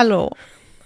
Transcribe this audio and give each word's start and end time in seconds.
Hallo. 0.00 0.30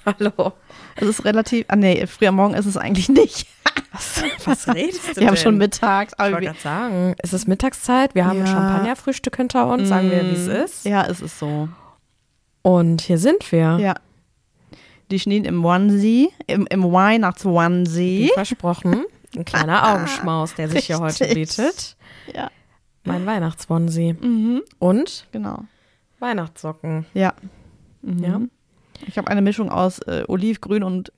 Hallo. 0.04 0.54
Es 0.96 1.06
ist 1.06 1.24
relativ, 1.24 1.66
ah 1.68 1.76
nee, 1.76 2.04
früher 2.08 2.32
morgen 2.32 2.54
ist 2.54 2.66
es 2.66 2.76
eigentlich 2.76 3.08
nicht. 3.08 3.46
Was, 3.92 4.24
was 4.44 4.74
redest 4.74 5.10
du 5.16 5.20
Wir 5.20 5.28
haben 5.28 5.34
denn? 5.36 5.42
schon 5.44 5.56
mittags. 5.56 6.14
Ich 6.14 6.18
Aber 6.18 6.32
wollte 6.32 6.42
wir, 6.46 6.48
gerade 6.50 6.60
sagen, 6.60 7.14
es 7.18 7.32
ist 7.32 7.46
Mittagszeit, 7.46 8.16
wir 8.16 8.24
haben 8.26 8.40
ein 8.40 8.46
Ja. 8.46 8.52
Champagnerfrühstück 8.52 9.36
hinter 9.36 9.68
uns, 9.68 9.88
sagen 9.88 10.10
wir, 10.10 10.20
wie 10.24 10.32
es 10.34 10.48
ist. 10.48 10.84
ja, 10.84 11.06
es 11.06 11.20
ist 11.20 11.38
so. 11.38 11.68
Und 12.62 13.02
hier 13.02 13.18
sind 13.18 13.52
wir. 13.52 13.78
Ja. 13.80 13.94
Die 15.12 15.20
Schneen 15.20 15.44
im 15.44 15.64
Onesie, 15.64 16.30
im, 16.48 16.66
im 16.68 16.82
Weihnachts-Onesie. 16.82 18.32
Versprochen. 18.34 19.04
Ein 19.36 19.44
kleiner 19.44 19.92
Augenschmaus, 19.94 20.56
der 20.56 20.68
sich 20.70 20.86
hier 20.86 20.98
heute 20.98 21.20
Richtig. 21.26 21.34
bietet. 21.56 21.96
Ja. 22.34 22.50
Mein 23.04 23.24
Weihnachtswonsee. 23.26 24.14
Mhm, 24.14 24.62
Und 24.80 25.28
genau. 25.30 25.60
Weihnachtssocken. 26.18 27.06
Ja. 27.14 27.32
Mhm. 28.02 28.24
Ja. 28.24 28.40
Ich 29.06 29.18
habe 29.18 29.28
eine 29.28 29.42
Mischung 29.42 29.70
aus 29.70 29.98
äh, 30.00 30.24
Olivgrün 30.28 30.82
und 30.82 31.12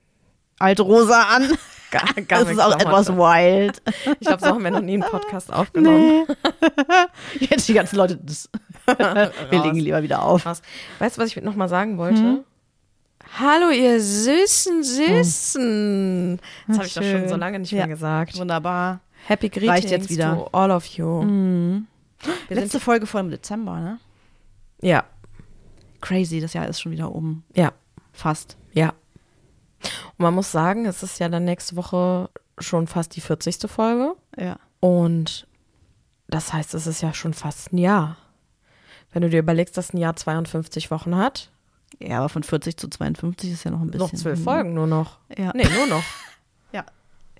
Altrosa 0.59 1.23
an. 1.35 1.49
Gar, 1.91 2.03
Das 2.27 2.49
ist 2.49 2.59
auch 2.59 2.77
etwas 2.77 3.07
wild. 3.09 3.81
Ich 4.19 4.27
glaube, 4.27 4.41
so 4.41 4.47
haben 4.47 4.63
wir 4.63 4.71
noch 4.71 4.81
nie 4.81 4.93
einen 4.95 5.03
Podcast 5.03 5.53
aufgenommen. 5.53 6.25
Nee. 6.27 6.35
Jetzt 7.49 7.67
die 7.69 7.73
ganzen 7.73 7.95
Leute, 7.95 8.17
das, 8.17 8.49
wir 8.85 9.61
legen 9.63 9.77
lieber 9.77 10.03
wieder 10.03 10.21
auf. 10.23 10.43
Krass. 10.43 10.61
Weißt 10.99 11.17
du, 11.17 11.21
was 11.21 11.29
ich 11.29 11.41
noch 11.41 11.55
mal 11.55 11.69
sagen 11.69 11.97
wollte? 11.97 12.43
Hallo, 13.39 13.69
ihr 13.69 14.01
süßen 14.01 14.83
Süßen. 14.83 16.39
Das 16.67 16.77
habe 16.77 16.87
ich 16.87 16.93
doch 16.93 17.03
schon 17.03 17.29
so 17.29 17.35
lange 17.35 17.59
nicht 17.59 17.71
Ja. 17.71 17.79
mehr 17.85 17.87
gesagt. 17.95 18.37
Wunderbar. 18.37 18.99
Happy 19.25 19.49
Greetings 19.49 19.71
Reicht 19.71 19.89
jetzt 19.91 20.09
wieder. 20.09 20.35
to 20.35 20.49
all 20.53 20.71
of 20.71 20.85
you. 20.87 21.21
Wir 22.47 22.55
Letzte 22.57 22.79
Folge 22.79 23.05
vor 23.05 23.21
dem 23.21 23.29
Dezember, 23.29 23.79
ne? 23.79 23.99
ja, 24.81 25.03
Crazy, 26.01 26.39
das 26.39 26.53
Jahr 26.53 26.67
ist 26.67 26.79
schon 26.81 26.91
wieder 26.91 27.11
um. 27.13 27.43
ja, 27.55 27.71
Fast. 28.13 28.57
ja. 28.73 28.93
Und 30.17 30.23
man 30.23 30.33
muss 30.33 30.51
sagen, 30.51 30.85
es 30.87 31.03
ist 31.03 31.19
ja 31.19 31.29
dann 31.29 31.45
nächste 31.45 31.75
Woche 31.75 32.29
schon 32.57 32.87
fast 32.87 33.15
die 33.15 33.21
40. 33.21 33.69
Folge. 33.69 34.15
Ja. 34.35 34.57
Und 34.79 35.47
das 36.27 36.51
heißt, 36.51 36.73
es 36.73 36.87
ist 36.87 37.01
ja 37.01 37.13
schon 37.13 37.33
fast 37.35 37.71
ein 37.73 37.77
Jahr. 37.77 38.17
Wenn 39.11 39.21
du 39.21 39.29
dir 39.29 39.39
überlegst, 39.39 39.77
dass 39.77 39.93
ein 39.93 39.97
Jahr 39.97 40.15
52 40.15 40.89
Wochen 40.91 41.15
hat, 41.15 41.51
Ja, 41.99 42.17
aber 42.19 42.29
von 42.29 42.43
40 42.43 42.75
zu 42.77 42.87
52 42.89 43.51
ist 43.51 43.63
ja 43.63 43.71
noch 43.71 43.81
ein 43.81 43.91
bisschen. 43.91 44.07
noch 44.07 44.13
zwölf. 44.13 44.43
Folgen 44.43 44.73
nur 44.73 44.87
noch. 44.87 45.19
Ja. 45.37 45.51
Nee, 45.55 45.67
nur 45.75 45.87
noch. 45.87 46.03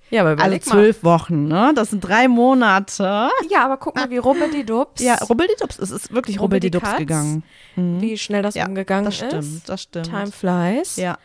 Ja. 0.10 0.22
Aber 0.22 0.30
Also 0.32 0.42
überleg 0.44 0.66
mal. 0.66 0.72
zwölf 0.72 1.04
Wochen, 1.04 1.48
ne? 1.48 1.74
Das 1.76 1.90
sind 1.90 2.00
drei 2.02 2.28
Monate. 2.28 3.30
Ja, 3.50 3.66
aber 3.66 3.78
guck 3.78 3.96
mal, 3.96 4.10
wie 4.10 4.18
rubbeldidups, 4.18 5.02
Ja, 5.02 5.16
rubbeldidups. 5.16 5.80
Es 5.80 5.92
ist 5.92 6.14
wirklich 6.14 6.40
rubbeldidups 6.40 6.86
Rubbeldi-Katz. 6.86 7.00
gegangen. 7.00 7.44
Mhm. 7.76 8.02
wie 8.02 8.18
schnell 8.18 8.42
das 8.42 8.56
Ja, 8.56 8.66
umgegangen 8.68 9.06
das 9.06 9.16
stimmt, 9.18 9.34
ist. 9.34 9.68
das 9.70 9.82
stimmt. 9.84 10.06
Time 10.08 10.32
flies. 10.32 10.96
Ja, 10.96 11.18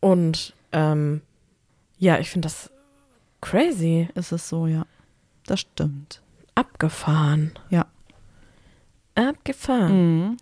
Und 0.00 0.54
ähm, 0.72 1.20
ja, 1.98 2.18
ich 2.18 2.30
finde 2.30 2.46
das 2.46 2.70
crazy. 3.42 4.08
ist 4.14 4.32
es 4.32 4.48
so, 4.48 4.66
ja. 4.66 4.84
Das 5.46 5.60
stimmt. 5.60 6.22
Abgefahren. 6.54 7.52
Ja. 7.70 7.86
Abgefahren. 9.14 9.92
Mhm. 10.30 10.36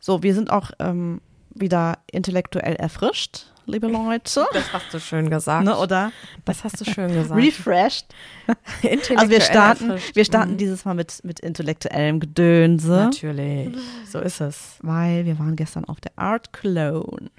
So, 0.00 0.22
wir 0.22 0.34
sind 0.34 0.50
auch 0.50 0.70
ähm, 0.78 1.20
wieder 1.50 1.98
intellektuell 2.10 2.76
erfrischt, 2.76 3.46
liebe 3.66 3.86
Leute. 3.88 4.46
Das 4.52 4.72
hast 4.72 4.92
du 4.92 4.98
schön 5.00 5.30
gesagt. 5.30 5.64
Ne, 5.64 5.76
oder? 5.76 6.12
Das 6.44 6.64
hast 6.64 6.80
du 6.80 6.84
schön 6.84 7.12
gesagt. 7.12 7.40
Refreshed. 7.40 8.06
Also 9.16 9.30
wir 9.30 9.40
starten, 9.40 9.90
erfrischt. 9.90 10.16
wir 10.16 10.24
starten 10.24 10.52
Mhm. 10.52 10.56
dieses 10.58 10.84
Mal 10.84 10.94
mit, 10.94 11.20
mit 11.24 11.40
intellektuellem 11.40 12.20
Gedönse, 12.20 12.90
Natürlich. 12.90 13.76
So 14.10 14.18
ist 14.20 14.40
es. 14.40 14.78
weil 14.82 15.24
wir 15.24 15.38
waren 15.38 15.56
gestern 15.56 15.84
auf 15.84 16.00
der 16.00 16.12
Art 16.16 16.52
Cologne 16.52 17.30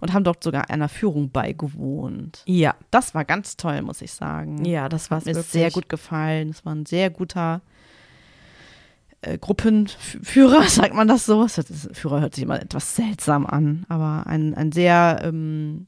und 0.00 0.12
haben 0.12 0.24
dort 0.24 0.42
sogar 0.42 0.70
einer 0.70 0.88
Führung 0.88 1.30
beigewohnt. 1.30 2.42
Ja. 2.46 2.74
Das 2.90 3.14
war 3.14 3.24
ganz 3.24 3.56
toll, 3.56 3.82
muss 3.82 4.02
ich 4.02 4.12
sagen. 4.12 4.64
Ja, 4.64 4.88
das 4.88 5.10
war 5.10 5.18
mir 5.20 5.26
wirklich. 5.26 5.46
sehr 5.46 5.70
gut 5.70 5.88
gefallen. 5.88 6.50
Es 6.50 6.64
war 6.64 6.74
ein 6.74 6.86
sehr 6.86 7.10
guter 7.10 7.60
äh, 9.22 9.38
Gruppenführer, 9.38 10.62
sagt 10.68 10.94
man 10.94 11.08
das 11.08 11.26
so? 11.26 11.42
Das, 11.42 11.54
das, 11.54 11.88
Führer 11.92 12.20
hört 12.20 12.34
sich 12.34 12.44
immer 12.44 12.60
etwas 12.60 12.94
seltsam 12.94 13.46
an, 13.46 13.84
aber 13.88 14.24
ein, 14.26 14.54
ein 14.54 14.72
sehr 14.72 15.20
ähm, 15.24 15.86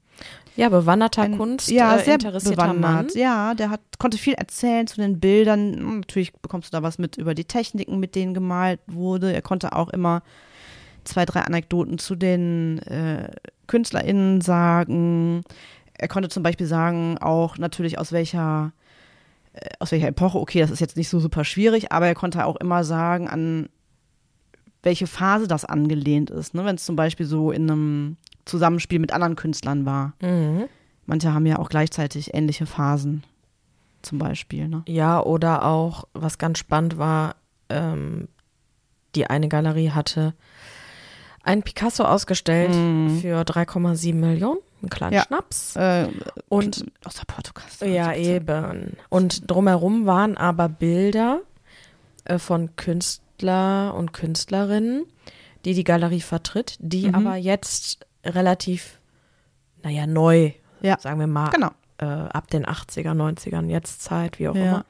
Ja, 0.56 0.68
bewanderter 0.68 1.22
ein, 1.22 1.36
Kunst, 1.36 1.70
ja, 1.70 1.96
äh, 1.96 2.04
sehr 2.04 2.14
interessierter 2.14 2.72
Mann. 2.72 3.08
Ja, 3.14 3.54
der 3.54 3.70
hat, 3.70 3.80
konnte 3.98 4.18
viel 4.18 4.34
erzählen 4.34 4.86
zu 4.86 4.96
den 4.96 5.20
Bildern. 5.20 5.74
Hm, 5.74 6.00
Natürlich 6.00 6.32
bekommst 6.32 6.72
du 6.72 6.76
da 6.76 6.82
was 6.82 6.98
mit 6.98 7.16
über 7.16 7.34
die 7.34 7.44
Techniken, 7.44 8.00
mit 8.00 8.14
denen 8.14 8.34
gemalt 8.34 8.80
wurde. 8.86 9.32
Er 9.32 9.42
konnte 9.42 9.74
auch 9.74 9.90
immer 9.90 10.22
zwei, 11.04 11.24
drei 11.26 11.40
Anekdoten 11.40 11.98
zu 11.98 12.14
den 12.14 12.78
äh, 12.80 13.30
KünstlerInnen 13.66 14.40
sagen. 14.40 15.42
Er 15.96 16.08
konnte 16.08 16.28
zum 16.28 16.42
Beispiel 16.42 16.66
sagen, 16.66 17.18
auch 17.18 17.58
natürlich 17.58 17.98
aus 17.98 18.12
welcher 18.12 18.72
aus 19.78 19.92
welcher 19.92 20.08
Epoche, 20.08 20.38
okay, 20.38 20.60
das 20.60 20.70
ist 20.70 20.80
jetzt 20.80 20.96
nicht 20.96 21.08
so 21.08 21.20
super 21.20 21.44
schwierig, 21.44 21.92
aber 21.92 22.06
er 22.06 22.14
konnte 22.14 22.44
auch 22.44 22.56
immer 22.56 22.84
sagen, 22.84 23.28
an 23.28 23.68
welche 24.82 25.06
Phase 25.06 25.48
das 25.48 25.64
angelehnt 25.64 26.30
ist. 26.30 26.54
Ne? 26.54 26.64
Wenn 26.64 26.76
es 26.76 26.84
zum 26.84 26.96
Beispiel 26.96 27.26
so 27.26 27.50
in 27.50 27.70
einem 27.70 28.16
Zusammenspiel 28.44 28.98
mit 28.98 29.12
anderen 29.12 29.36
Künstlern 29.36 29.86
war. 29.86 30.14
Mhm. 30.20 30.64
Manche 31.06 31.32
haben 31.32 31.46
ja 31.46 31.58
auch 31.58 31.68
gleichzeitig 31.68 32.34
ähnliche 32.34 32.66
Phasen, 32.66 33.24
zum 34.02 34.18
Beispiel. 34.18 34.68
Ne? 34.68 34.82
Ja, 34.86 35.22
oder 35.22 35.64
auch, 35.64 36.04
was 36.12 36.38
ganz 36.38 36.58
spannend 36.58 36.98
war, 36.98 37.36
ähm, 37.68 38.28
die 39.14 39.26
eine 39.26 39.48
Galerie 39.48 39.90
hatte 39.90 40.34
einen 41.42 41.62
Picasso 41.62 42.04
ausgestellt 42.04 42.74
für 43.20 43.42
3,7 43.42 44.14
Millionen, 44.14 44.60
einen 44.84 44.90
kleinen. 44.90 45.14
Ja. 45.14 45.22
Schnaps. 45.24 45.76
Äh, 45.76 46.08
Und 46.48 46.86
aus 47.04 47.14
der 47.14 47.24
Podcast. 47.26 47.80
ja, 47.82 48.14
eben. 48.14 48.96
Und 49.08 49.50
drumherum 49.50 50.06
waren 50.06 50.36
aber 50.36 50.68
Bilder 50.68 51.40
äh, 52.24 52.38
von 52.38 52.76
Künstler 52.76 53.94
und 53.96 54.12
Künstlerinnen, 54.12 55.04
die 55.64 55.74
die 55.74 55.84
Galerie 55.84 56.20
vertritt, 56.20 56.76
die 56.80 57.08
Mhm. 57.08 57.14
aber 57.14 57.36
jetzt 57.36 58.06
relativ, 58.24 58.98
naja, 59.82 60.06
neu, 60.06 60.52
Ja. 60.80 60.98
sagen 60.98 61.20
wir 61.20 61.26
mal, 61.26 61.50
Genau. 61.50 61.70
äh, 61.98 62.04
ab 62.04 62.48
den 62.50 62.64
80er, 62.66 63.14
90ern, 63.14 63.68
jetzt 63.68 64.02
Zeit, 64.02 64.38
wie 64.38 64.48
auch 64.48 64.54
Ja. 64.56 64.62
immer, 64.64 64.84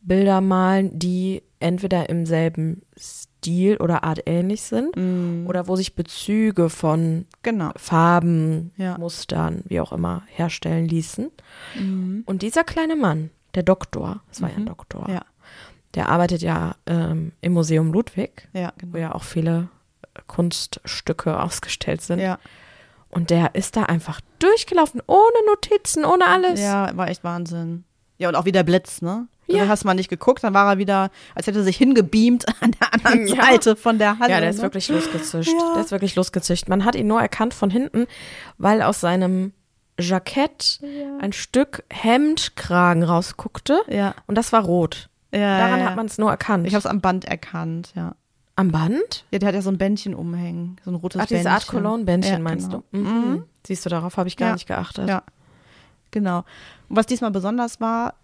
Bilder 0.00 0.40
malen, 0.40 0.98
die 0.98 1.42
entweder 1.60 2.08
im 2.08 2.24
selben 2.26 2.82
Stil 2.98 3.27
oder 3.80 4.04
Art 4.04 4.20
ähnlich 4.26 4.62
sind 4.62 4.96
oder 5.48 5.68
wo 5.68 5.76
sich 5.76 5.94
Bezüge 5.94 6.68
von 6.68 7.26
Genau. 7.42 7.70
Farben, 7.76 8.72
Ja. 8.76 8.98
Mustern, 8.98 9.62
wie 9.66 9.80
auch 9.80 9.92
immer, 9.92 10.22
herstellen 10.26 10.86
ließen. 10.88 11.30
Und 12.26 12.42
dieser 12.42 12.64
kleine 12.64 12.96
Mann, 12.96 13.30
der 13.54 13.62
Doktor, 13.62 14.20
es 14.30 14.42
war 14.42 14.50
ja 14.50 14.56
ein 14.56 14.66
Doktor, 14.66 15.08
Ja. 15.08 15.22
der 15.94 16.08
arbeitet 16.10 16.42
ja 16.42 16.74
ähm, 16.86 17.32
im 17.40 17.52
Museum 17.54 17.92
Ludwig, 17.92 18.48
Ja, 18.52 18.72
wo 18.82 18.86
genau. 18.92 18.98
ja 18.98 19.14
auch 19.14 19.22
viele 19.24 19.68
Kunststücke 20.26 21.40
ausgestellt 21.40 22.00
sind. 22.02 22.18
Ja. 22.20 22.38
Und 23.10 23.30
der 23.30 23.54
ist 23.54 23.76
da 23.76 23.84
einfach 23.84 24.20
durchgelaufen, 24.38 25.00
ohne 25.06 25.46
Notizen, 25.46 26.04
ohne 26.04 26.26
alles. 26.26 26.60
ja, 26.60 26.94
war 26.96 27.08
echt 27.08 27.24
Wahnsinn. 27.24 27.84
Ja, 28.18 28.28
und 28.28 28.34
auch 28.34 28.44
wieder 28.44 28.62
Blitz, 28.64 29.00
ne? 29.02 29.26
Ja. 29.46 29.58
Ja. 29.64 29.68
hast 29.68 29.84
mal 29.84 29.94
nicht 29.94 30.10
geguckt, 30.10 30.44
dann 30.44 30.52
war 30.52 30.70
er 30.70 30.78
wieder, 30.78 31.10
als 31.34 31.46
hätte 31.46 31.60
er 31.60 31.64
sich 31.64 31.76
hingebeamt 31.78 32.44
an 32.60 32.72
der 32.72 32.92
anderen 32.92 33.26
Ja. 33.28 33.42
Seite 33.44 33.76
von 33.76 33.98
der 33.98 34.18
Halle. 34.18 34.30
Ja, 34.32 34.40
der 34.40 34.50
ist 34.50 34.56
ne? 34.58 34.62
wirklich 34.62 34.88
losgezischt. 34.88 35.52
Ja. 35.52 35.74
Der 35.74 35.84
ist 35.84 35.90
wirklich 35.90 36.14
losgezischt. 36.16 36.68
Man 36.68 36.84
hat 36.84 36.94
ihn 36.94 37.06
nur 37.06 37.20
erkannt 37.20 37.54
von 37.54 37.70
hinten, 37.70 38.06
weil 38.58 38.82
aus 38.82 39.00
seinem 39.00 39.52
Jackett 39.98 40.80
ein 41.20 41.32
Stück 41.32 41.82
Hemdkragen 41.90 43.02
rausguckte 43.02 43.80
Ja. 43.88 44.14
und 44.26 44.36
das 44.36 44.52
war 44.52 44.62
rot. 44.64 45.08
ja 45.32 45.58
Daran 45.58 45.80
ja. 45.80 45.86
hat 45.86 45.96
man 45.96 46.06
es 46.06 46.18
nur 46.18 46.30
erkannt. 46.30 46.66
Ich 46.66 46.74
habe 46.74 46.80
es 46.80 46.86
am 46.86 47.00
Band 47.00 47.24
erkannt, 47.24 47.92
ja. 47.94 48.14
Am 48.56 48.72
Band? 48.72 49.24
Ja, 49.30 49.38
der 49.38 49.48
hat 49.48 49.54
ja 49.54 49.62
so 49.62 49.70
ein 49.70 49.78
Bändchen 49.78 50.14
umhängen, 50.14 50.78
so 50.84 50.90
ein 50.90 50.96
rotes 50.96 51.20
Ach, 51.20 51.26
Bändchen. 51.26 51.38
diese 51.38 51.50
Art 51.50 51.66
Cologne-Bändchen 51.68 52.32
Ja, 52.32 52.38
meinst 52.40 52.70
genau. 52.70 52.82
du? 52.92 52.98
Mhm. 52.98 53.44
Siehst 53.64 53.86
du, 53.86 53.90
darauf 53.90 54.16
habe 54.16 54.28
ich 54.28 54.36
gar 54.36 54.48
Ja. 54.48 54.54
nicht 54.54 54.66
geachtet. 54.66 55.08
Ja, 55.08 55.22
genau. 56.10 56.38
Und 56.88 56.96
was 56.96 57.06
diesmal 57.06 57.30
besonders 57.30 57.80
war, 57.80 58.14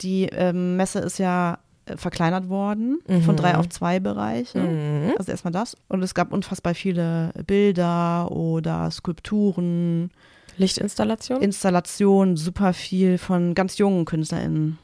die 0.00 0.26
ähm, 0.26 0.76
Messe 0.76 1.00
ist 1.00 1.18
ja 1.18 1.58
äh, 1.86 1.96
verkleinert 1.96 2.48
worden 2.48 3.00
von 3.24 3.36
drei 3.36 3.56
auf 3.56 3.68
zwei 3.68 3.98
Bereiche. 3.98 4.58
Mhm. 4.58 5.14
Also 5.18 5.32
erstmal 5.32 5.52
das. 5.52 5.76
Und 5.88 6.02
es 6.02 6.14
gab 6.14 6.32
unfassbar 6.32 6.74
viele 6.74 7.32
Bilder 7.46 8.30
oder 8.30 8.90
Skulpturen, 8.90 10.10
Lichtinstallation? 10.56 11.42
Installationen, 11.42 12.36
super 12.36 12.72
viel 12.72 13.18
von 13.18 13.54
ganz 13.54 13.78
jungen 13.78 14.04
KünstlerInnen. 14.04 14.78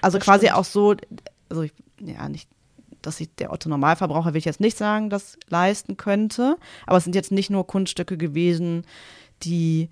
Also 0.00 0.18
Das 0.18 0.24
quasi 0.24 0.46
stimmt. 0.46 0.58
auch 0.58 0.64
so, 0.64 0.96
also 1.48 1.62
ich, 1.62 1.72
ja, 2.00 2.28
nicht, 2.28 2.48
dass 3.02 3.18
sich 3.18 3.32
der 3.36 3.52
Otto 3.52 3.68
Normalverbraucher, 3.68 4.32
will 4.32 4.38
ich 4.38 4.46
jetzt 4.46 4.60
nicht 4.60 4.76
sagen, 4.76 5.10
das 5.10 5.38
leisten 5.48 5.96
könnte. 5.96 6.56
Aber 6.86 6.96
es 6.96 7.04
sind 7.04 7.14
jetzt 7.14 7.30
nicht 7.30 7.50
nur 7.50 7.66
Kunststücke 7.66 8.16
gewesen, 8.16 8.84
die 9.42 9.90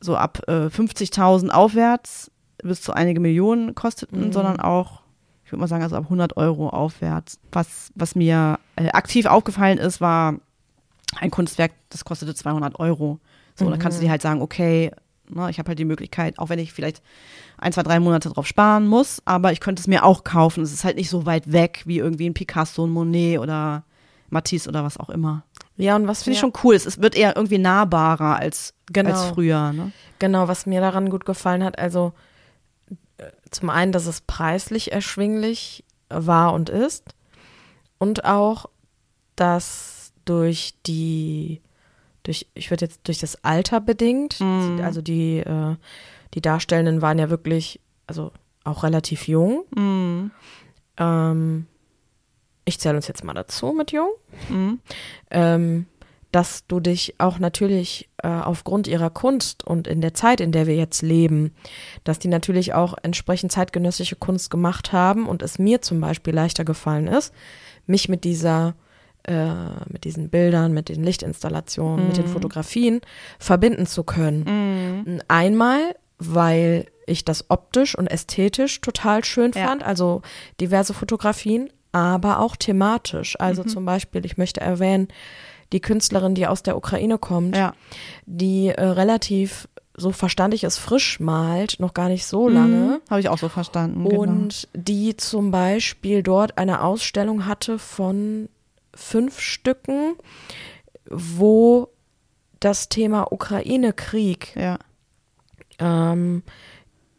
so 0.00 0.16
ab 0.16 0.42
äh, 0.48 0.66
50.000 0.66 1.50
aufwärts 1.50 2.30
bis 2.62 2.80
zu 2.82 2.92
einige 2.92 3.20
Millionen 3.20 3.74
kosteten, 3.74 4.26
Mhm. 4.28 4.32
sondern 4.32 4.60
auch, 4.60 5.02
ich 5.44 5.52
würde 5.52 5.60
mal 5.60 5.68
sagen, 5.68 5.82
also 5.82 5.96
ab 5.96 6.04
100 6.04 6.36
Euro 6.36 6.68
aufwärts. 6.68 7.38
Was, 7.52 7.90
was 7.94 8.14
mir 8.14 8.58
äh, 8.76 8.88
aktiv 8.90 9.26
aufgefallen 9.26 9.78
ist, 9.78 10.00
war 10.00 10.36
ein 11.20 11.30
Kunstwerk, 11.30 11.72
das 11.90 12.04
kostete 12.04 12.34
200 12.34 12.78
Euro. 12.80 13.20
So, 13.54 13.66
mhm. 13.66 13.70
da 13.70 13.76
kannst 13.76 13.98
du 13.98 14.02
dir 14.02 14.10
halt 14.10 14.22
sagen, 14.22 14.42
okay, 14.42 14.90
ne, 15.28 15.48
ich 15.50 15.58
habe 15.58 15.68
halt 15.68 15.78
die 15.78 15.84
Möglichkeit, 15.84 16.38
auch 16.38 16.48
wenn 16.48 16.58
ich 16.58 16.72
vielleicht 16.72 17.02
ein, 17.58 17.72
zwei, 17.72 17.82
drei 17.82 18.00
Monate 18.00 18.28
drauf 18.28 18.46
sparen 18.46 18.86
muss, 18.86 19.22
aber 19.24 19.52
ich 19.52 19.60
könnte 19.60 19.80
es 19.80 19.86
mir 19.86 20.04
auch 20.04 20.24
kaufen. 20.24 20.62
Es 20.62 20.72
ist 20.72 20.84
halt 20.84 20.96
nicht 20.96 21.10
so 21.10 21.26
weit 21.26 21.52
weg 21.52 21.82
wie 21.86 21.98
irgendwie 21.98 22.28
ein 22.28 22.34
Picasso, 22.34 22.86
ein 22.86 22.90
Monet 22.90 23.38
oder 23.38 23.84
Matisse 24.30 24.68
oder 24.68 24.84
was 24.84 24.98
auch 24.98 25.08
immer. 25.10 25.44
Ja, 25.76 25.96
und 25.96 26.06
was 26.08 26.22
finde 26.22 26.34
ich 26.34 26.40
schon 26.40 26.52
cool. 26.64 26.74
Es 26.74 27.00
wird 27.00 27.14
eher 27.14 27.36
irgendwie 27.36 27.58
nahbarer 27.58 28.36
als, 28.36 28.74
genau. 28.92 29.10
als 29.10 29.24
früher. 29.26 29.72
Ne? 29.72 29.92
Genau, 30.18 30.48
was 30.48 30.66
mir 30.66 30.80
daran 30.80 31.10
gut 31.10 31.26
gefallen 31.26 31.62
hat, 31.62 31.78
also 31.78 32.12
äh, 33.18 33.24
zum 33.50 33.70
einen, 33.70 33.92
dass 33.92 34.06
es 34.06 34.22
preislich 34.22 34.92
erschwinglich 34.92 35.84
war 36.08 36.52
und 36.54 36.70
ist 36.70 37.14
und 37.98 38.24
auch, 38.24 38.66
dass 39.34 40.12
durch 40.24 40.74
die, 40.86 41.60
durch, 42.22 42.46
ich 42.54 42.70
würde 42.70 42.86
jetzt 42.86 43.06
durch 43.06 43.18
das 43.18 43.44
Alter 43.44 43.80
bedingt, 43.80 44.40
mm. 44.40 44.80
also 44.82 45.02
die, 45.02 45.38
äh, 45.38 45.76
die 46.34 46.40
Darstellenden 46.40 47.02
waren 47.02 47.18
ja 47.18 47.30
wirklich, 47.30 47.80
also 48.06 48.32
auch 48.64 48.82
relativ 48.82 49.28
jung. 49.28 49.64
Mm. 49.74 50.30
Ähm, 50.98 51.66
ich 52.66 52.78
zähle 52.78 52.96
uns 52.96 53.08
jetzt 53.08 53.24
mal 53.24 53.32
dazu 53.32 53.72
mit 53.72 53.92
jung. 53.92 54.10
Mm. 54.50 54.74
Ähm, 55.30 55.86
dass 56.32 56.66
du 56.66 56.80
dich 56.80 57.14
auch 57.16 57.38
natürlich 57.38 58.10
äh, 58.22 58.28
aufgrund 58.28 58.88
ihrer 58.88 59.08
Kunst 59.08 59.66
und 59.66 59.86
in 59.86 60.02
der 60.02 60.12
Zeit, 60.12 60.40
in 60.42 60.52
der 60.52 60.66
wir 60.66 60.76
jetzt 60.76 61.00
leben, 61.00 61.54
dass 62.04 62.18
die 62.18 62.28
natürlich 62.28 62.74
auch 62.74 62.94
entsprechend 63.02 63.52
zeitgenössische 63.52 64.16
Kunst 64.16 64.50
gemacht 64.50 64.92
haben 64.92 65.28
und 65.28 65.40
es 65.40 65.58
mir 65.58 65.80
zum 65.80 66.00
Beispiel 66.00 66.34
leichter 66.34 66.66
gefallen 66.66 67.06
ist, 67.06 67.32
mich 67.86 68.10
mit 68.10 68.24
dieser 68.24 68.74
äh, 69.22 69.54
mit 69.88 70.04
diesen 70.04 70.28
Bildern, 70.28 70.72
mit 70.72 70.88
den 70.88 71.02
Lichtinstallationen, 71.02 72.04
mm. 72.04 72.08
mit 72.08 72.16
den 72.16 72.26
mhm. 72.26 72.32
Fotografien 72.32 73.00
verbinden 73.38 73.86
zu 73.86 74.04
können. 74.04 75.04
Mm. 75.04 75.20
Einmal, 75.28 75.96
weil 76.18 76.86
ich 77.06 77.24
das 77.24 77.50
optisch 77.50 77.96
und 77.96 78.08
ästhetisch 78.08 78.80
total 78.80 79.24
schön 79.24 79.52
ja. 79.54 79.66
fand, 79.66 79.82
also 79.82 80.22
diverse 80.60 80.92
Fotografien, 80.92 81.70
aber 81.96 82.40
auch 82.40 82.56
thematisch. 82.56 83.40
Also 83.40 83.62
mhm. 83.62 83.68
zum 83.68 83.84
Beispiel, 83.86 84.26
ich 84.26 84.36
möchte 84.36 84.60
erwähnen, 84.60 85.08
die 85.72 85.80
Künstlerin, 85.80 86.34
die 86.34 86.46
aus 86.46 86.62
der 86.62 86.76
Ukraine 86.76 87.16
kommt, 87.16 87.56
ja. 87.56 87.72
die 88.26 88.68
äh, 88.68 88.84
relativ 88.84 89.66
so 89.98 90.12
verstand 90.12 90.52
ich 90.52 90.62
es 90.62 90.76
frisch 90.76 91.20
malt, 91.20 91.76
noch 91.80 91.94
gar 91.94 92.10
nicht 92.10 92.26
so 92.26 92.50
lange. 92.50 92.76
Mhm, 92.76 93.00
Habe 93.08 93.20
ich 93.20 93.30
auch 93.30 93.38
so 93.38 93.48
verstanden. 93.48 94.04
Genau. 94.04 94.20
Und 94.20 94.68
genau. 94.70 94.84
die 94.84 95.16
zum 95.16 95.50
Beispiel 95.50 96.22
dort 96.22 96.58
eine 96.58 96.82
Ausstellung 96.82 97.46
hatte 97.46 97.78
von 97.78 98.50
fünf 98.94 99.40
Stücken, 99.40 100.16
wo 101.08 101.88
das 102.60 102.90
Thema 102.90 103.32
Ukraine-Krieg 103.32 104.54
ja. 104.54 104.78
Ähm, 105.78 106.42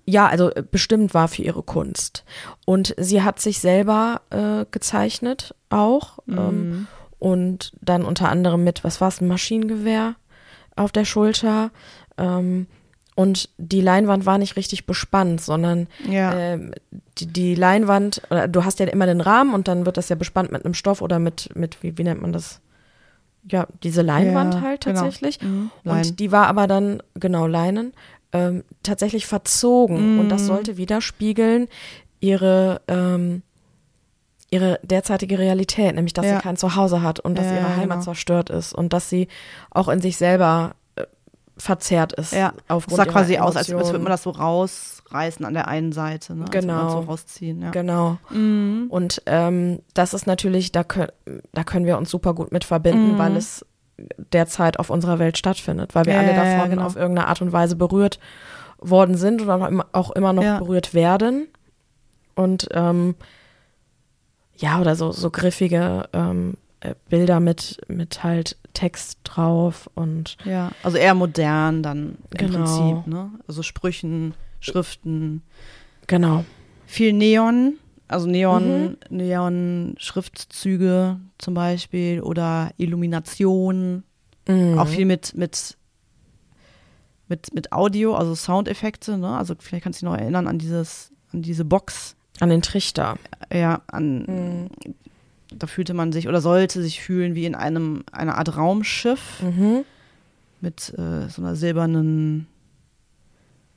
ja, 0.07 0.27
also 0.27 0.50
bestimmt 0.71 1.13
war 1.13 1.27
für 1.27 1.42
ihre 1.42 1.63
Kunst. 1.63 2.24
Und 2.65 2.95
sie 2.98 3.21
hat 3.21 3.39
sich 3.39 3.59
selber 3.59 4.21
äh, 4.30 4.65
gezeichnet 4.71 5.54
auch. 5.69 6.19
Ähm, 6.30 6.36
mhm. 6.36 6.42
Ähm, 6.42 6.88
und 7.19 7.74
dann 7.81 8.06
unter 8.06 8.30
anderem 8.30 8.63
mit, 8.63 8.83
was 8.83 9.01
war 9.01 9.09
es, 9.09 9.21
ein 9.21 9.27
Maschinengewehr 9.27 10.15
auf 10.75 10.92
der 10.92 11.04
Schulter. 11.04 11.71
Ähm, 12.18 12.68
und 13.15 13.50
die 13.57 13.81
Leinwand 13.81 14.25
war 14.27 14.38
nicht 14.38 14.56
richtig 14.56 14.86
bespannt, 14.86 15.42
sondern 15.42 15.88
ja. 16.07 16.54
äh, 16.54 16.71
die, 17.18 17.25
die, 17.25 17.56
Leinwand, 17.56 18.21
du 18.50 18.63
hast 18.63 18.80
ja 18.80 18.86
immer 18.86 19.07
den 19.07 19.21
Rahmen 19.21 19.56
und 19.56 19.68
dann 19.68 19.88
wird 19.88 19.98
das 19.98 20.09
ja 20.09 20.15
bespannt 20.15 20.51
mit 20.51 20.63
einem 20.63 20.75
Stoff 20.75 21.01
oder 21.01 21.18
mit, 21.18 21.50
mit 21.56 21.81
wie, 21.81 21.98
wie 21.98 22.04
nennt 22.04 22.21
man 22.21 22.31
das? 22.31 22.62
Ja, 23.50 23.65
diese 23.81 24.04
Leinwand 24.04 24.56
ja, 24.56 24.62
halt 24.62 24.86
genau. 24.86 25.01
tatsächlich. 25.01 25.39
Genau. 25.39 25.69
Mhm. 25.83 25.92
Und 25.92 26.19
die 26.19 26.31
war 26.31 26.48
aber 26.48 26.68
dann, 26.68 27.01
genau, 27.15 27.48
Leinen, 27.48 27.94
ähm, 28.34 28.64
tatsächlich 28.84 29.26
verzogen. 29.26 30.16
Mhm. 30.16 30.20
Und 30.20 30.30
das 30.30 30.46
sollte 30.46 30.78
widerspiegeln 30.78 31.68
ihre 32.20 32.82
ähm, 32.88 33.44
ihre 34.50 34.80
derzeitige 34.84 35.40
Realität, 35.40 35.96
nämlich 35.96 36.14
dass 36.14 36.26
ja. 36.26 36.38
sie 36.38 36.42
kein 36.42 36.58
Zuhause 36.58 37.02
hat 37.02 37.20
und 37.20 37.38
dass 37.38 37.46
ja, 37.48 37.56
ihre 37.56 37.76
Heimat 37.76 37.98
genau. 37.98 38.02
zerstört 38.02 38.50
ist 38.50 38.74
und 38.74 38.94
dass 38.94 39.10
sie 39.10 39.28
auch 39.72 39.90
in 39.90 40.00
sich 40.00 40.18
selber 40.18 40.76
äh, 40.96 41.04
verzerrt 41.58 42.14
ist. 42.14 42.32
Ja, 42.32 42.54
aufgrund 42.68 43.00
das 43.00 43.06
sah 43.08 43.12
quasi 43.12 43.34
Emotionen. 43.34 43.50
aus, 43.50 43.56
als, 43.58 43.74
als 43.74 43.88
würde 43.88 44.00
man 44.00 44.12
das 44.12 44.24
so 44.24 44.30
rausreißen 44.30 45.46
an 45.46 45.54
der 45.54 45.68
einen 45.68 45.92
Seite, 45.92 46.34
ne? 46.34 46.46
Genau. 46.50 46.90
so 46.90 47.00
rausziehen, 47.00 47.62
ja. 47.62 47.72
Genau. 47.72 48.18
Mhm. 48.30 48.86
Und 48.90 49.22
ähm, 49.26 49.80
das 49.94 50.14
ist 50.14 50.28
natürlich, 50.28 50.72
da, 50.72 50.86
können 50.86 51.12
da 51.52 51.66
können 51.66 51.86
wir 51.86 51.98
uns 51.98 52.10
super 52.10 52.34
gut 52.34 52.54
mit 52.54 52.64
verbinden, 52.64 53.16
mhm. 53.16 53.18
weil 53.18 53.36
es 53.36 53.66
derzeit 54.32 54.80
auf 54.80 54.90
unserer 54.90 55.20
Welt 55.20 55.38
stattfindet, 55.38 55.96
weil 55.96 56.06
wir 56.06 56.14
ja, 56.14 56.20
alle 56.20 56.34
davon 56.34 56.70
genau. 56.70 56.86
auf 56.86 56.96
irgendeine 56.96 57.28
Art 57.28 57.42
und 57.42 57.52
Weise 57.52 57.76
berührt 57.76 58.20
worden 58.80 59.18
sind 59.18 59.42
und 59.42 59.84
auch 59.92 60.12
immer 60.12 60.34
noch 60.34 60.60
berührt 60.60 60.94
werden. 60.94 61.48
Und 62.36 62.68
ähm, 62.72 63.16
ja, 64.56 64.80
oder 64.80 64.96
so, 64.96 65.12
so 65.12 65.32
griffige 65.32 66.08
ähm, 66.14 66.56
äh, 66.80 66.94
Bilder 67.10 67.40
mit, 67.40 67.80
mit 67.88 68.24
halt 68.24 68.58
Text 68.74 69.20
drauf 69.24 69.90
und. 69.96 70.38
Ja, 70.46 70.72
also 70.84 70.98
eher 70.98 71.16
modern 71.16 71.82
dann 71.82 72.18
im 72.32 72.38
genau. 72.38 72.58
Prinzip, 72.58 73.08
ne? 73.08 73.32
Also 73.48 73.64
Sprüchen, 73.64 74.36
Schriften. 74.60 75.42
Genau. 76.06 76.46
Viel 76.86 77.14
Neon, 77.14 77.78
also 78.07 78.27
Neon, 78.27 78.83
mhm. 78.83 78.98
Neon-Schriftzüge 79.09 81.19
zum 81.38 81.54
Beispiel 81.54 82.21
oder 82.21 82.71
Illumination. 82.77 84.04
Mhm. 84.48 84.80
Auch 84.80 84.88
viel 84.88 85.06
mit, 85.06 85.36
mit, 85.36 85.77
mit, 87.27 87.54
mit 87.54 87.74
Audio, 87.74 88.15
also 88.15 88.33
Soundeffekte, 88.33 89.18
ne? 89.18 89.38
Also 89.38 89.56
vielleicht 89.59 89.83
kannst 89.83 90.01
du 90.01 90.06
dich 90.06 90.12
noch 90.12 90.18
erinnern 90.18 90.48
an 90.48 90.57
dieses, 90.57 91.12
an 91.33 91.42
diese 91.42 91.65
Box, 91.65 92.15
an 92.39 92.50
den 92.50 92.62
Trichter. 92.62 93.18
Ja, 93.51 93.81
an. 93.88 94.19
Mhm. 94.19 94.69
Da 95.50 95.65
fühlte 95.65 95.94
man 95.94 96.12
sich 96.12 96.27
oder 96.27 96.42
sollte 96.42 96.81
sich 96.81 97.01
fühlen 97.01 97.33
wie 97.33 97.45
in 97.45 97.56
einem 97.56 98.04
einer 98.12 98.38
Art 98.38 98.57
Raumschiff 98.57 99.42
mhm. 99.42 99.86
mit 100.59 100.94
äh, 100.98 101.30
so 101.30 101.42
einer 101.42 101.56
silbernen. 101.56 102.48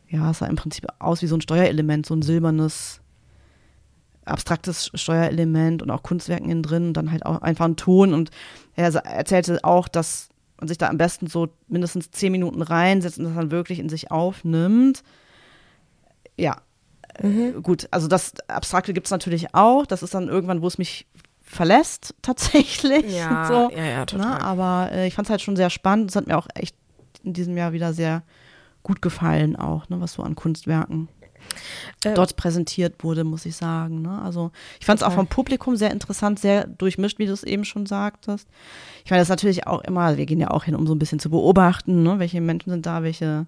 Ja, 0.08 0.32
es 0.32 0.38
sah 0.38 0.46
im 0.46 0.56
Prinzip 0.56 0.86
aus 0.98 1.22
wie 1.22 1.28
so 1.28 1.36
ein 1.36 1.40
Steuerelement, 1.40 2.06
so 2.06 2.14
ein 2.14 2.22
silbernes 2.22 3.00
abstraktes 4.25 4.90
Steuerelement 4.94 5.82
und 5.82 5.90
auch 5.90 6.02
Kunstwerken 6.02 6.50
innen 6.50 6.62
drin 6.62 6.88
und 6.88 6.94
dann 6.94 7.11
halt 7.11 7.26
auch 7.26 7.42
einfach 7.42 7.64
ein 7.64 7.76
Ton. 7.76 8.14
Und 8.14 8.30
er 8.76 8.94
erzählte 9.04 9.64
auch, 9.64 9.88
dass 9.88 10.28
man 10.59 10.68
sich 10.68 10.78
da 10.78 10.88
am 10.88 10.99
besten 10.99 11.26
so 11.26 11.49
mindestens 11.68 12.11
zehn 12.11 12.33
Minuten 12.33 12.62
reinsetzt 12.62 13.18
und 13.18 13.25
das 13.25 13.35
dann 13.35 13.50
wirklich 13.50 13.78
in 13.78 13.88
sich 13.88 14.11
aufnimmt. 14.11 15.02
Ja, 16.37 16.56
Mhm. 17.23 17.62
Gut, 17.62 17.88
also 17.90 18.09
das 18.09 18.33
Abstrakte 18.49 18.92
gibt 18.92 19.06
es 19.06 19.11
natürlich 19.11 19.54
auch. 19.54 19.87
Das 19.87 20.02
ist 20.02 20.14
dann 20.14 20.28
irgendwann, 20.28 20.62
wo 20.62 20.66
es 20.66 20.78
mich 20.78 21.06
verlässt, 21.42 22.14
tatsächlich. 22.23 23.14
Ja, 23.14 23.44
so, 23.49 23.71
ja, 23.76 23.85
ja, 23.85 24.06
total. 24.06 24.38
Ne? 24.38 24.42
Aber 24.42 24.90
äh, 24.92 25.06
ich 25.06 25.14
fand 25.14 25.26
es 25.26 25.30
halt 25.30 25.40
schon 25.40 25.56
sehr 25.56 25.71
spannend. 25.71 26.11
Es 26.11 26.16
hat 26.16 26.26
mir 26.26 26.38
auch 26.38 26.49
echt 26.54 26.76
in 27.23 27.33
diesem 27.33 27.56
Jahr 27.56 27.73
wieder 27.73 27.92
sehr 27.92 28.23
gut 28.83 29.02
gefallen, 29.02 29.56
auch, 29.56 29.88
ne, 29.90 30.00
was 30.00 30.14
so 30.14 30.23
an 30.23 30.35
Kunstwerken 30.35 31.09
äh, 32.04 32.14
dort 32.14 32.37
präsentiert 32.37 33.02
wurde, 33.04 33.25
muss 33.25 33.47
ich 33.47 33.56
sagen. 33.56 34.02
Ne? 34.02 34.20
Also 34.23 34.50
ich 34.78 34.87
fand 34.87 35.00
es 35.00 35.06
auch 35.06 35.12
vom 35.12 35.26
Publikum 35.26 35.76
sehr 35.76 35.90
interessant, 35.90 36.38
sehr 36.38 36.66
durchmischt, 36.66 37.18
wie 37.18 37.26
du 37.26 37.32
es 37.32 37.42
eben 37.42 37.64
schon 37.64 37.87
sagtest. 37.87 38.49
Ich 39.04 39.11
meine, 39.11 39.20
das 39.20 39.26
ist 39.26 39.30
natürlich 39.30 39.66
auch 39.66 39.82
immer, 39.82 40.16
wir 40.16 40.26
gehen 40.26 40.40
ja 40.40 40.50
auch 40.50 40.64
hin, 40.64 40.75
um 40.75 40.87
so 40.87 40.94
ein 40.94 40.99
bisschen 40.99 41.18
zu 41.18 41.30
beobachten, 41.30 42.02
ne? 42.02 42.18
welche 42.18 42.40
Menschen 42.40 42.70
sind 42.70 42.87
da, 42.87 43.02
welche 43.02 43.47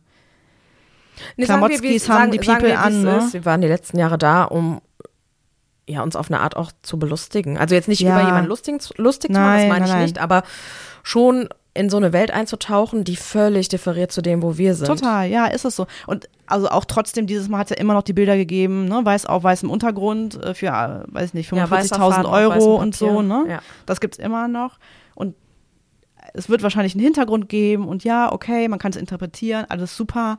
Nee, 1.36 1.44
Klamotzkis 1.44 2.08
haben 2.08 2.30
die 2.30 2.38
People 2.38 2.68
wir, 2.68 2.80
an. 2.80 3.02
Ne? 3.02 3.28
Wir 3.32 3.44
waren 3.44 3.60
die 3.60 3.68
letzten 3.68 3.98
Jahre 3.98 4.16
da, 4.16 4.44
um 4.44 4.80
ja, 5.86 6.02
uns 6.02 6.16
auf 6.16 6.30
eine 6.30 6.40
Art 6.40 6.56
auch 6.56 6.72
zu 6.82 6.98
belustigen. 6.98 7.58
Also 7.58 7.74
jetzt 7.74 7.88
nicht 7.88 8.00
ja. 8.00 8.18
über 8.18 8.26
jemanden 8.26 8.48
lustig, 8.48 8.80
lustig 8.96 9.30
nein, 9.30 9.40
zu 9.40 9.40
machen, 9.40 9.60
das 9.60 9.68
meine 9.68 9.84
ich 9.84 9.92
nein. 9.92 10.02
nicht, 10.04 10.18
aber 10.18 10.42
schon 11.02 11.48
in 11.74 11.88
so 11.88 11.96
eine 11.96 12.12
Welt 12.12 12.30
einzutauchen, 12.30 13.04
die 13.04 13.16
völlig 13.16 13.68
differiert 13.68 14.12
zu 14.12 14.20
dem, 14.20 14.42
wo 14.42 14.58
wir 14.58 14.74
sind. 14.74 14.86
Total, 14.86 15.28
ja, 15.28 15.46
ist 15.46 15.64
es 15.64 15.74
so. 15.76 15.86
Und 16.06 16.28
also 16.46 16.68
auch 16.68 16.84
trotzdem, 16.84 17.26
dieses 17.26 17.48
Mal 17.48 17.58
hat 17.58 17.70
es 17.70 17.76
ja 17.76 17.80
immer 17.80 17.94
noch 17.94 18.02
die 18.02 18.12
Bilder 18.12 18.36
gegeben, 18.36 18.84
ne, 18.84 19.00
weiß 19.02 19.26
auf 19.26 19.42
weißem 19.42 19.70
Untergrund 19.70 20.42
äh, 20.42 20.54
für, 20.54 20.66
äh, 20.66 21.12
weiß 21.12 21.32
nicht, 21.32 21.50
45.000 21.50 22.24
ja, 22.24 22.28
Euro 22.28 22.76
und 22.76 22.94
so, 22.94 23.22
ne? 23.22 23.44
Ja. 23.48 23.62
Das 23.86 24.00
gibt's 24.00 24.18
immer 24.18 24.48
noch. 24.48 24.78
Und 25.14 25.34
es 26.34 26.48
wird 26.48 26.62
wahrscheinlich 26.62 26.94
einen 26.94 27.04
Hintergrund 27.04 27.48
geben 27.48 27.88
und 27.88 28.04
ja, 28.04 28.30
okay, 28.30 28.68
man 28.68 28.78
kann 28.78 28.92
es 28.92 28.96
interpretieren, 28.96 29.64
alles 29.68 29.96
super 29.96 30.38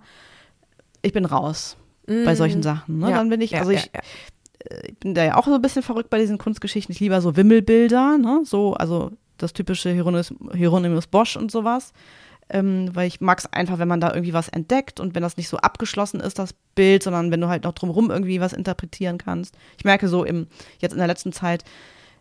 ich 1.03 1.13
bin 1.13 1.25
raus 1.25 1.77
mm. 2.07 2.25
bei 2.25 2.33
solchen 2.33 2.63
Sachen. 2.63 2.97
Ne? 2.97 3.11
Ja. 3.11 3.17
Dann 3.17 3.29
bin 3.29 3.41
ich, 3.41 3.55
also 3.55 3.69
ich, 3.69 3.91
äh, 3.93 4.87
ich 4.87 4.97
bin 4.97 5.13
da 5.13 5.23
ja 5.23 5.35
auch 5.35 5.45
so 5.45 5.53
ein 5.53 5.61
bisschen 5.61 5.83
verrückt 5.83 6.09
bei 6.09 6.17
diesen 6.17 6.39
Kunstgeschichten. 6.39 6.91
Ich 6.91 6.99
liebe 6.99 7.21
so 7.21 7.37
Wimmelbilder, 7.37 8.17
ne? 8.17 8.41
So, 8.45 8.73
also 8.73 9.11
das 9.37 9.53
typische 9.53 9.91
Hieronymus, 9.91 10.33
Hieronymus 10.53 11.07
Bosch 11.07 11.35
und 11.37 11.51
sowas. 11.51 11.93
Ähm, 12.49 12.89
weil 12.93 13.07
ich 13.07 13.21
mag 13.21 13.39
es 13.39 13.51
einfach, 13.53 13.79
wenn 13.79 13.87
man 13.87 14.01
da 14.01 14.09
irgendwie 14.13 14.33
was 14.33 14.49
entdeckt 14.49 14.99
und 14.99 15.15
wenn 15.15 15.23
das 15.23 15.37
nicht 15.37 15.47
so 15.47 15.57
abgeschlossen 15.57 16.19
ist, 16.19 16.37
das 16.39 16.53
Bild, 16.75 17.01
sondern 17.01 17.31
wenn 17.31 17.39
du 17.39 17.47
halt 17.47 17.63
noch 17.63 17.71
drumherum 17.71 18.11
irgendwie 18.11 18.41
was 18.41 18.51
interpretieren 18.51 19.17
kannst. 19.17 19.55
Ich 19.77 19.85
merke 19.85 20.09
so 20.09 20.25
im, 20.25 20.47
jetzt 20.79 20.91
in 20.91 20.97
der 20.97 21.07
letzten 21.07 21.31
Zeit 21.31 21.63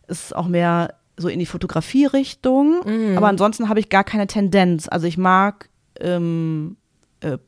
ist 0.07 0.26
es 0.26 0.33
auch 0.33 0.47
mehr 0.47 0.95
so 1.16 1.28
in 1.28 1.40
die 1.40 1.47
Fotografie-Richtung, 1.47 2.83
Mhm. 2.87 3.16
aber 3.19 3.28
ansonsten 3.28 3.69
habe 3.69 3.81
ich 3.81 3.88
gar 3.88 4.04
keine 4.04 4.28
Tendenz. 4.28 4.87
Also 4.88 5.07
ich 5.09 5.19
mag 5.19 5.69
ähm, 6.00 6.76
äh, 7.21 7.38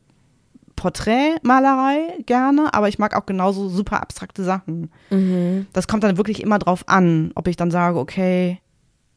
Porträtmalerei 0.75 2.13
gerne, 2.25 2.73
aber 2.73 2.87
ich 2.89 2.99
mag 2.99 3.15
auch 3.15 3.25
genauso 3.25 3.69
super 3.69 4.01
abstrakte 4.01 4.43
Sachen. 4.43 4.91
Mhm. 5.09 5.67
Das 5.73 5.87
kommt 5.87 6.03
dann 6.03 6.17
wirklich 6.17 6.41
immer 6.41 6.59
drauf 6.59 6.83
an, 6.87 7.31
ob 7.35 7.47
ich 7.47 7.55
dann 7.57 7.71
sage, 7.71 7.97
okay, 7.99 8.59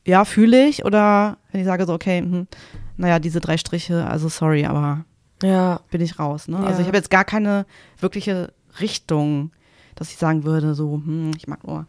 ja, 0.09 0.25
fühle 0.25 0.67
ich, 0.67 0.85
oder 0.85 1.37
wenn 1.53 1.61
ich 1.61 1.67
sage 1.67 1.85
so, 1.87 1.93
okay, 1.93 2.21
hm, 2.21 2.47
naja, 2.97 3.19
diese 3.19 3.41
drei 3.41 3.57
Striche, 3.59 4.07
also 4.07 4.29
sorry, 4.29 4.65
aber 4.67 5.05
Ja, 5.43 5.81
bin 5.91 6.01
ich 6.01 6.19
raus. 6.19 6.49
Ne? 6.49 6.57
Ja. 6.57 6.65
Also 6.65 6.81
ich 6.81 6.87
habe 6.89 6.97
jetzt 6.97 7.11
gar 7.11 7.25
keine 7.25 7.67
wirkliche 8.01 8.53
Richtung, 8.81 9.53
dass 9.95 10.11
ich 10.11 10.17
sagen 10.17 10.45
würde, 10.45 10.75
so, 10.75 10.95
hm, 10.95 11.31
ich 11.37 11.47
mag 11.47 11.65
nur 11.67 11.87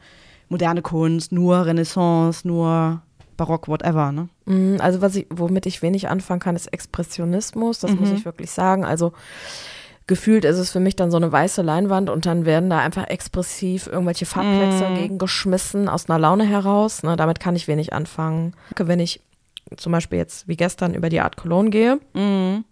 moderne 0.49 0.81
Kunst, 0.81 1.31
nur 1.31 1.65
Renaissance, 1.65 2.47
nur 2.47 3.01
Barock, 3.37 3.67
whatever. 3.67 4.11
Ne? 4.11 4.27
Mm, 4.45 4.81
Also 4.81 5.01
was 5.01 5.15
ich, 5.15 5.25
womit 5.29 5.65
ich 5.65 5.81
wenig 5.81 6.09
anfangen 6.09 6.39
kann, 6.41 6.55
ist 6.55 6.67
Expressionismus. 6.73 7.79
Das 7.79 7.91
Mhm. 7.93 7.99
muss 8.01 8.11
ich 8.11 8.25
wirklich 8.25 8.51
sagen. 8.51 8.83
Also 8.83 9.13
gefühlt 10.09 10.43
ist 10.43 10.57
es 10.57 10.71
für 10.71 10.81
mich 10.81 10.95
dann 10.97 11.11
so 11.11 11.15
eine 11.17 11.31
weiße 11.31 11.61
Leinwand 11.61 12.09
und 12.09 12.25
dann 12.25 12.43
werden 12.45 12.69
da 12.69 12.79
einfach 12.79 13.07
expressiv 13.07 13.87
irgendwelche 13.87 14.25
Farbplätze 14.25 14.89
Mhm. 14.89 14.95
gegen 14.95 15.17
geschmissen 15.19 15.87
aus 15.87 16.09
einer 16.09 16.19
Laune 16.19 16.43
heraus. 16.45 17.03
Ne, 17.03 17.15
damit 17.15 17.39
kann 17.39 17.55
ich 17.55 17.67
wenig 17.69 17.93
anfangen. 17.93 18.53
Wenn 18.75 18.99
ich 18.99 19.21
zum 19.77 19.91
Beispiel 19.91 20.17
jetzt 20.17 20.47
wie 20.47 20.57
gestern 20.57 20.95
über 20.95 21.09
die 21.09 21.21
Art 21.21 21.37
Cologne 21.37 21.69
gehe, 21.69 21.99
Mhm. 22.13 22.65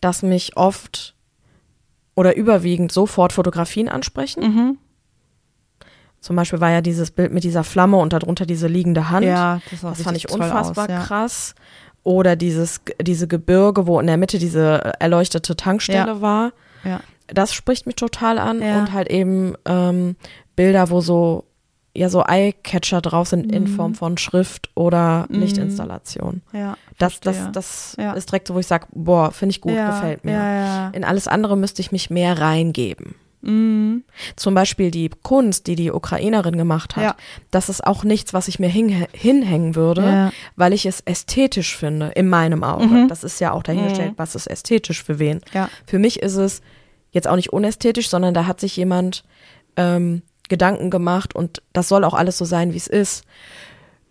dass 0.00 0.22
mich 0.22 0.56
oft 0.56 1.14
oder 2.16 2.34
überwiegend 2.36 2.90
sofort 2.90 3.32
Fotografien 3.32 3.88
ansprechen. 3.88 4.42
Mhm. 4.42 4.78
Zum 6.20 6.36
Beispiel 6.36 6.60
war 6.60 6.70
ja 6.70 6.80
dieses 6.82 7.10
Bild 7.10 7.32
mit 7.32 7.44
dieser 7.44 7.64
Flamme 7.64 7.96
und 7.96 8.12
darunter 8.12 8.44
diese 8.44 8.66
liegende 8.66 9.08
Hand. 9.10 9.24
Ja, 9.24 9.60
das, 9.70 9.80
Das 9.80 10.02
fand 10.02 10.16
ich 10.16 10.30
unfassbar 10.30 10.84
aus, 10.84 10.90
ja. 10.90 11.02
krass. 11.02 11.54
Oder 12.02 12.34
dieses, 12.36 12.80
diese 13.00 13.28
Gebirge, 13.28 13.86
wo 13.86 14.00
in 14.00 14.06
der 14.06 14.16
Mitte 14.16 14.38
diese 14.38 14.84
äh, 14.84 14.92
erleuchtete 15.00 15.54
Tankstelle 15.56 15.98
Ja. 16.12 16.20
war. 16.20 16.52
Ja. 16.84 17.00
Das 17.28 17.52
spricht 17.52 17.86
mich 17.86 17.96
total 17.96 18.38
an. 18.38 18.62
Ja. 18.62 18.78
Und 18.80 18.92
halt 18.92 19.08
eben 19.10 19.54
ähm, 19.66 20.16
Bilder, 20.56 20.90
wo 20.90 21.00
so, 21.00 21.44
ja, 21.94 22.08
so 22.08 22.24
Eyecatcher 22.26 23.00
drauf 23.02 23.28
sind 23.28 23.52
in 23.52 23.64
Mhm. 23.64 23.66
Form 23.68 23.94
von 23.94 24.16
Schrift 24.18 24.70
oder 24.74 25.26
Mhm. 25.28 25.40
Lichtinstallation. 25.40 26.42
Ja, 26.52 26.76
Das, 26.98 27.20
das, 27.20 27.36
verstehe. 27.36 27.52
das 27.52 27.96
Ja. 27.98 28.12
ist 28.14 28.30
direkt 28.30 28.48
so, 28.48 28.54
wo 28.54 28.58
ich 28.58 28.66
sage, 28.66 28.86
boah, 28.92 29.30
finde 29.30 29.50
ich 29.52 29.60
gut, 29.60 29.74
gefällt 29.76 30.24
mir. 30.24 30.32
Ja. 30.32 30.88
In 30.90 31.04
alles 31.04 31.28
andere 31.28 31.56
müsste 31.56 31.82
ich 31.82 31.92
mich 31.92 32.10
mehr 32.10 32.38
reingeben. 32.40 33.14
Mhm. 33.42 34.04
Zum 34.36 34.54
Beispiel 34.54 34.90
die 34.90 35.08
Kunst, 35.22 35.66
die 35.66 35.74
die 35.76 35.90
Ukrainerin 35.90 36.56
gemacht 36.58 36.96
hat. 36.96 37.02
Ja. 37.04 37.16
Das 37.50 37.68
ist 37.68 37.86
auch 37.86 38.04
nichts, 38.04 38.34
was 38.34 38.48
ich 38.48 38.58
mir 38.58 38.68
hinhä- 38.70 39.08
hinhängen 39.12 39.74
würde, 39.76 40.02
Ja. 40.02 40.32
weil 40.56 40.72
ich 40.72 40.84
es 40.86 41.00
ästhetisch 41.00 41.76
finde, 41.76 42.08
in 42.08 42.28
meinem 42.28 42.62
Auge. 42.64 42.86
Mhm. 42.86 43.08
Das 43.08 43.24
ist 43.24 43.40
ja 43.40 43.52
auch 43.52 43.62
dahingestellt, 43.62 44.14
was 44.16 44.34
ist 44.34 44.46
ästhetisch 44.46 45.02
für 45.02 45.18
wen. 45.18 45.40
Ja. 45.54 45.70
Für 45.86 45.98
mich 45.98 46.20
ist 46.20 46.36
es 46.36 46.60
jetzt 47.12 47.26
auch 47.28 47.36
nicht 47.36 47.52
unästhetisch, 47.52 48.08
sondern 48.10 48.34
da 48.34 48.46
hat 48.46 48.60
sich 48.60 48.76
jemand 48.76 49.24
ähm, 49.76 50.22
Gedanken 50.48 50.90
gemacht 50.90 51.34
und 51.34 51.62
das 51.72 51.88
soll 51.88 52.04
auch 52.04 52.14
alles 52.14 52.36
so 52.36 52.44
sein, 52.44 52.72
wie 52.72 52.76
es 52.76 52.88
ist. 52.88 53.24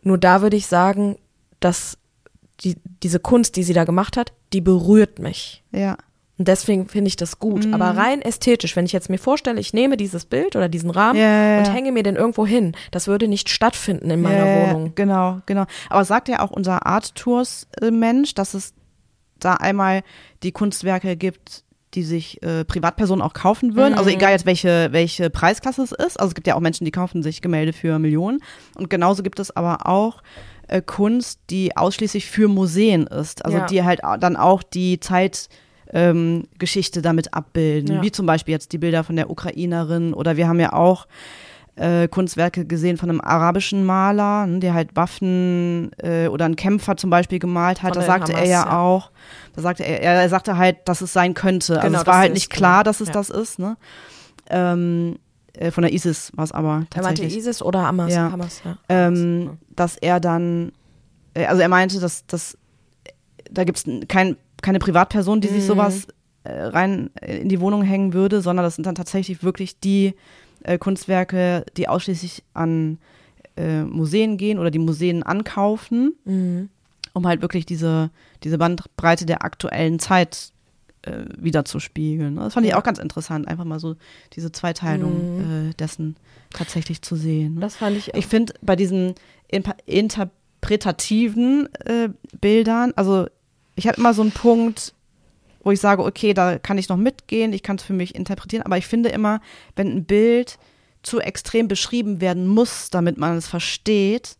Nur 0.01 0.17
da 0.17 0.41
würde 0.41 0.55
ich 0.57 0.67
sagen, 0.67 1.17
dass 1.59 1.97
die, 2.61 2.77
diese 3.03 3.19
Kunst, 3.19 3.55
die 3.57 3.63
sie 3.63 3.73
da 3.73 3.83
gemacht 3.83 4.17
hat, 4.17 4.33
die 4.53 4.61
berührt 4.61 5.19
mich. 5.19 5.63
Ja. 5.71 5.97
Und 6.39 6.47
deswegen 6.47 6.87
finde 6.87 7.09
ich 7.09 7.17
das 7.17 7.37
gut. 7.37 7.65
Mhm. 7.65 7.73
Aber 7.73 7.97
rein 7.97 8.21
ästhetisch, 8.21 8.75
wenn 8.77 8.85
ich 8.85 8.93
jetzt 8.93 9.09
mir 9.09 9.17
vorstelle, 9.17 9.59
ich 9.59 9.73
nehme 9.73 9.97
dieses 9.97 10.25
Bild 10.25 10.55
oder 10.55 10.69
diesen 10.69 10.89
Rahmen 10.89 11.19
ja, 11.19 11.51
ja. 11.51 11.57
und 11.59 11.73
hänge 11.73 11.91
mir 11.91 12.01
den 12.01 12.15
irgendwo 12.15 12.47
hin, 12.47 12.75
das 12.91 13.07
würde 13.07 13.27
nicht 13.27 13.49
stattfinden 13.49 14.09
in 14.09 14.21
meiner 14.21 14.45
ja, 14.45 14.71
Wohnung. 14.73 14.93
Genau, 14.95 15.41
genau. 15.45 15.65
Aber 15.89 16.01
es 16.01 16.07
sagt 16.07 16.29
ja 16.29 16.39
auch 16.39 16.51
unser 16.51 16.85
Art 16.85 17.13
Tours 17.15 17.67
Mensch, 17.91 18.33
dass 18.35 18.53
es 18.53 18.73
da 19.37 19.55
einmal 19.55 20.01
die 20.41 20.53
Kunstwerke 20.53 21.17
gibt, 21.17 21.65
die 21.93 22.03
sich 22.03 22.41
äh, 22.41 22.63
Privatpersonen 22.63 23.21
auch 23.21 23.33
kaufen 23.33 23.75
würden. 23.75 23.95
Also 23.95 24.09
egal 24.09 24.31
jetzt 24.31 24.45
welche 24.45 24.89
welche 24.91 25.29
Preisklasse 25.29 25.81
es 25.81 25.91
ist. 25.91 26.19
Also 26.19 26.29
es 26.29 26.35
gibt 26.35 26.47
ja 26.47 26.55
auch 26.55 26.59
Menschen, 26.61 26.85
die 26.85 26.91
kaufen 26.91 27.21
sich 27.21 27.41
Gemälde 27.41 27.73
für 27.73 27.99
Millionen. 27.99 28.41
Und 28.75 28.89
genauso 28.89 29.23
gibt 29.23 29.39
es 29.39 29.53
aber 29.53 29.87
auch 29.87 30.21
äh, 30.69 30.81
Kunst, 30.81 31.41
die 31.49 31.75
ausschließlich 31.75 32.27
für 32.27 32.47
Museen 32.47 33.07
ist. 33.07 33.43
Also 33.43 33.57
Ja. 33.57 33.65
die 33.65 33.83
halt 33.83 34.01
dann 34.19 34.37
auch 34.37 34.63
die 34.63 35.01
Zeit 35.01 35.49
ähm, 35.93 36.43
Geschichte 36.59 37.01
damit 37.01 37.33
abbilden, 37.33 37.95
Ja. 37.97 38.01
wie 38.01 38.11
zum 38.11 38.25
Beispiel 38.25 38.51
jetzt 38.53 38.71
die 38.73 38.77
Bilder 38.77 39.03
von 39.03 39.15
der 39.15 39.29
Ukrainerin 39.29 40.13
oder 40.13 40.37
wir 40.37 40.47
haben 40.47 40.59
ja 40.59 40.73
auch 40.73 41.07
äh, 41.75 42.07
Kunstwerke 42.09 42.65
gesehen 42.65 42.97
von 42.97 43.09
einem 43.09 43.21
arabischen 43.21 43.85
Maler, 43.85 44.45
ne, 44.45 44.59
der 44.59 44.73
halt 44.73 44.95
Waffen 44.97 45.91
äh, 45.97 46.27
oder 46.27 46.45
einen 46.45 46.57
Kämpfer 46.57 46.97
zum 46.97 47.09
Beispiel 47.09 47.39
gemalt 47.39 47.81
hat. 47.81 47.93
Von 47.93 48.01
Da 48.01 48.05
sagte 48.05 48.33
er 48.33 48.37
Hamas, 48.39 48.49
ja, 48.49 48.65
ja. 48.65 48.79
auch, 48.79 49.11
da 49.55 49.61
sagte 49.61 49.83
er, 49.85 50.01
er 50.01 50.29
sagte 50.29 50.57
halt, 50.57 50.77
dass 50.85 50.99
es 51.01 51.13
sein 51.13 51.33
könnte. 51.33 51.75
also 51.77 51.87
Genau, 51.87 52.01
es 52.01 52.07
war 52.07 52.17
halt 52.17 52.33
nicht 52.33 52.49
klar, 52.49 52.79
genau. 52.79 52.83
dass 52.83 52.99
es 53.01 53.07
Ja. 53.07 53.13
das 53.13 53.29
ist. 53.29 53.59
Ne? 53.59 53.77
Ähm, 54.49 55.19
äh, 55.53 55.71
von 55.71 55.83
der 55.83 55.93
ISIS 55.93 56.31
war 56.35 56.43
es 56.43 56.51
aber 56.51 56.67
Er 56.67 56.73
meinte 56.75 56.89
tatsächlich. 56.91 57.37
ISIS 57.37 57.61
oder 57.61 57.83
Hamas? 57.83 58.13
Ja. 58.13 58.31
Hamas 58.31 58.61
ja. 58.65 58.77
Ähm, 58.89 59.57
dass 59.75 59.95
er 59.97 60.19
dann, 60.19 60.71
äh, 61.33 61.45
also 61.45 61.61
er 61.61 61.69
meinte, 61.69 61.99
dass, 61.99 62.25
dass 62.27 62.57
da 63.49 63.63
gibt 63.63 63.77
es 63.77 64.07
kein, 64.07 64.35
keine 64.61 64.79
Privatperson, 64.79 65.41
die 65.41 65.47
sich 65.47 65.63
Mhm. 65.63 65.67
sowas 65.67 66.07
äh, 66.43 66.51
rein 66.51 67.09
äh, 67.21 67.37
in 67.39 67.49
die 67.49 67.59
Wohnung 67.59 67.81
hängen 67.83 68.13
würde, 68.13 68.41
sondern 68.41 68.63
das 68.63 68.75
sind 68.75 68.85
dann 68.85 68.95
tatsächlich 68.95 69.43
wirklich 69.43 69.79
die 69.79 70.13
äh, 70.63 70.77
Kunstwerke, 70.77 71.65
die 71.77 71.87
ausschließlich 71.87 72.43
an 72.53 72.97
äh, 73.57 73.83
Museen 73.83 74.37
gehen 74.37 74.57
oder 74.59 74.71
die 74.71 74.79
Museen 74.79 75.23
ankaufen, 75.23 76.13
Mhm. 76.25 76.69
um 77.13 77.27
halt 77.27 77.41
wirklich 77.41 77.65
diese, 77.65 78.09
diese 78.43 78.57
Bandbreite 78.57 79.25
der 79.25 79.43
aktuellen 79.43 79.99
Zeit 79.99 80.51
äh, 81.03 81.23
wieder 81.37 81.63
zu 81.65 81.79
spiegeln. 81.79 82.35
Das 82.37 82.53
fand 82.53 82.65
ich 82.67 82.75
auch 82.75 82.83
ganz 82.83 82.99
interessant, 82.99 83.47
einfach 83.47 83.63
mal 83.65 83.79
so 83.79 83.95
diese 84.33 84.51
Zweiteilung 84.51 85.69
äh, 85.69 85.73
dessen 85.75 86.15
tatsächlich 86.53 87.01
zu 87.01 87.15
sehen. 87.15 87.59
Das 87.61 87.75
fand 87.77 87.95
ich, 87.97 88.13
Ich 88.13 88.27
finde 88.27 88.53
bei 88.61 88.75
diesen 88.75 89.15
interpretativen 90.61 91.69
äh, 91.85 92.09
Bildern, 92.41 92.91
also 92.95 93.27
ich 93.79 93.87
habe 93.87 93.97
immer 93.97 94.13
so 94.13 94.21
einen 94.21 94.31
Punkt, 94.31 94.93
wo 95.63 95.71
ich 95.71 95.79
sage, 95.79 96.03
okay, 96.03 96.33
da 96.33 96.59
kann 96.59 96.77
ich 96.77 96.89
noch 96.89 96.97
mitgehen, 96.97 97.53
ich 97.53 97.63
kann 97.63 97.77
es 97.77 97.83
für 97.83 97.93
mich 97.93 98.15
interpretieren, 98.15 98.63
aber 98.63 98.77
ich 98.77 98.87
finde 98.87 99.09
immer, 99.09 99.41
wenn 99.75 99.87
ein 99.87 100.05
Bild 100.05 100.57
zu 101.01 101.19
extrem 101.19 101.67
beschrieben 101.67 102.21
werden 102.21 102.47
muss, 102.47 102.89
damit 102.89 103.17
man 103.17 103.37
es 103.37 103.47
versteht, 103.47 104.37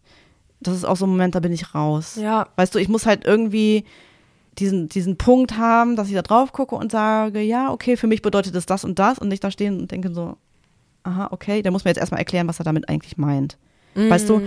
das 0.59 0.75
ist 0.75 0.85
auch 0.85 0.97
so 0.97 1.05
ein 1.05 1.09
Moment, 1.09 1.35
da 1.35 1.39
bin 1.39 1.53
ich 1.53 1.73
raus. 1.73 2.17
ja, 2.19 2.47
Weißt 2.57 2.75
du, 2.75 2.79
ich 2.79 2.89
muss 2.89 3.05
halt 3.05 3.25
irgendwie 3.25 3.85
diesen, 4.57 4.89
diesen 4.89 5.17
Punkt 5.17 5.57
haben, 5.57 5.95
dass 5.95 6.09
ich 6.09 6.15
da 6.15 6.21
drauf 6.21 6.51
gucke 6.51 6.75
und 6.75 6.91
sage, 6.91 7.39
ja, 7.39 7.71
okay, 7.71 7.95
für 7.95 8.07
mich 8.07 8.21
bedeutet 8.21 8.55
es 8.55 8.65
das 8.65 8.83
und 8.83 8.99
das 8.99 9.19
und 9.19 9.29
nicht 9.29 9.43
da 9.43 9.51
stehen 9.51 9.79
und 9.79 9.91
denke 9.91 10.13
so, 10.13 10.35
aha, 11.03 11.29
okay, 11.31 11.61
der 11.61 11.71
muss 11.71 11.85
mir 11.85 11.91
jetzt 11.91 11.99
erstmal 11.99 12.19
erklären, 12.19 12.47
was 12.47 12.59
er 12.59 12.65
damit 12.65 12.89
eigentlich 12.89 13.17
meint. 13.17 13.57
Weißt 14.09 14.27
du. 14.29 14.41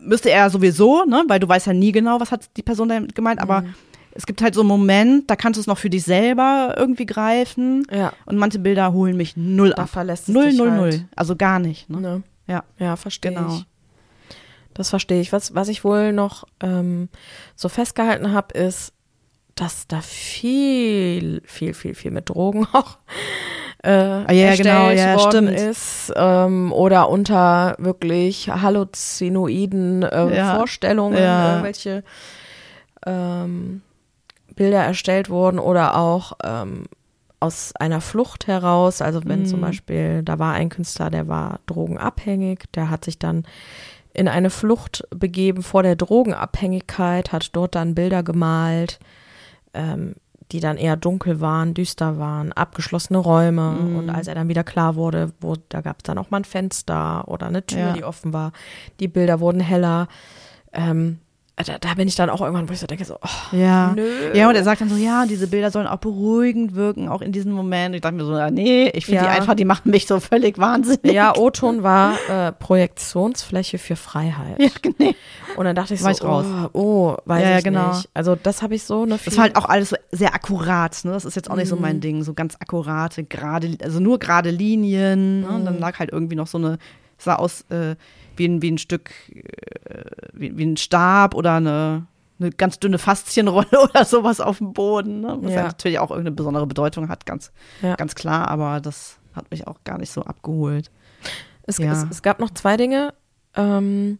Müsste 0.00 0.30
er 0.30 0.50
sowieso, 0.50 1.04
ne, 1.04 1.24
weil 1.28 1.40
du 1.40 1.48
weißt 1.48 1.66
ja 1.66 1.72
nie 1.72 1.92
genau, 1.92 2.20
was 2.20 2.30
hat 2.32 2.48
die 2.56 2.62
Person 2.62 2.88
damit 2.88 3.14
gemeint, 3.14 3.40
aber 3.40 3.62
Mhm. 3.62 3.74
es 4.12 4.26
gibt 4.26 4.42
halt 4.42 4.54
so 4.54 4.60
einen 4.60 4.68
Moment, 4.68 5.30
da 5.30 5.36
kannst 5.36 5.56
du 5.56 5.60
es 5.60 5.66
noch 5.66 5.78
für 5.78 5.90
dich 5.90 6.02
selber 6.04 6.74
irgendwie 6.76 7.06
greifen 7.06 7.86
ja, 7.92 8.12
und 8.26 8.36
manche 8.38 8.58
Bilder 8.58 8.92
holen 8.92 9.16
mich 9.16 9.36
null 9.36 9.70
da 9.76 9.82
ab. 9.84 9.88
verlässt 9.90 10.28
Null, 10.28 10.52
null, 10.52 10.70
halt. 10.70 10.80
null. 10.80 11.08
Also 11.16 11.36
gar 11.36 11.58
nicht, 11.58 11.88
ne? 11.90 12.00
Ne? 12.00 12.22
Ja, 12.46 12.64
Ja, 12.78 12.96
verstehe 12.96 13.32
Genau. 13.32 13.54
ich. 13.56 13.66
Das 14.74 14.90
verstehe 14.90 15.20
ich. 15.20 15.32
Was, 15.32 15.54
was 15.54 15.68
ich 15.68 15.84
wohl 15.84 16.12
noch 16.12 16.44
ähm, 16.60 17.08
so 17.56 17.68
festgehalten 17.68 18.32
habe, 18.32 18.56
ist, 18.56 18.92
dass 19.56 19.86
da 19.88 20.00
viel, 20.00 21.42
viel, 21.44 21.74
viel, 21.74 21.94
viel 21.94 22.10
mit 22.12 22.28
Drogen 22.30 22.66
auch 22.72 22.98
äh, 23.82 23.90
Ah, 23.90 24.32
ja, 24.32 24.46
erstellt 24.48 24.58
genau, 24.68 24.90
ja, 24.90 25.14
worden 25.16 25.48
stimmt. 25.48 25.70
ist 25.70 26.12
ähm, 26.16 26.72
oder 26.72 27.08
unter 27.08 27.76
wirklich 27.78 28.48
halluzinoiden 28.50 30.02
äh, 30.02 30.36
Ja. 30.36 30.56
Vorstellungen 30.56 31.16
Ja. 31.18 31.50
irgendwelche 31.52 32.02
ähm, 33.06 33.82
Bilder 34.54 34.84
erstellt 34.84 35.30
wurden 35.30 35.58
oder 35.58 35.96
auch 35.96 36.32
ähm, 36.44 36.84
aus 37.38 37.72
einer 37.78 38.00
Flucht 38.02 38.46
heraus. 38.46 39.00
Also 39.00 39.22
wenn 39.24 39.46
zum 39.46 39.60
Mhm. 39.60 39.64
Beispiel, 39.64 40.22
da 40.22 40.38
war 40.38 40.52
ein 40.52 40.68
Künstler, 40.68 41.08
der 41.10 41.28
war 41.28 41.60
drogenabhängig, 41.66 42.64
der 42.74 42.90
hat 42.90 43.04
sich 43.06 43.18
dann 43.18 43.44
in 44.12 44.28
eine 44.28 44.50
Flucht 44.50 45.06
begeben 45.10 45.62
vor 45.62 45.82
der 45.82 45.96
Drogenabhängigkeit, 45.96 47.32
hat 47.32 47.54
dort 47.56 47.74
dann 47.76 47.94
Bilder 47.94 48.22
gemalt, 48.22 48.98
ähm, 49.72 50.16
die 50.52 50.60
dann 50.60 50.76
eher 50.76 50.96
dunkel 50.96 51.40
waren, 51.40 51.74
düster 51.74 52.18
waren, 52.18 52.52
abgeschlossene 52.52 53.18
Räume. 53.18 53.70
Mhm. 53.80 53.96
Und 53.96 54.10
als 54.10 54.26
er 54.26 54.34
dann 54.34 54.48
wieder 54.48 54.64
klar 54.64 54.94
wurde, 54.96 55.32
wo, 55.40 55.56
da 55.68 55.80
gab 55.80 55.98
es 55.98 56.02
dann 56.04 56.18
auch 56.18 56.30
mal 56.30 56.38
ein 56.38 56.44
Fenster 56.44 57.28
oder 57.28 57.46
eine 57.46 57.64
Tür, 57.64 57.78
Ja. 57.78 57.92
die 57.92 58.04
offen 58.04 58.32
war. 58.32 58.52
Die 58.98 59.08
Bilder 59.08 59.40
wurden 59.40 59.60
heller. 59.60 60.08
Ähm, 60.72 61.18
da, 61.62 61.78
da 61.78 61.94
bin 61.94 62.06
ich 62.08 62.14
dann 62.16 62.30
auch 62.30 62.40
irgendwann, 62.40 62.68
wo 62.68 62.72
ich 62.72 62.80
so 62.80 62.86
denke, 62.86 63.04
so, 63.04 63.14
oh, 63.22 63.56
Ja. 63.56 63.92
nö. 63.94 64.08
Ja, 64.34 64.48
und 64.48 64.54
er 64.54 64.64
sagt 64.64 64.80
dann 64.80 64.88
so, 64.88 64.96
ja, 64.96 65.26
diese 65.26 65.46
Bilder 65.48 65.70
sollen 65.70 65.86
auch 65.86 65.98
beruhigend 65.98 66.74
wirken, 66.74 67.08
auch 67.08 67.20
in 67.22 67.32
diesem 67.32 67.52
Moment. 67.52 67.94
Ich 67.94 68.00
dachte 68.00 68.14
mir 68.16 68.24
so, 68.24 68.36
ja, 68.36 68.50
nee, 68.50 68.88
ich 68.94 69.06
finde 69.06 69.22
Ja. 69.24 69.30
die 69.30 69.38
einfach, 69.40 69.54
die 69.54 69.64
machen 69.64 69.90
mich 69.90 70.06
so 70.06 70.20
völlig 70.20 70.58
wahnsinnig. 70.58 71.12
Ja, 71.12 71.36
O-Ton 71.36 71.82
war 71.82 72.14
äh, 72.28 72.52
Projektionsfläche 72.52 73.78
für 73.78 73.96
Freiheit. 73.96 74.58
Ja, 74.58 74.68
nee. 74.98 75.14
Und 75.56 75.64
dann 75.64 75.74
dachte 75.76 75.94
ich 75.94 76.02
War 76.02 76.14
so, 76.14 76.24
ich 76.24 76.28
raus. 76.28 76.46
oh, 76.72 76.78
oh, 76.78 77.16
weiß 77.24 77.42
Ja, 77.42 77.58
ich 77.58 77.64
genau. 77.64 77.88
nicht. 77.88 78.08
Also 78.14 78.36
das 78.36 78.62
habe 78.62 78.74
ich 78.74 78.84
so 78.84 79.02
eine 79.02 79.18
Das 79.24 79.36
war 79.36 79.44
halt 79.44 79.56
auch 79.56 79.64
alles 79.66 79.90
so 79.90 79.96
sehr 80.12 80.34
akkurat, 80.34 80.96
ne? 81.04 81.12
Das 81.12 81.24
ist 81.24 81.34
jetzt 81.36 81.50
auch 81.50 81.56
nicht 81.56 81.68
so 81.68 81.76
Mhm. 81.76 81.82
mein 81.82 82.00
Ding, 82.00 82.22
so 82.22 82.34
ganz 82.34 82.56
akkurate, 82.60 83.24
gerade, 83.24 83.76
also 83.82 84.00
nur 84.00 84.18
gerade 84.18 84.50
Linien. 84.50 85.40
Ne? 85.40 85.48
Und 85.48 85.60
Mhm. 85.62 85.64
dann 85.64 85.78
lag 85.78 85.98
halt 85.98 86.10
irgendwie 86.12 86.36
noch 86.36 86.46
so 86.46 86.58
eine, 86.58 86.78
sah 87.18 87.36
aus 87.36 87.62
äh, 87.70 87.96
wie, 88.40 88.48
ein, 88.48 88.62
wie 88.62 88.70
ein 88.72 88.78
Stück, 88.78 89.10
äh, 89.34 90.02
wie, 90.32 90.56
wie 90.56 90.64
ein 90.66 90.76
Stab 90.76 91.34
oder 91.34 91.54
eine, 91.54 92.06
eine 92.40 92.50
ganz 92.50 92.78
dünne 92.80 92.98
Faszienrolle 92.98 93.68
oder 93.90 94.04
sowas 94.04 94.40
auf 94.40 94.58
dem 94.58 94.72
Boden. 94.72 95.20
Ne? 95.20 95.38
Was 95.42 95.50
Ja. 95.52 95.56
ja. 95.58 95.62
natürlich 95.66 95.98
auch 95.98 96.10
irgendeine 96.10 96.34
besondere 96.34 96.66
Bedeutung 96.66 97.08
hat, 97.08 97.26
ganz, 97.26 97.52
Ja. 97.82 97.94
ganz 97.96 98.14
klar, 98.14 98.48
aber 98.48 98.80
das 98.80 99.18
hat 99.34 99.50
mich 99.50 99.66
auch 99.66 99.76
gar 99.84 99.98
nicht 99.98 100.10
so 100.10 100.22
abgeholt. 100.22 100.90
Es, 101.64 101.78
Ja. 101.78 101.92
es, 101.92 102.06
es 102.10 102.22
gab 102.22 102.40
noch 102.40 102.50
zwei 102.50 102.76
Dinge. 102.76 103.12
Ähm, 103.54 104.18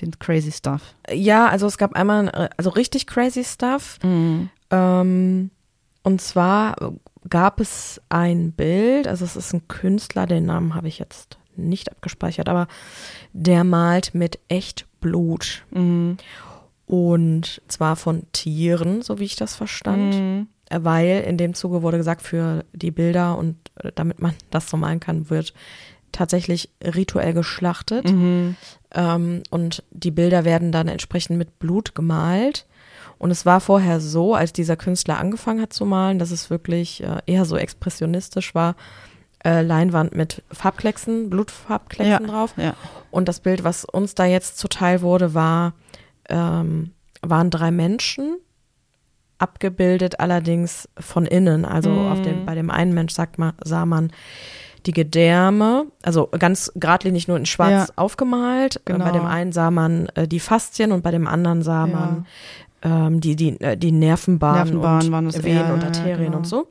Den 0.00 0.18
crazy 0.18 0.52
stuff. 0.52 0.94
ja, 1.12 1.48
also 1.48 1.66
es 1.66 1.78
gab 1.78 1.94
einmal, 1.94 2.28
äh, 2.28 2.48
also 2.56 2.70
richtig 2.70 3.06
crazy 3.06 3.44
Stuff. 3.44 3.98
Ähm, 4.70 5.50
und 6.02 6.20
zwar 6.20 6.76
gab 7.28 7.60
es 7.60 8.00
ein 8.08 8.52
Bild, 8.52 9.06
also 9.08 9.24
es 9.24 9.36
ist 9.36 9.52
ein 9.52 9.66
Künstler, 9.68 10.26
den 10.26 10.46
Namen 10.46 10.74
habe 10.74 10.88
ich 10.88 10.98
jetzt 10.98 11.38
nicht 11.68 11.90
abgespeichert, 11.90 12.48
aber 12.48 12.68
der 13.32 13.64
malt 13.64 14.14
mit 14.14 14.38
echt 14.48 14.86
Blut. 15.00 15.62
Mhm. 15.70 16.16
Und 16.86 17.62
zwar 17.68 17.96
von 17.96 18.24
Tieren, 18.32 19.02
so 19.02 19.18
wie 19.18 19.24
ich 19.24 19.36
das 19.36 19.54
verstand. 19.54 20.14
Mhm. 20.14 20.46
Weil 20.72 21.24
in 21.26 21.36
dem 21.36 21.54
Zuge 21.54 21.82
wurde 21.82 21.98
gesagt, 21.98 22.22
für 22.22 22.64
die 22.72 22.90
Bilder 22.90 23.36
und 23.38 23.56
äh, 23.76 23.92
damit 23.94 24.20
man 24.20 24.34
das 24.50 24.68
so 24.68 24.76
malen 24.76 25.00
kann, 25.00 25.30
wird 25.30 25.54
tatsächlich 26.12 26.70
rituell 26.82 27.32
geschlachtet. 27.32 28.10
Mhm. 28.10 28.56
Ähm, 28.92 29.42
und 29.50 29.84
die 29.90 30.10
Bilder 30.10 30.44
werden 30.44 30.72
dann 30.72 30.88
entsprechend 30.88 31.38
mit 31.38 31.58
Blut 31.58 31.94
gemalt. 31.94 32.66
Und 33.18 33.30
es 33.30 33.44
war 33.46 33.60
vorher 33.60 34.00
so, 34.00 34.34
als 34.34 34.52
dieser 34.52 34.76
Künstler 34.76 35.18
angefangen 35.18 35.60
hat 35.60 35.72
zu 35.72 35.84
malen, 35.84 36.18
dass 36.18 36.30
es 36.30 36.50
wirklich 36.50 37.02
äh, 37.02 37.18
eher 37.26 37.44
so 37.44 37.56
expressionistisch 37.56 38.54
war. 38.54 38.76
Äh, 39.44 39.62
Leinwand 39.62 40.14
mit 40.14 40.42
Farbklecksen, 40.52 41.30
Blutfarbklecksen 41.30 42.26
drauf. 42.26 42.52
Ja. 42.58 42.74
Und 43.10 43.26
das 43.26 43.40
Bild, 43.40 43.64
was 43.64 43.84
uns 43.86 44.14
da 44.14 44.26
jetzt 44.26 44.58
zuteil 44.58 45.00
wurde, 45.00 45.32
war, 45.32 45.72
ähm, 46.28 46.90
waren 47.22 47.48
drei 47.50 47.70
Menschen, 47.70 48.36
abgebildet 49.38 50.20
allerdings 50.20 50.88
von 50.98 51.24
innen. 51.26 51.64
Also 51.64 51.90
Mhm. 51.90 52.12
auf 52.12 52.20
dem, 52.22 52.44
bei 52.46 52.54
dem 52.54 52.70
einen 52.70 52.92
Mensch 52.92 53.14
sagt 53.14 53.38
man, 53.38 53.52
sah 53.64 53.86
man 53.86 54.12
die 54.86 54.92
Gedärme, 54.92 55.86
also 56.02 56.28
ganz 56.38 56.70
geradlinig 56.74 57.28
nur 57.28 57.36
in 57.36 57.46
schwarz 57.46 57.88
Ja. 57.88 57.94
aufgemalt. 57.96 58.80
Genau. 58.84 59.04
Bei 59.04 59.10
dem 59.12 59.26
einen 59.26 59.52
sah 59.52 59.70
man 59.70 60.06
äh, 60.14 60.26
die 60.28 60.40
Faszien 60.40 60.92
und 60.92 61.02
bei 61.02 61.10
dem 61.10 61.26
anderen 61.26 61.62
sah 61.62 61.86
Ja. 61.86 61.92
man 61.94 62.26
ähm, 62.82 63.20
die, 63.20 63.36
die, 63.36 63.60
äh, 63.60 63.76
die 63.76 63.92
Nervenbahnen, 63.92 64.80
Nervenbahnen 64.80 65.26
und 65.26 65.44
Venen 65.44 65.66
ja, 65.66 65.74
und 65.74 65.80
ja, 65.82 65.88
Arterien 65.88 66.24
genau. 66.26 66.38
und 66.38 66.46
so. 66.46 66.68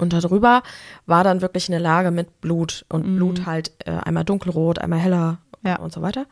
Und 0.00 0.12
darüber 0.12 0.62
war 1.06 1.24
dann 1.24 1.40
wirklich 1.42 1.68
eine 1.68 1.78
Lage 1.78 2.10
mit 2.10 2.40
Blut 2.40 2.84
und 2.88 3.06
Mhm. 3.06 3.16
Blut 3.16 3.46
halt 3.46 3.72
äh, 3.84 3.90
einmal 3.92 4.24
dunkelrot, 4.24 4.78
einmal 4.78 4.98
heller 4.98 5.38
Ja. 5.62 5.76
und 5.78 5.92
so 5.92 6.02
weiter. 6.02 6.26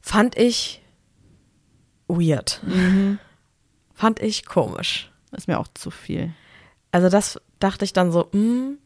Fand 0.00 0.36
ich 0.36 0.82
weird. 2.08 2.60
Mhm. 2.64 3.18
Fand 3.94 4.20
ich 4.20 4.44
komisch. 4.46 5.10
Ist 5.32 5.48
mir 5.48 5.58
auch 5.58 5.68
zu 5.74 5.90
viel. 5.90 6.32
Also 6.90 7.08
das 7.08 7.40
dachte 7.58 7.84
ich 7.84 7.92
dann 7.92 8.12
so, 8.12 8.28
hm, 8.32 8.78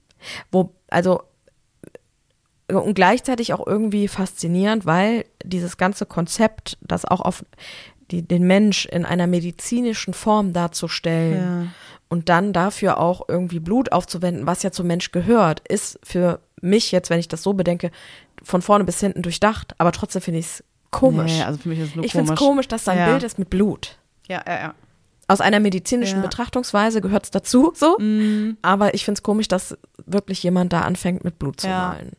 wo, 0.53 0.73
also 0.89 1.23
und 2.69 2.95
gleichzeitig 2.95 3.53
auch 3.55 3.65
irgendwie 3.67 4.09
faszinierend, 4.09 4.87
weil 4.87 5.25
dieses 5.45 5.77
ganze 5.77 6.05
Konzept, 6.05 6.79
das 6.81 7.05
auch 7.05 7.21
auf 7.21 7.45
die, 8.11 8.23
den 8.23 8.45
Mensch 8.47 8.87
in 8.87 9.05
einer 9.05 9.27
medizinischen 9.27 10.15
Form 10.15 10.53
darzustellen 10.53 11.65
Ja. 11.65 11.73
Und 12.09 12.29
dann 12.29 12.53
dafür 12.53 12.99
auch 12.99 13.23
irgendwie 13.29 13.61
Blut 13.61 13.93
aufzuwenden, 13.93 14.47
was 14.47 14.63
ja 14.63 14.71
zum 14.71 14.87
Mensch 14.87 15.13
gehört, 15.13 15.67
ist 15.69 15.99
für 16.03 16.41
mich 16.61 16.93
jetzt, 16.93 17.11
wenn 17.11 17.19
ich 17.21 17.29
das 17.29 17.43
so 17.43 17.53
bedenke, 17.53 17.91
von 18.43 18.63
vorne 18.63 18.85
bis 18.85 19.01
hinten 19.01 19.23
durchdacht, 19.23 19.75
aber 19.79 19.93
trotzdem 19.93 20.23
finde 20.23 20.41
ich 20.41 20.47
es 20.47 20.65
komisch. 20.91 21.33
Nee, 21.33 21.43
also 21.43 21.59
für 21.59 21.69
mich 21.69 21.79
ist 21.81 21.89
es 21.91 21.95
nur 21.97 22.05
ich 22.05 22.13
finde 22.13 22.33
es 22.33 22.39
komisch, 22.39 22.69
dass 22.69 22.85
da 22.85 22.93
ein 22.93 22.99
Ja. 22.99 23.11
Bild 23.11 23.23
ist 23.23 23.39
mit 23.39 23.51
Blut. 23.51 23.99
Ja, 24.29 24.43
ja, 24.47 24.55
ja. 24.61 24.75
Aus 25.29 25.41
einer 25.41 25.59
medizinischen 25.59 26.19
Ja. 26.19 26.23
Betrachtungsweise 26.23 27.01
gehört 27.01 27.25
es 27.25 27.31
dazu, 27.33 27.73
so. 27.75 27.99
Mhm. 27.99 28.57
Aber 28.63 28.95
ich 28.95 29.05
finde 29.05 29.19
es 29.19 29.23
komisch, 29.25 29.49
dass 29.49 29.77
wirklich 30.07 30.43
jemand 30.45 30.73
da 30.73 30.83
anfängt, 30.83 31.25
mit 31.25 31.39
Blut 31.39 31.61
zu 31.61 31.67
Ja. 31.67 31.89
malen. 31.89 32.13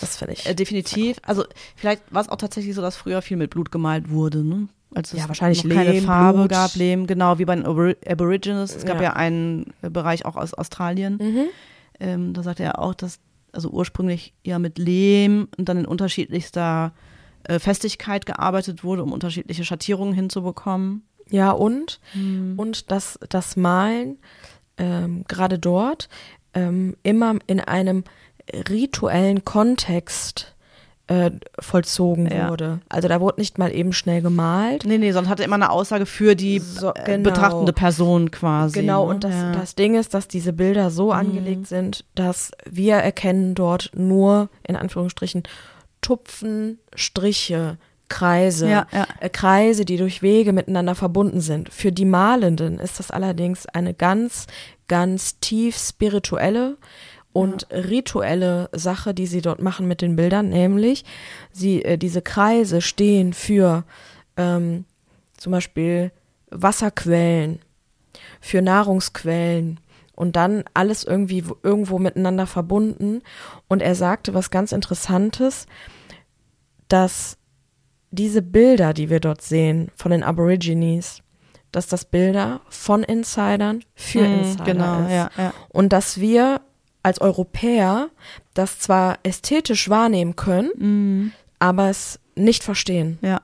Das 0.00 0.16
finde 0.16 0.32
ich. 0.32 0.46
Äh, 0.46 0.54
definitiv. 0.54 1.18
Also 1.22 1.44
vielleicht 1.76 2.02
war 2.10 2.22
es 2.22 2.28
auch 2.28 2.36
tatsächlich 2.36 2.74
so, 2.74 2.80
dass 2.82 2.96
früher 2.96 3.20
viel 3.22 3.36
mit 3.36 3.50
Blut 3.50 3.70
gemalt 3.70 4.10
wurde, 4.10 4.42
ne? 4.42 4.68
Als 4.94 5.12
es 5.12 5.20
Ja, 5.20 5.28
wahrscheinlich 5.28 5.64
noch 5.64 5.74
keine 5.74 5.92
Lehm, 5.92 6.04
Farbe 6.04 6.38
Blut. 6.38 6.50
gab, 6.50 6.74
Lehm, 6.76 7.06
genau, 7.06 7.38
wie 7.38 7.44
bei 7.44 7.54
den 7.56 7.66
Abor 7.66 7.94
Aborigines. 8.06 8.74
Es 8.76 8.84
gab 8.84 8.96
Ja. 8.98 9.04
ja, 9.04 9.12
einen 9.14 9.72
äh, 9.82 9.90
Bereich 9.90 10.24
auch 10.24 10.36
aus 10.36 10.54
Australien. 10.54 11.18
mhm. 11.20 11.44
Ähm, 12.00 12.32
da 12.32 12.42
sagte 12.42 12.62
er 12.64 12.78
auch, 12.80 12.94
dass 12.94 13.18
also 13.52 13.70
ursprünglich 13.70 14.34
ja 14.42 14.58
mit 14.58 14.78
Lehm 14.78 15.46
und 15.56 15.68
dann 15.68 15.76
in 15.78 15.86
unterschiedlichster 15.86 16.92
äh, 17.44 17.58
Festigkeit 17.60 18.26
gearbeitet 18.26 18.82
wurde, 18.82 19.02
um 19.04 19.12
unterschiedliche 19.12 19.64
Schattierungen 19.64 20.12
hinzubekommen. 20.14 21.02
Ja, 21.30 21.52
und, 21.52 22.00
Mhm. 22.14 22.54
und 22.56 22.90
dass 22.90 23.18
das 23.28 23.56
Malen 23.56 24.18
ähm, 24.76 25.24
gerade 25.28 25.58
dort 25.58 26.08
ähm, 26.52 26.96
immer 27.04 27.36
in 27.46 27.60
einem 27.60 28.02
rituellen 28.68 29.44
Kontext 29.44 30.53
äh, 31.06 31.30
vollzogen 31.58 32.30
Ja. 32.30 32.48
wurde. 32.48 32.80
Also 32.88 33.08
da 33.08 33.20
wurde 33.20 33.40
nicht 33.40 33.58
mal 33.58 33.70
eben 33.74 33.92
schnell 33.92 34.22
gemalt. 34.22 34.84
Nee, 34.86 34.96
nee, 34.98 35.12
sonst 35.12 35.28
hatte 35.28 35.42
er 35.42 35.46
immer 35.46 35.56
eine 35.56 35.70
Aussage 35.70 36.06
für 36.06 36.34
die 36.34 36.58
So, 36.60 36.94
äh, 36.94 37.04
genau. 37.04 37.30
betrachtende 37.30 37.72
Person 37.74 38.30
quasi. 38.30 38.80
Genau, 38.80 39.04
ne? 39.06 39.14
und 39.14 39.24
das, 39.24 39.34
ja. 39.34 39.48
Mhm. 39.50 39.52
das 39.52 39.74
Ding 39.74 39.94
ist, 39.96 40.14
dass 40.14 40.28
diese 40.28 40.52
Bilder 40.54 40.90
so 40.90 41.12
angelegt 41.12 41.66
sind, 41.66 42.04
dass 42.14 42.52
wir 42.68 42.94
erkennen 42.96 43.54
dort 43.54 43.90
nur, 43.94 44.48
in 44.66 44.76
Anführungsstrichen, 44.76 45.42
Tupfen, 46.00 46.78
Striche, 46.94 47.76
Kreise, 48.08 48.68
Ja. 48.68 48.86
Äh, 49.20 49.28
Kreise, 49.30 49.84
die 49.84 49.96
durch 49.96 50.22
Wege 50.22 50.52
miteinander 50.52 50.94
verbunden 50.94 51.40
sind. 51.40 51.72
Für 51.72 51.92
die 51.92 52.04
Malenden 52.04 52.78
ist 52.78 52.98
das 52.98 53.10
allerdings 53.10 53.66
eine 53.66 53.94
ganz, 53.94 54.46
ganz 54.88 55.38
tief 55.40 55.76
spirituelle 55.76 56.76
und 57.34 57.66
rituelle 57.70 58.70
Sache, 58.72 59.12
die 59.12 59.26
sie 59.26 59.42
dort 59.42 59.60
machen 59.60 59.86
mit 59.86 60.00
den 60.00 60.16
Bildern, 60.16 60.48
nämlich 60.48 61.04
sie, 61.52 61.84
äh, 61.84 61.98
diese 61.98 62.22
Kreise 62.22 62.80
stehen 62.80 63.34
für 63.34 63.84
ähm, 64.38 64.84
zum 65.36 65.50
Beispiel 65.52 66.12
Wasserquellen, 66.50 67.58
für 68.40 68.62
Nahrungsquellen 68.62 69.80
und 70.14 70.36
dann 70.36 70.62
alles 70.74 71.02
irgendwie 71.02 71.42
irgendwo 71.64 71.98
miteinander 71.98 72.46
verbunden. 72.46 73.20
Und 73.68 73.82
er 73.82 73.96
sagte 73.96 74.32
was 74.32 74.50
ganz 74.50 74.70
Interessantes, 74.70 75.66
dass 76.86 77.36
diese 78.12 78.42
Bilder, 78.42 78.94
die 78.94 79.10
wir 79.10 79.18
dort 79.18 79.42
sehen 79.42 79.90
von 79.96 80.12
den 80.12 80.22
Aborigines, 80.22 81.20
dass 81.72 81.88
das 81.88 82.04
Bilder 82.04 82.60
von 82.68 83.02
Insidern 83.02 83.82
für 83.96 84.20
Mhm, 84.20 84.38
Insider 84.38 84.64
genau, 84.64 85.02
ist. 85.02 85.10
ja, 85.10 85.30
ja. 85.36 85.52
Und 85.70 85.92
dass 85.92 86.20
wir 86.20 86.60
als 87.04 87.20
Europäer 87.20 88.08
das 88.54 88.80
zwar 88.80 89.18
ästhetisch 89.22 89.88
wahrnehmen 89.88 90.34
können, 90.34 90.70
Mhm. 90.76 91.32
aber 91.60 91.88
es 91.90 92.18
nicht 92.34 92.64
verstehen, 92.64 93.18
Ja, 93.22 93.40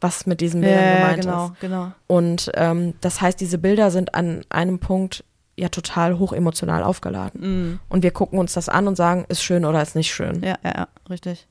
was 0.00 0.26
mit 0.26 0.40
diesen 0.40 0.62
ja, 0.62 0.68
Bildern 0.68 0.84
ja 0.84 0.94
gemeint 0.96 1.20
genau, 1.22 1.46
ist. 1.46 1.60
genau. 1.60 1.92
Und 2.08 2.50
ähm, 2.54 2.94
das 3.00 3.20
heißt, 3.20 3.40
diese 3.40 3.58
Bilder 3.58 3.90
sind 3.92 4.14
an 4.14 4.44
einem 4.48 4.78
Punkt 4.80 5.22
ja 5.58 5.68
total 5.70 6.18
hochemotional 6.18 6.82
aufgeladen. 6.82 7.40
Mhm. 7.40 7.80
Und 7.88 8.02
wir 8.02 8.10
gucken 8.10 8.38
uns 8.38 8.52
das 8.54 8.68
an 8.68 8.88
und 8.88 8.96
sagen, 8.96 9.24
ist 9.28 9.42
schön 9.42 9.64
oder 9.64 9.80
ist 9.80 9.94
nicht 9.94 10.12
schön. 10.12 10.42
Ja, 10.42 10.56
ja, 10.64 10.72
ja, 10.76 10.88
richtig. 11.08 11.46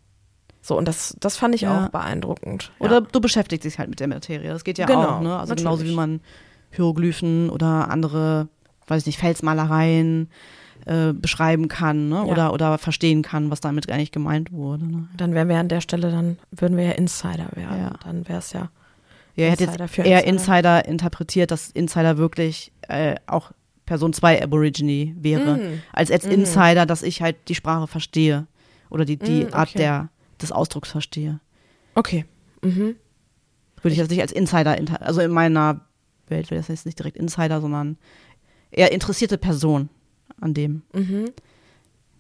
So, 0.62 0.78
und 0.78 0.88
das, 0.88 1.16
das 1.20 1.38
fand 1.38 1.56
ich 1.56 1.62
Ja. 1.62 1.86
auch 1.86 1.90
beeindruckend. 1.90 2.72
Oder 2.80 3.02
du 3.02 3.20
beschäftigst 3.22 3.66
dich 3.66 3.78
halt 3.80 3.90
mit 3.90 4.00
der 4.00 4.08
Materie. 4.08 4.50
Das 4.50 4.64
geht 4.64 4.78
ja 4.80 4.86
Genau, 4.88 5.18
auch, 5.18 5.22
ne? 5.22 5.38
Also 5.40 5.56
genauso 5.56 5.78
natürlich. 5.78 5.92
wie 5.92 5.96
man 5.96 6.22
Hieroglyphen 6.72 7.50
oder 7.50 7.90
andere, 7.90 8.48
weiß 8.88 9.02
ich 9.04 9.06
nicht, 9.08 9.20
Felsmalereien 9.20 10.30
äh, 10.86 11.14
beschreiben 11.14 11.68
kann, 11.68 12.10
ne? 12.10 12.16
Ja. 12.16 12.24
Oder, 12.24 12.54
oder 12.54 12.78
verstehen 12.78 13.22
kann, 13.24 13.50
was 13.52 13.60
damit 13.60 13.90
eigentlich 13.92 14.12
gemeint 14.12 14.52
wurde. 14.52 14.86
Ne? 14.86 15.08
Dann 15.18 15.34
wären 15.34 15.50
wir 15.50 15.58
an 15.58 15.68
der 15.70 15.82
Stelle, 15.82 16.12
dann 16.12 16.38
würden 16.52 16.78
wir 16.78 16.86
ja 16.86 16.92
Insider 16.92 17.48
werden. 17.56 17.78
Ja. 17.80 17.94
Dann 18.04 18.28
wäre 18.28 18.40
es 18.40 18.54
ja. 18.54 18.70
Ja, 19.36 19.46
er 19.48 19.52
hat 19.52 19.60
jetzt 19.62 19.78
eher 19.98 20.24
Insider. 20.26 20.26
Insider 20.28 20.86
interpretiert, 20.86 21.52
dass 21.52 21.70
Insider 21.72 22.18
wirklich 22.18 22.72
äh, 22.88 23.16
auch 23.28 23.52
Person 23.86 24.14
2 24.14 24.42
Aborigine 24.42 25.14
wäre. 25.20 25.58
Mm. 25.58 25.82
Als 25.92 26.10
jetzt 26.10 26.26
Mhm. 26.26 26.32
Insider, 26.32 26.86
dass 26.86 27.04
ich 27.04 27.22
halt 27.22 27.36
die 27.50 27.56
Sprache 27.56 27.86
verstehe. 27.88 28.48
Oder 28.90 29.04
die, 29.06 29.18
die 29.18 29.44
Mm, 29.46 29.54
Art 29.54 29.70
okay. 29.70 29.78
der, 29.80 30.10
des 30.42 30.52
Ausdrucks 30.52 30.90
verstehe. 30.92 31.40
Okay. 31.96 32.26
Mhm. 32.62 32.96
Würde 33.82 33.92
ich 33.92 33.98
jetzt 33.98 34.10
nicht 34.10 34.22
als 34.22 34.32
Insider, 34.32 34.78
inter- 34.78 35.02
also 35.02 35.22
in 35.22 35.32
meiner 35.32 35.82
Welt 36.28 36.50
wäre 36.50 36.60
das 36.60 36.70
jetzt 36.70 36.86
nicht 36.86 36.98
direkt 36.98 37.18
Insider, 37.18 37.60
sondern 37.62 37.98
eher 38.72 38.92
interessierte 38.92 39.38
Person 39.38 39.90
an 40.42 40.54
dem, 40.54 40.82
Mhm. 40.94 41.26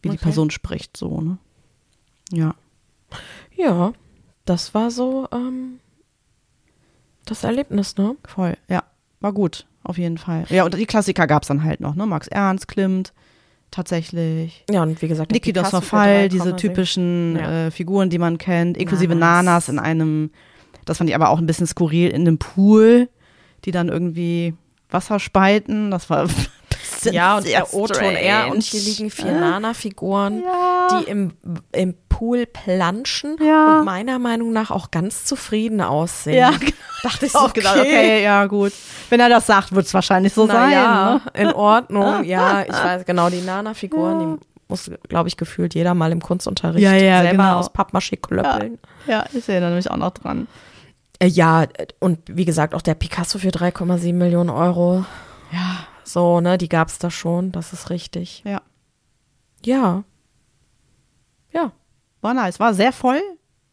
wie 0.01 0.10
die 0.10 0.15
Okay. 0.15 0.17
Person 0.23 0.49
spricht, 0.51 0.95
so, 0.97 1.21
ne? 1.21 1.38
Ja. 2.32 2.56
Ja, 3.56 3.93
das 4.45 4.73
war 4.73 4.91
so 4.91 5.28
ähm, 5.32 5.80
das 7.25 7.43
Erlebnis, 7.43 7.97
ne? 7.97 8.15
Voll, 8.28 8.56
ja. 8.69 8.84
War 9.19 9.34
gut, 9.34 9.65
auf 9.84 9.97
jeden 9.97 10.17
Fall. 10.17 10.45
Ja, 10.49 10.65
und 10.65 10.73
die 10.75 10.86
Klassiker 10.86 11.25
gab 11.28 11.41
es 11.43 11.47
dann 11.47 11.63
halt 11.63 11.80
noch, 11.80 11.95
ne? 11.95 12.06
Max 12.06 12.28
Ernst, 12.28 12.67
Klimt, 12.67 13.13
tatsächlich. 13.71 14.63
Ja, 14.69 14.84
und 14.84 15.01
wie 15.01 15.08
gesagt, 15.08 15.32
Niki 15.32 15.54
das 15.54 15.69
Verfall, 15.69 16.30
diese 16.30 16.51
3,6. 16.54 16.58
typischen 16.58 17.36
Ja. 17.38 17.67
äh, 17.67 17.71
Figuren, 17.71 18.10
die 18.10 18.19
man 18.19 18.38
kennt, 18.38 18.78
inklusive 18.78 19.15
Nanas. 19.15 19.45
Nanas 19.45 19.69
in 19.69 19.80
einem, 19.80 20.32
das 20.86 20.97
fand 20.99 21.10
ich 21.10 21.15
aber 21.15 21.30
auch 21.30 21.39
ein 21.39 21.47
bisschen 21.47 21.67
skurril, 21.67 22.10
in 22.10 22.21
einem 22.21 22.38
Pool, 22.38 23.10
die 23.65 23.71
dann 23.71 23.89
irgendwie 23.89 24.54
Wasser 24.91 25.19
speiten. 25.19 25.89
Das 25.89 26.10
war 26.10 26.28
Ja, 27.13 27.37
und 27.37 27.45
der 27.47 27.73
O-Ton 27.73 28.15
R 28.15 28.51
und 28.51 28.63
hier 28.63 28.81
liegen 28.81 29.09
vier 29.09 29.27
Äh, 29.27 29.39
Nana-Figuren, 29.39 30.41
Ja. 30.43 30.87
die 30.99 31.09
im, 31.09 31.33
im 31.71 31.95
Pool 32.09 32.45
planschen 32.45 33.37
Ja. 33.41 33.79
und 33.79 33.85
meiner 33.85 34.19
Meinung 34.19 34.53
nach 34.53 34.71
auch 34.71 34.91
ganz 34.91 35.25
zufrieden 35.25 35.81
aussehen. 35.81 36.35
Ja, 36.37 36.51
dachte 37.03 37.25
ich 37.25 37.31
so, 37.33 37.39
auch 37.39 37.53
gedacht, 37.53 37.77
okay, 37.79 38.23
ja, 38.23 38.45
gut. 38.45 38.71
Wenn 39.09 39.19
er 39.19 39.29
das 39.29 39.45
sagt, 39.47 39.73
wird 39.75 39.85
es 39.85 39.93
wahrscheinlich 39.93 40.33
so 40.33 40.45
Na 40.45 40.53
sein. 40.53 40.71
ja, 40.71 41.13
Ne? 41.15 41.21
in 41.33 41.53
Ordnung. 41.53 42.23
Ja, 42.23 42.61
ich 42.63 42.69
weiß 42.73 43.05
genau, 43.05 43.29
die 43.29 43.41
Nana-Figuren, 43.41 44.37
die 44.39 44.45
muss, 44.67 44.89
glaube 45.09 45.27
ich, 45.29 45.37
gefühlt 45.37 45.75
jeder 45.75 45.93
mal 45.93 46.11
im 46.11 46.21
Kunstunterricht 46.21 46.83
Ja, 46.83 46.93
ja, 46.93 47.21
selber 47.21 47.43
genau. 47.43 47.59
aus 47.59 47.69
Pappmaché 47.73 48.17
klöppeln. 48.19 48.79
Ja, 49.07 49.25
ich 49.33 49.43
sehe 49.45 49.59
da 49.61 49.67
nämlich 49.67 49.91
auch 49.91 49.97
noch 49.97 50.11
dran. 50.11 50.47
Äh, 51.19 51.27
Ja, 51.27 51.65
und 51.99 52.19
wie 52.27 52.45
gesagt, 52.45 52.73
auch 52.73 52.81
der 52.81 52.95
Picasso 52.95 53.37
für 53.39 53.49
3,7 53.49 54.13
Millionen 54.13 54.49
Euro. 54.49 55.05
Ja, 55.51 55.84
So, 56.05 56.39
ne, 56.39 56.57
die 56.57 56.69
gab's 56.69 56.99
da 56.99 57.09
schon, 57.09 57.51
das 57.51 57.73
ist 57.73 57.89
richtig. 57.89 58.41
ja. 58.45 58.61
Ja. 59.65 60.03
Ja. 61.51 61.71
War 62.21 62.33
nice. 62.35 62.59
War 62.59 62.73
sehr 62.75 62.91
voll, 62.91 63.21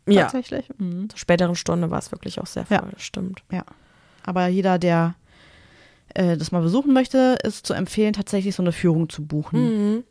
Ja. 0.07 0.23
tatsächlich. 0.23 0.68
Mhm. 0.79 1.11
Zur 1.11 1.18
späteren 1.18 1.55
Stunde 1.55 1.90
war 1.90 1.99
es 1.99 2.11
wirklich 2.12 2.40
auch 2.40 2.47
sehr 2.47 2.64
voll, 2.64 2.79
Ja. 2.79 2.88
das 2.90 3.03
stimmt. 3.03 3.42
Ja. 3.51 3.64
Aber 4.25 4.47
jeder, 4.47 4.79
der 4.79 5.14
äh, 6.14 6.37
das 6.37 6.53
mal 6.53 6.62
besuchen 6.62 6.92
möchte, 6.92 7.37
ist 7.42 7.66
zu 7.66 7.75
empfehlen, 7.75 8.12
tatsächlich 8.12 8.55
so 8.55 8.62
eine 8.62 8.73
Führung 8.73 9.09
zu 9.09 9.25
buchen. 9.27 9.97
Mhm. 9.97 10.05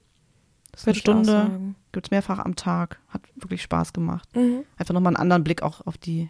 Das 0.71 0.85
eine 0.85 0.95
Stunde, 0.95 1.49
gibt 1.91 2.07
es 2.07 2.11
mehrfach 2.11 2.39
am 2.39 2.55
Tag. 2.55 2.99
Hat 3.09 3.21
wirklich 3.35 3.61
Spaß 3.61 3.93
gemacht. 3.93 4.27
Mhm. 4.35 4.63
Einfach 4.77 4.93
nochmal 4.93 5.11
einen 5.11 5.21
anderen 5.21 5.43
Blick 5.43 5.61
auch 5.63 5.85
auf 5.85 5.97
die, 5.97 6.29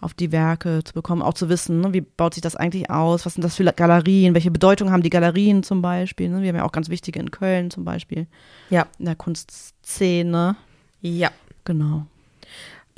auf 0.00 0.14
die 0.14 0.32
Werke 0.32 0.82
zu 0.84 0.92
bekommen, 0.94 1.22
auch 1.22 1.34
zu 1.34 1.48
wissen, 1.48 1.80
ne, 1.80 1.92
wie 1.92 2.00
baut 2.02 2.34
sich 2.34 2.42
das 2.42 2.56
eigentlich 2.56 2.90
aus, 2.90 3.24
was 3.26 3.34
sind 3.34 3.42
das 3.42 3.56
für 3.56 3.64
Galerien, 3.64 4.34
welche 4.34 4.50
Bedeutung 4.50 4.90
haben 4.90 5.02
die 5.02 5.10
Galerien 5.10 5.62
zum 5.62 5.80
Beispiel. 5.82 6.28
Ne? 6.28 6.42
Wir 6.42 6.48
haben 6.50 6.56
ja 6.56 6.64
auch 6.64 6.72
ganz 6.72 6.88
wichtige 6.88 7.20
in 7.20 7.30
Köln 7.30 7.70
zum 7.70 7.84
Beispiel, 7.84 8.26
Ja. 8.70 8.86
in 8.98 9.06
der 9.06 9.16
Kunstszene. 9.16 10.56
Ja. 11.00 11.30
Genau. 11.64 12.06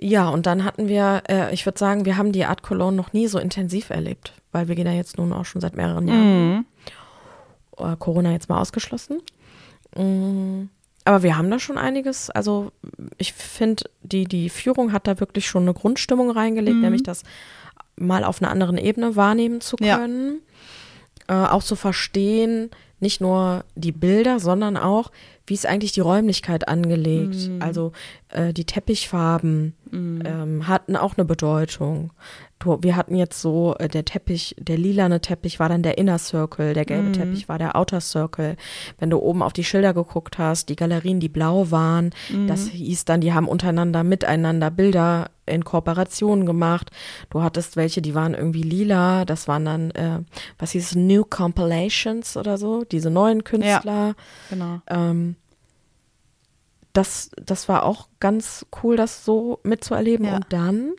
Ja, 0.00 0.28
und 0.28 0.44
dann 0.46 0.64
hatten 0.64 0.88
wir, 0.88 1.22
äh, 1.28 1.54
ich 1.54 1.64
würde 1.64 1.78
sagen, 1.78 2.04
wir 2.04 2.16
haben 2.18 2.32
die 2.32 2.44
Art 2.44 2.62
Cologne 2.62 2.96
noch 2.96 3.12
nie 3.12 3.28
so 3.28 3.38
intensiv 3.38 3.90
erlebt, 3.90 4.34
weil 4.52 4.68
wir 4.68 4.74
gehen 4.74 4.84
da 4.84 4.92
jetzt 4.92 5.16
nun 5.16 5.32
auch 5.32 5.44
schon 5.44 5.60
seit 5.62 5.74
mehreren 5.76 6.06
Jahren. 6.08 6.56
Mhm. 6.56 6.64
Äh, 7.78 7.96
Corona 7.98 8.32
jetzt 8.32 8.48
mal 8.48 8.60
ausgeschlossen. 8.60 9.20
Mm, 9.96 10.68
Aber 11.06 11.22
wir 11.22 11.38
haben 11.38 11.50
da 11.50 11.58
schon 11.58 11.78
einiges. 11.78 12.30
Also 12.30 12.72
ich 13.16 13.32
finde, 13.32 13.84
die, 14.02 14.24
die 14.24 14.50
Führung 14.50 14.92
hat 14.92 15.06
da 15.06 15.18
wirklich 15.20 15.46
schon 15.46 15.62
eine 15.62 15.72
Grundstimmung 15.72 16.30
reingelegt, 16.30 16.76
nämlich 16.78 17.02
das 17.04 17.22
mal 17.96 18.24
auf 18.24 18.42
einer 18.42 18.50
anderen 18.50 18.76
Ebene 18.76 19.16
wahrnehmen 19.16 19.60
zu 19.60 19.76
Ja. 19.80 19.96
können. 19.98 20.40
Äh, 21.28 21.32
auch 21.34 21.62
zu 21.62 21.76
verstehen, 21.76 22.70
nicht 23.00 23.20
nur 23.20 23.64
die 23.74 23.92
Bilder, 23.92 24.40
sondern 24.40 24.76
auch, 24.76 25.10
wie 25.46 25.54
ist 25.54 25.66
eigentlich 25.66 25.92
die 25.92 26.00
Räumlichkeit 26.00 26.66
angelegt. 26.68 27.50
Also 27.60 27.92
äh, 28.30 28.52
die 28.52 28.64
Teppichfarben 28.64 29.74
ähm, 29.92 30.66
hatten 30.66 30.96
auch 30.96 31.16
eine 31.16 31.24
Bedeutung. 31.24 32.12
Du, 32.58 32.78
wir 32.82 32.96
hatten 32.96 33.14
jetzt 33.14 33.40
so, 33.40 33.76
äh, 33.78 33.88
der 33.88 34.04
Teppich, 34.04 34.56
der 34.58 34.78
lilane 34.78 35.20
Teppich 35.20 35.60
war 35.60 35.68
dann 35.68 35.82
der 35.82 35.98
Inner 35.98 36.18
Circle, 36.18 36.74
der 36.74 36.84
gelbe 36.84 37.12
Teppich 37.12 37.48
war 37.48 37.58
der 37.58 37.76
Outer 37.76 38.00
Circle. 38.00 38.56
Wenn 38.98 39.10
du 39.10 39.18
oben 39.18 39.42
auf 39.42 39.52
die 39.52 39.62
Schilder 39.62 39.94
geguckt 39.94 40.38
hast, 40.38 40.68
die 40.68 40.76
Galerien, 40.76 41.20
die 41.20 41.28
blau 41.28 41.70
waren, 41.70 42.10
das 42.48 42.68
hieß 42.68 43.04
dann, 43.04 43.20
die 43.20 43.32
haben 43.32 43.46
untereinander, 43.46 44.02
miteinander 44.02 44.70
Bilder 44.70 45.30
in 45.44 45.64
Kooperation 45.64 46.44
gemacht. 46.44 46.90
Du 47.30 47.42
hattest 47.42 47.76
welche, 47.76 48.02
die 48.02 48.14
waren 48.16 48.34
irgendwie 48.34 48.62
lila, 48.62 49.24
das 49.24 49.46
waren 49.46 49.64
dann, 49.64 49.90
äh, 49.92 50.18
was 50.58 50.72
hieß 50.72 50.90
es, 50.90 50.94
New 50.96 51.24
Compilations 51.24 52.36
oder 52.36 52.58
so, 52.58 52.84
diese 52.96 53.10
neuen 53.10 53.44
Künstler. 53.44 54.14
Genau. 54.50 54.80
Ähm, 54.88 55.36
das, 56.92 57.30
das 57.36 57.68
war 57.68 57.82
auch 57.84 58.08
ganz 58.20 58.64
cool, 58.82 58.96
das 58.96 59.24
so 59.24 59.60
mitzuerleben. 59.64 60.26
Ja. 60.26 60.36
Und 60.36 60.46
dann 60.48 60.92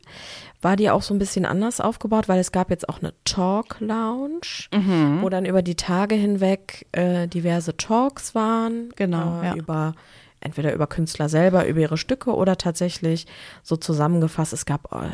war 0.62 0.76
die 0.76 0.90
auch 0.92 1.02
so 1.02 1.14
ein 1.14 1.20
bisschen 1.20 1.46
anders 1.46 1.82
aufgebaut, 1.82 2.28
weil 2.30 2.40
es 2.40 2.52
gab 2.52 2.70
jetzt 2.70 2.88
auch 2.88 3.00
eine 3.00 3.14
Talk-Lounge, 3.26 4.68
Mhm. 4.74 5.22
wo 5.22 5.30
dann 5.30 5.46
über 5.46 5.62
die 5.64 5.76
Tage 5.76 6.14
hinweg 6.16 6.86
äh, 6.92 7.28
diverse 7.28 7.78
Talks 7.78 8.36
waren. 8.36 8.90
Genau, 8.96 9.42
Äh, 9.42 9.46
ja. 9.48 9.56
Über 9.56 9.94
entweder 10.40 10.72
über 10.74 10.86
Künstler 10.86 11.30
selber, 11.30 11.66
über 11.66 11.80
ihre 11.80 11.98
Stücke 11.98 12.32
oder 12.36 12.58
tatsächlich 12.58 13.26
so 13.64 13.76
zusammengefasst. 13.76 14.54
Es 14.54 14.68
gab 14.68 14.92
äh, 14.94 15.10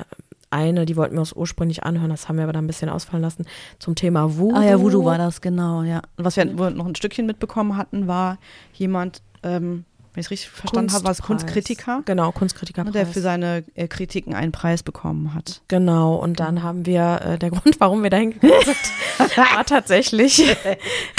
eine, 0.54 0.86
die 0.86 0.96
wollten 0.96 1.16
wir 1.16 1.20
uns 1.20 1.34
ursprünglich 1.34 1.84
anhören, 1.84 2.10
das 2.10 2.30
haben 2.30 2.38
wir 2.38 2.44
aber 2.44 2.54
dann 2.54 2.64
ein 2.64 2.68
bisschen 2.68 2.90
ausfallen 2.90 3.22
lassen, 3.24 3.46
zum 3.80 3.96
Thema 3.96 4.38
Voodoo. 4.38 4.56
Ah 4.58 4.64
ja, 4.64 4.80
Voodoo 4.80 5.04
war 5.04 5.18
das, 5.18 5.42
genau, 5.42 5.84
ja. 5.84 6.02
Und 6.18 6.24
was 6.24 6.38
wir 6.38 6.46
noch 6.46 6.86
ein 6.86 6.96
Stückchen 6.96 7.26
mitbekommen 7.26 7.76
hatten, 7.76 8.08
war 8.08 8.38
jemand, 8.74 9.22
ähm, 9.44 9.84
wenn 10.14 10.22
ich 10.22 10.28
es 10.28 10.32
richtig 10.32 10.50
verstanden 10.52 10.94
habe, 10.94 11.06
war 11.06 11.12
es. 11.12 11.24
Kunstkritiker, 11.24 12.04
Genau, 12.06 12.32
Kunstkritiker. 12.32 12.84
der 12.84 13.08
für 13.08 13.20
seine 13.20 13.64
äh, 13.74 13.88
Kritiken 13.88 14.36
einen 14.36 14.52
Preis 14.52 14.84
bekommen 14.84 15.34
hat. 15.34 15.64
Genau, 15.70 16.16
und 16.16 16.40
dann 16.40 16.62
haben 16.62 16.86
wir, 16.86 17.20
äh, 17.26 17.40
der 17.40 17.50
Grund, 17.52 17.80
warum 17.80 18.04
wir 18.04 18.12
da 18.12 18.18
hingegangen 18.18 18.56
sind, 18.64 19.38
war 19.38 19.66
tatsächlich, 19.66 20.56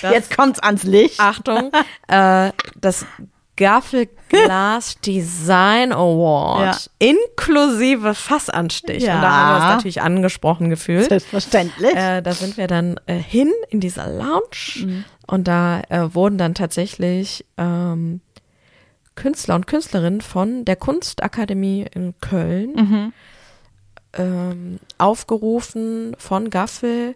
das, 0.00 0.12
Jetzt 0.12 0.36
kommt's 0.36 0.60
ans 0.60 0.84
Licht. 0.84 1.18
Achtung, 1.18 1.72
äh, 2.08 2.52
das 2.80 3.04
Gaffelglas 3.56 4.98
Design 5.04 5.92
Award 5.92 6.90
inklusive 6.98 8.14
Fassanstich. 8.14 9.04
Ja. 9.04 9.16
Und 9.16 9.22
da 9.22 9.30
haben 9.30 9.48
wir 9.50 9.56
uns 9.66 9.74
natürlich 9.76 10.02
angesprochen 10.02 10.70
gefühlt. 10.70 11.08
Selbstverständlich. 11.08 11.94
Äh, 11.94 12.20
da 12.22 12.32
sind 12.32 12.56
wir 12.56 12.66
dann 12.66 12.98
äh, 13.06 13.14
hin 13.14 13.52
in 13.70 13.80
dieser 13.80 14.08
Lounge 14.08 15.04
und 15.26 15.46
da 15.48 15.80
äh, 15.88 16.14
wurden 16.14 16.38
dann 16.38 16.54
tatsächlich 16.54 17.44
ähm, 17.56 18.20
Künstler 19.14 19.54
und 19.54 19.66
Künstlerinnen 19.68 20.20
von 20.20 20.64
der 20.64 20.76
Kunstakademie 20.76 21.86
in 21.94 22.14
Köln 22.20 22.72
Mhm. 22.74 23.12
ähm, 24.14 24.78
aufgerufen, 24.98 26.16
von 26.18 26.50
Gaffel 26.50 27.14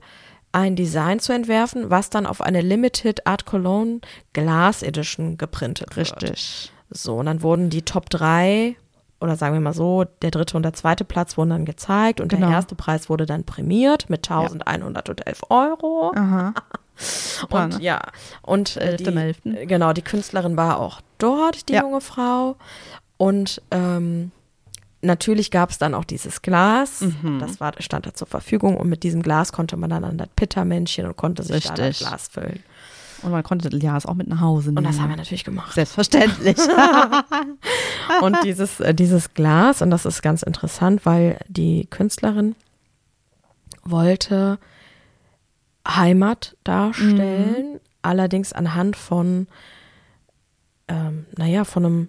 ein 0.52 0.76
Design 0.76 1.20
zu 1.20 1.32
entwerfen, 1.32 1.90
was 1.90 2.10
dann 2.10 2.26
auf 2.26 2.40
eine 2.40 2.60
Limited 2.62 3.26
Art 3.26 3.44
Cologne 3.46 4.00
Glass 4.32 4.82
Edition 4.82 5.36
geprintet 5.38 5.96
wird. 5.96 6.22
Richtig. 6.22 6.72
So, 6.90 7.16
und 7.16 7.26
dann 7.26 7.42
wurden 7.42 7.68
die 7.70 7.82
Top 7.82 8.08
3 8.10 8.76
oder 9.20 9.36
sagen 9.36 9.52
wir 9.54 9.60
mal 9.60 9.74
so, 9.74 10.04
der 10.22 10.30
dritte 10.30 10.56
und 10.56 10.62
der 10.62 10.74
zweite 10.74 11.04
Platz 11.04 11.36
wurden 11.36 11.50
dann 11.50 11.64
gezeigt 11.64 12.20
und 12.20 12.28
Genau. 12.28 12.46
der 12.46 12.54
erste 12.56 12.76
Preis 12.76 13.08
wurde 13.10 13.26
dann 13.26 13.42
prämiert 13.44 14.08
mit 14.08 14.30
1111 14.30 15.42
Euro. 15.50 16.12
Aha. 16.14 16.54
Und 17.50 17.78
ja, 17.80 18.00
und 18.42 18.76
äh, 18.78 18.96
die, 18.96 19.66
genau, 19.68 19.92
die 19.92 20.02
Künstlerin 20.02 20.56
war 20.56 20.80
auch 20.80 21.00
dort, 21.18 21.68
die 21.68 21.74
Ja. 21.74 21.82
junge 21.82 22.00
Frau. 22.00 22.56
Und 23.16 23.62
ähm, 23.70 24.32
natürlich 25.02 25.50
gab 25.50 25.70
es 25.70 25.78
dann 25.78 25.94
auch 25.94 26.04
dieses 26.04 26.42
Glas, 26.42 27.02
Mhm. 27.02 27.38
das 27.38 27.60
war, 27.60 27.72
stand 27.80 28.06
da 28.06 28.14
zur 28.14 28.26
Verfügung 28.26 28.76
und 28.76 28.88
mit 28.88 29.02
diesem 29.02 29.22
Glas 29.22 29.52
konnte 29.52 29.76
man 29.76 29.90
dann 29.90 30.04
an 30.04 30.18
das 30.18 30.28
Pittermännchen 30.36 31.06
und 31.06 31.16
konnte 31.16 31.42
sich 31.42 31.64
da 31.64 31.74
das 31.74 31.86
Richtig. 31.86 32.06
Glas 32.08 32.28
füllen. 32.28 32.62
Und 33.22 33.32
man 33.32 33.42
konnte 33.42 33.76
ja 33.78 33.96
es 33.96 34.06
auch 34.06 34.14
mit 34.14 34.28
nach 34.28 34.40
Hause 34.40 34.68
nehmen. 34.68 34.78
Und 34.78 34.84
das 34.84 35.00
haben 35.00 35.10
wir 35.10 35.16
natürlich 35.16 35.42
gemacht. 35.42 35.72
Selbstverständlich. 35.74 36.56
Und 38.22 38.36
dieses, 38.44 38.78
äh, 38.78 38.94
dieses 38.94 39.34
Glas, 39.34 39.82
und 39.82 39.90
das 39.90 40.06
ist 40.06 40.22
ganz 40.22 40.42
interessant, 40.42 41.04
weil 41.04 41.38
die 41.48 41.86
Künstlerin 41.86 42.54
wollte 43.82 44.58
Heimat 45.86 46.56
darstellen, 46.64 47.80
allerdings 48.02 48.52
anhand 48.52 48.96
von, 48.96 49.46
ähm, 50.88 51.26
naja, 51.36 51.64
von 51.64 51.84
einem, 51.86 52.08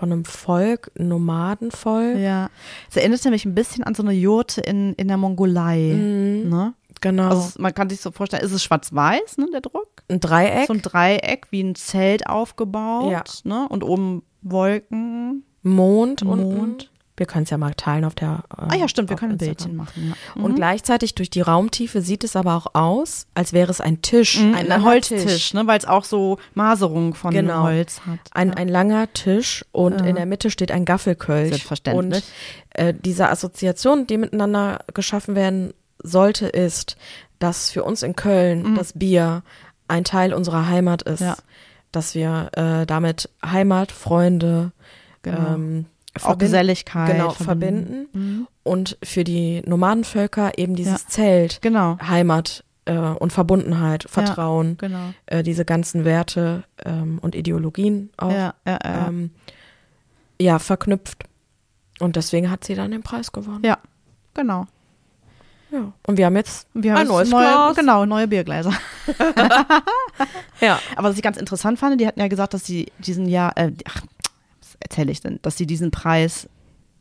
von 0.00 0.12
einem 0.12 0.24
Volk, 0.24 0.90
ein 0.98 1.08
Nomadenvolk. 1.08 2.18
ja. 2.18 2.48
Es 2.88 2.96
erinnert 2.96 3.24
mich 3.26 3.44
ein 3.44 3.54
bisschen 3.54 3.84
an 3.84 3.94
so 3.94 4.02
eine 4.02 4.12
Jurte 4.12 4.62
in, 4.62 4.94
in 4.94 5.08
der 5.08 5.18
Mongolei. 5.18 5.92
Ne? 5.94 6.74
Genau. 7.00 7.28
Also 7.28 7.60
man 7.60 7.74
kann 7.74 7.88
sich 7.88 8.00
so 8.00 8.10
vorstellen, 8.10 8.42
ist 8.42 8.52
es 8.52 8.64
schwarz-weiß, 8.64 9.38
ne, 9.38 9.46
der 9.52 9.60
Druck? 9.60 10.02
ein 10.10 10.20
Dreieck, 10.20 10.66
So 10.66 10.72
ein 10.72 10.82
Dreieck 10.82 11.46
wie 11.50 11.62
ein 11.62 11.74
Zelt 11.74 12.26
aufgebaut. 12.26 13.12
Ja. 13.12 13.24
Ne? 13.44 13.68
Und 13.68 13.84
oben 13.84 14.22
Wolken, 14.42 15.44
Mond, 15.62 16.24
Mond, 16.24 16.42
unten, 16.42 16.88
Wir 17.20 17.26
können 17.26 17.42
es 17.44 17.50
ja 17.50 17.58
mal 17.58 17.74
teilen 17.74 18.06
auf 18.06 18.14
der. 18.14 18.44
Äh, 18.50 18.62
Ah 18.70 18.74
ja, 18.76 18.88
stimmt, 18.88 19.10
wir 19.10 19.16
können 19.16 19.32
ein. 19.32 19.36
Bildchen 19.38 19.76
machen. 19.76 20.14
Ja. 20.34 20.42
Und 20.42 20.54
gleichzeitig 20.56 21.14
durch 21.14 21.28
die 21.28 21.42
Raumtiefe 21.42 22.00
sieht 22.00 22.24
es 22.24 22.34
aber 22.34 22.54
auch 22.56 22.74
aus, 22.74 23.26
als 23.34 23.52
wäre 23.52 23.70
es 23.70 23.82
ein 23.82 24.00
Tisch, 24.00 24.40
Mhm, 24.40 24.54
ein 24.54 24.72
ein 24.72 24.82
Holztisch, 24.84 25.22
Tisch. 25.24 25.54
ne, 25.54 25.66
weil 25.66 25.78
es 25.78 25.84
auch 25.84 26.04
so 26.04 26.38
Maserung 26.54 27.14
von 27.14 27.32
Genau. 27.34 27.64
Holz 27.64 28.00
hat. 28.06 28.18
Ein, 28.32 28.54
ein 28.54 28.68
langer 28.68 29.12
Tisch 29.12 29.66
und 29.70 30.00
Ja. 30.00 30.06
in 30.06 30.16
der 30.16 30.24
Mitte 30.24 30.50
steht 30.50 30.72
ein 30.72 30.86
Gaffelkölch. 30.86 31.50
Selbstverständlich. 31.50 32.24
Und 32.24 32.80
äh, 32.80 32.94
diese 32.94 33.28
Assoziation, 33.28 34.06
die 34.06 34.16
miteinander 34.16 34.78
geschaffen 34.94 35.34
werden 35.34 35.74
sollte, 36.02 36.46
ist, 36.46 36.96
dass 37.38 37.70
für 37.70 37.84
uns 37.84 38.02
in 38.02 38.16
Köln 38.16 38.74
das 38.76 38.94
Bier 38.94 39.42
ein 39.88 40.04
Teil 40.04 40.32
unserer 40.32 40.68
Heimat 40.68 41.02
ist. 41.02 41.20
Mhm. 41.20 41.26
Ja. 41.26 41.36
Dass 41.92 42.14
wir 42.14 42.50
äh, 42.54 42.86
damit 42.86 43.28
Heimat, 43.44 43.92
Freunde, 43.92 44.72
Genau. 45.22 45.54
ähm, 45.54 45.86
auch 46.16 46.20
verbinden- 46.22 46.38
Geselligkeit. 46.38 47.12
genau, 47.12 47.30
verbinden. 47.30 48.46
Und 48.62 48.98
für 49.02 49.24
die 49.24 49.62
Nomadenvölker 49.66 50.58
eben 50.58 50.74
dieses 50.76 51.02
Ja. 51.02 51.08
Zelt, 51.08 51.62
Genau. 51.62 51.98
Heimat 52.02 52.64
äh, 52.86 52.96
und 52.96 53.32
Verbundenheit, 53.32 54.04
Vertrauen, 54.08 54.76
Genau. 54.78 55.12
äh, 55.26 55.42
diese 55.42 55.64
ganzen 55.64 56.04
Werte 56.04 56.64
ähm, 56.84 57.18
und 57.22 57.34
Ideologien 57.34 58.10
auch 58.16 58.30
Ja, 58.32 58.54
ja, 58.66 58.78
ja. 58.84 59.08
ähm, 59.08 59.30
ja, 60.40 60.58
verknüpft. 60.58 61.24
Und 62.00 62.16
deswegen 62.16 62.50
hat 62.50 62.64
sie 62.64 62.74
dann 62.74 62.90
den 62.90 63.02
Preis 63.02 63.30
gewonnen. 63.32 63.62
ja, 63.64 63.78
genau. 64.34 64.66
Ja. 65.70 65.92
Und 66.04 66.16
wir 66.16 66.26
haben 66.26 66.34
jetzt 66.34 66.66
Wir 66.74 66.92
haben 66.94 67.02
ein 67.02 67.06
neues 67.06 67.30
neue, 67.30 67.44
Glas. 67.44 67.76
Genau, 67.76 68.04
neue 68.04 68.26
Biergläser. 68.26 68.72
Ja. 70.60 70.78
Aber 70.96 71.08
was 71.10 71.16
ich 71.16 71.22
ganz 71.22 71.36
interessant 71.38 71.78
fand, 71.78 72.00
die 72.00 72.06
hatten 72.06 72.20
ja 72.20 72.28
gesagt, 72.28 72.52
dass 72.54 72.64
sie 72.66 72.92
diesen 72.98 73.26
Jahr, 73.26 73.56
äh, 73.56 73.72
ach, 73.88 74.02
erzähle 74.80 75.12
ich 75.12 75.20
denn, 75.20 75.38
dass 75.42 75.56
sie 75.56 75.66
diesen 75.66 75.90
Preis 75.90 76.48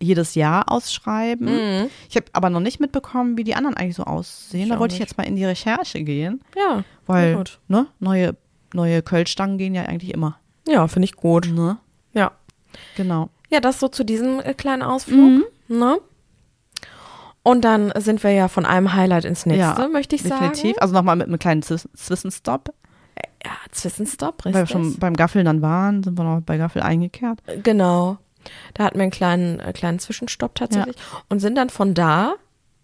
jedes 0.02 0.36
Jahr 0.36 0.72
ausschreiben. 0.72 1.48
Mhm. 1.48 1.89
Ich 2.10 2.15
habe 2.15 2.28
aber 2.34 2.50
noch 2.50 2.62
nicht 2.62 2.80
mitbekommen, 2.80 3.38
wie 3.38 3.44
die 3.44 3.56
anderen 3.56 3.76
eigentlich 3.76 3.96
so 3.98 4.04
aussehen. 4.04 4.63
Ich 4.63 4.70
da 4.70 4.80
wollte 4.80 4.94
ich 4.94 5.00
jetzt 5.00 5.18
mal 5.18 5.26
in 5.26 5.36
die 5.36 5.44
Recherche 5.46 6.02
gehen, 6.04 6.42
Ja. 6.56 6.84
weil 7.06 7.44
ne, 7.68 7.88
neue, 8.00 8.36
neue 8.74 9.02
Kölschstangen 9.02 9.58
gehen 9.58 9.76
ja 9.76 9.84
eigentlich 9.84 10.13
immer. 10.13 10.39
Ja, 10.68 10.88
finde 10.88 11.06
ich 11.06 11.15
gut. 11.15 11.50
Ne? 11.54 11.78
Ja. 12.13 12.32
Genau. 12.96 13.30
Ja, 13.50 13.60
das 13.60 13.80
so 13.80 13.88
zu 13.89 14.06
diesem 14.06 14.39
äh, 14.39 14.54
kleinen 14.54 14.84
Ausflug. 14.84 15.18
Mhm. 15.18 15.44
Ne? 15.68 15.98
Und 17.44 17.62
dann 17.65 17.92
sind 17.98 18.24
wir 18.24 18.32
ja 18.32 18.48
von 18.48 18.65
einem 18.65 18.94
Highlight 18.94 19.26
ins 19.26 19.46
nächste, 19.46 19.82
Ja, 19.82 19.88
möchte 19.88 20.15
ich 20.15 20.24
Definitiv. 20.24 20.62
sagen. 20.76 20.80
Also 20.80 20.94
nochmal 20.94 21.15
mit 21.15 21.28
einem 21.28 21.39
kleinen 21.39 21.62
Zwischenstopp. 21.62 22.74
Ja, 23.45 23.52
Zwischenstopp, 23.71 24.45
Weil 24.45 24.54
wir 24.54 24.62
richtig. 24.62 24.73
schon 24.73 24.97
beim 24.99 25.15
Gaffeln 25.15 25.45
dann 25.45 25.62
waren, 25.62 26.04
sind 26.04 26.17
wir 26.17 26.23
noch 26.23 26.41
bei 26.41 26.58
Gaffel 26.58 26.82
eingekehrt. 26.82 27.39
Genau. 27.63 28.17
Da 28.73 28.86
hatten 28.86 28.97
wir 28.97 29.04
einen 29.04 29.12
kleinen, 29.12 29.60
äh, 29.60 29.73
kleinen 29.73 29.99
Zwischenstopp 29.99 30.56
tatsächlich 30.56 30.95
und 31.30 31.39
sind 31.39 31.56
dann 31.56 31.69
von 31.69 31.93
da 31.93 32.34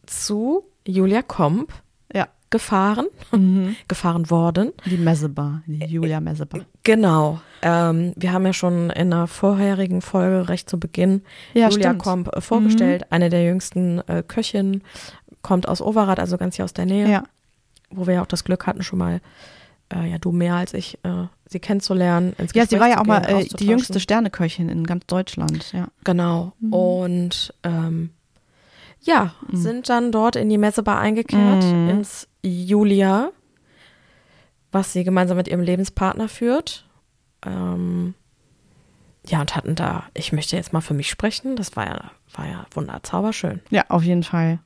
zu 0.05 0.63
Julia 0.85 1.21
Komp 1.21 1.71
Ja. 2.13 2.27
gefahren, 2.49 3.07
gefahren 3.87 4.29
worden. 4.29 4.71
Die 4.85 4.97
Messebar, 4.97 5.61
die 5.65 5.83
Julia 5.85 6.19
Messebar. 6.19 6.61
Genau. 6.83 7.39
Ähm, 7.61 8.13
wir 8.15 8.31
haben 8.31 8.45
ja 8.45 8.53
schon 8.53 8.89
in 8.91 9.11
einer 9.13 9.27
vorherigen 9.27 10.01
Folge 10.01 10.47
recht 10.49 10.69
zu 10.69 10.79
Beginn 10.79 11.21
Ja, 11.53 11.69
Julia 11.69 11.89
stimmt. 11.89 12.03
Komp 12.03 12.35
äh, 12.35 12.41
vorgestellt, 12.41 13.11
eine 13.11 13.29
der 13.29 13.43
jüngsten 13.45 13.99
äh, 14.07 14.23
Köchinnen, 14.27 14.83
kommt 15.41 15.67
aus 15.67 15.81
Overath, 15.81 16.19
also 16.19 16.37
ganz 16.37 16.55
hier 16.57 16.65
aus 16.65 16.73
der 16.73 16.85
Nähe, 16.85 17.09
Ja. 17.09 17.23
wo 17.89 18.05
wir 18.07 18.15
ja 18.15 18.21
auch 18.21 18.25
das 18.27 18.43
Glück 18.43 18.67
hatten, 18.67 18.83
schon 18.83 18.99
mal, 18.99 19.21
äh, 19.93 20.09
ja 20.09 20.17
du 20.17 20.31
mehr 20.31 20.55
als 20.55 20.73
ich, 20.73 20.97
äh, 21.03 21.27
sie 21.47 21.59
kennenzulernen. 21.59 22.33
Ins 22.37 22.53
Ja, 22.53 22.65
sie 22.65 22.79
war 22.79 22.87
ja 22.89 22.99
auch 23.01 23.05
mal 23.05 23.21
gehen, 23.21 23.37
äh, 23.39 23.45
die 23.45 23.67
jüngste 23.67 23.99
Sterneköchin 23.99 24.69
in 24.69 24.85
ganz 24.85 25.05
Deutschland. 25.05 25.71
Ja. 25.73 25.87
Genau. 26.03 26.53
Mhm. 26.59 26.73
Und 26.73 27.53
ähm, 27.63 28.09
ja, 29.01 29.35
sind 29.51 29.87
dann 29.89 30.11
dort 30.11 30.35
in 30.35 30.49
die 30.49 30.57
Messebar 30.57 30.99
eingekehrt, 30.99 31.63
Mhm. 31.63 31.89
ins 31.89 32.27
Julia, 32.43 33.29
was 34.71 34.93
sie 34.93 35.03
gemeinsam 35.03 35.37
mit 35.37 35.47
ihrem 35.47 35.61
Lebenspartner 35.61 36.27
führt. 36.27 36.85
Ähm, 37.45 38.15
ja, 39.27 39.41
und 39.41 39.55
hatten 39.55 39.75
da, 39.75 40.03
ich 40.13 40.33
möchte 40.33 40.55
jetzt 40.55 40.73
mal 40.73 40.81
für 40.81 40.93
mich 40.95 41.09
sprechen, 41.09 41.55
das 41.55 41.75
war 41.75 41.85
ja, 41.87 42.11
war 42.33 42.47
ja 42.47 42.65
wunderzauberschön. 42.73 43.61
ja, 43.69 43.85
auf 43.89 44.03
jeden 44.03 44.23
Fall. 44.23 44.59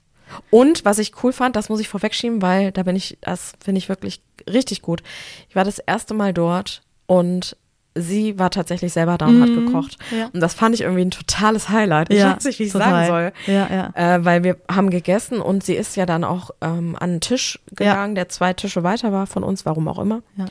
Und 0.49 0.85
was 0.85 0.99
ich 0.99 1.23
cool 1.23 1.33
fand, 1.33 1.55
das 1.55 1.69
muss 1.69 1.79
ich 1.79 1.87
vorwegschieben, 1.87 2.41
weil 2.41 2.71
da 2.71 2.83
bin 2.83 2.95
ich, 2.95 3.17
das 3.21 3.53
finde 3.63 3.79
ich 3.79 3.89
wirklich 3.89 4.21
richtig 4.47 4.81
gut. 4.81 5.01
Ich 5.49 5.55
war 5.55 5.63
das 5.63 5.79
erste 5.79 6.13
Mal 6.13 6.33
dort 6.33 6.81
und 7.05 7.55
sie 7.95 8.37
war 8.39 8.51
tatsächlich 8.51 8.93
selber 8.93 9.17
da 9.17 9.27
und 9.27 9.41
hat 9.41 9.49
gekocht. 9.49 9.97
ja. 10.11 10.29
Und 10.31 10.39
das 10.39 10.53
fand 10.53 10.75
ich 10.75 10.81
irgendwie 10.81 11.01
ein 11.05 11.11
totales 11.11 11.69
Highlight. 11.69 12.11
Ich 12.11 12.19
ja, 12.19 12.35
weiß 12.35 12.45
nicht, 12.45 12.59
wie 12.59 12.63
ich 12.63 12.71
total. 12.71 13.07
sagen 13.07 13.33
soll. 13.45 13.53
Ja, 13.53 13.67
ja. 13.95 14.15
Äh, 14.15 14.25
weil 14.25 14.43
wir 14.43 14.57
haben 14.71 14.89
gegessen 14.89 15.41
und 15.41 15.63
sie 15.63 15.73
ist 15.73 15.95
ja 15.97 16.05
dann 16.05 16.23
auch 16.23 16.51
ähm, 16.61 16.95
an 16.99 17.13
den 17.13 17.21
Tisch 17.21 17.59
gegangen, 17.71 18.15
der 18.15 18.29
zwei 18.29 18.53
Tische 18.53 18.83
weiter 18.83 19.11
war 19.11 19.27
von 19.27 19.43
uns, 19.43 19.65
warum 19.65 19.87
auch 19.87 19.99
immer. 19.99 20.21
Ja. 20.37 20.45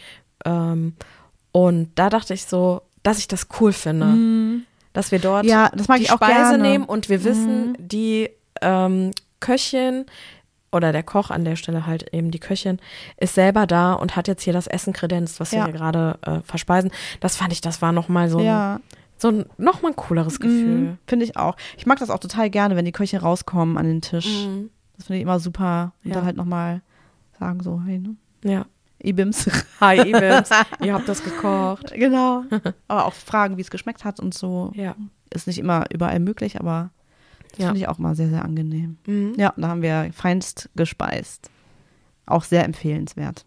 Ähm, 0.72 0.94
und 1.52 1.90
da 1.94 2.10
dachte 2.10 2.34
ich 2.34 2.44
so, 2.44 2.82
dass 3.02 3.18
ich 3.18 3.28
das 3.28 3.46
cool 3.60 3.72
finde, 3.72 4.62
dass 4.92 5.12
wir 5.12 5.18
dort 5.18 5.44
Mhm. 5.44 5.50
Ja, 5.50 5.70
das 5.74 5.88
mag 5.88 5.98
die 5.98 6.04
ich 6.04 6.12
auch 6.12 6.16
Speise 6.16 6.34
gerne. 6.34 6.58
Mhm. 6.58 6.62
nehmen 6.62 6.84
und 6.84 7.08
wir 7.08 7.24
wissen, 7.24 7.76
die 7.78 8.28
ähm, 8.60 9.12
Köchin 9.40 10.06
oder 10.70 10.92
der 10.92 11.02
Koch 11.02 11.30
an 11.30 11.44
der 11.44 11.56
Stelle 11.56 11.86
halt 11.86 12.12
eben 12.12 12.30
die 12.30 12.38
Köchin 12.40 12.78
ist 13.16 13.34
selber 13.34 13.66
da 13.66 13.94
und 13.94 14.16
hat 14.16 14.28
jetzt 14.28 14.42
hier 14.42 14.52
das 14.52 14.66
Essen 14.66 14.92
kredenzt, 14.92 15.40
was 15.40 15.52
Ja. 15.52 15.60
wir 15.60 15.64
hier 15.66 15.72
gerade 15.74 16.18
äh, 16.22 16.40
verspeisen. 16.42 16.90
Das 17.20 17.36
fand 17.36 17.52
ich, 17.52 17.60
das 17.60 17.80
war 17.80 17.92
noch 17.92 18.08
mal 18.08 18.28
so, 18.28 18.38
ein, 18.38 18.44
Ja, 18.44 18.80
so 19.16 19.28
ein, 19.28 19.46
noch 19.56 19.80
mal 19.82 19.88
ein 19.88 19.96
cooleres 19.96 20.40
Gefühl. 20.40 20.76
mhm, 20.78 20.98
finde 21.06 21.24
ich 21.24 21.36
auch. 21.36 21.56
Ich 21.78 21.86
mag 21.86 21.98
das 21.98 22.10
auch 22.10 22.18
total 22.18 22.50
gerne, 22.50 22.76
wenn 22.76 22.84
die 22.84 22.92
Köche 22.92 23.20
rauskommen 23.22 23.78
an 23.78 23.86
den 23.86 24.02
Tisch. 24.02 24.46
Mhm. 24.46 24.70
Das 24.96 25.06
finde 25.06 25.18
ich 25.18 25.22
immer 25.22 25.38
super. 25.40 25.92
Und 26.04 26.10
Ja. 26.10 26.16
dann 26.16 26.24
halt 26.26 26.36
nochmal 26.36 26.82
sagen 27.38 27.62
so, 27.62 27.80
hey, 27.86 27.98
ne? 27.98 28.16
Ja. 28.44 28.66
Ibims. 29.02 29.48
Hi, 29.80 29.96
Ibims, 30.00 30.50
ihr 30.80 30.92
habt 30.92 31.08
das 31.08 31.22
gekocht. 31.22 31.92
genau. 31.94 32.42
Aber 32.88 33.06
auch 33.06 33.14
fragen, 33.14 33.56
wie 33.56 33.60
es 33.62 33.70
geschmeckt 33.70 34.04
hat 34.04 34.18
und 34.20 34.34
so. 34.34 34.72
Ja. 34.74 34.96
Ist 35.30 35.46
nicht 35.46 35.58
immer 35.58 35.84
überall 35.92 36.18
möglich, 36.20 36.58
aber 36.58 36.90
das 37.58 37.64
Ja. 37.64 37.68
finde 37.68 37.80
ich 37.80 37.88
auch 37.88 37.98
mal 37.98 38.14
sehr, 38.14 38.28
sehr 38.28 38.44
angenehm. 38.44 38.96
Mhm. 39.06 39.34
Ja, 39.36 39.52
da 39.56 39.68
haben 39.68 39.82
wir 39.82 40.10
feinst 40.14 40.70
gespeist. 40.76 41.50
Auch 42.26 42.44
sehr 42.44 42.64
empfehlenswert. 42.64 43.44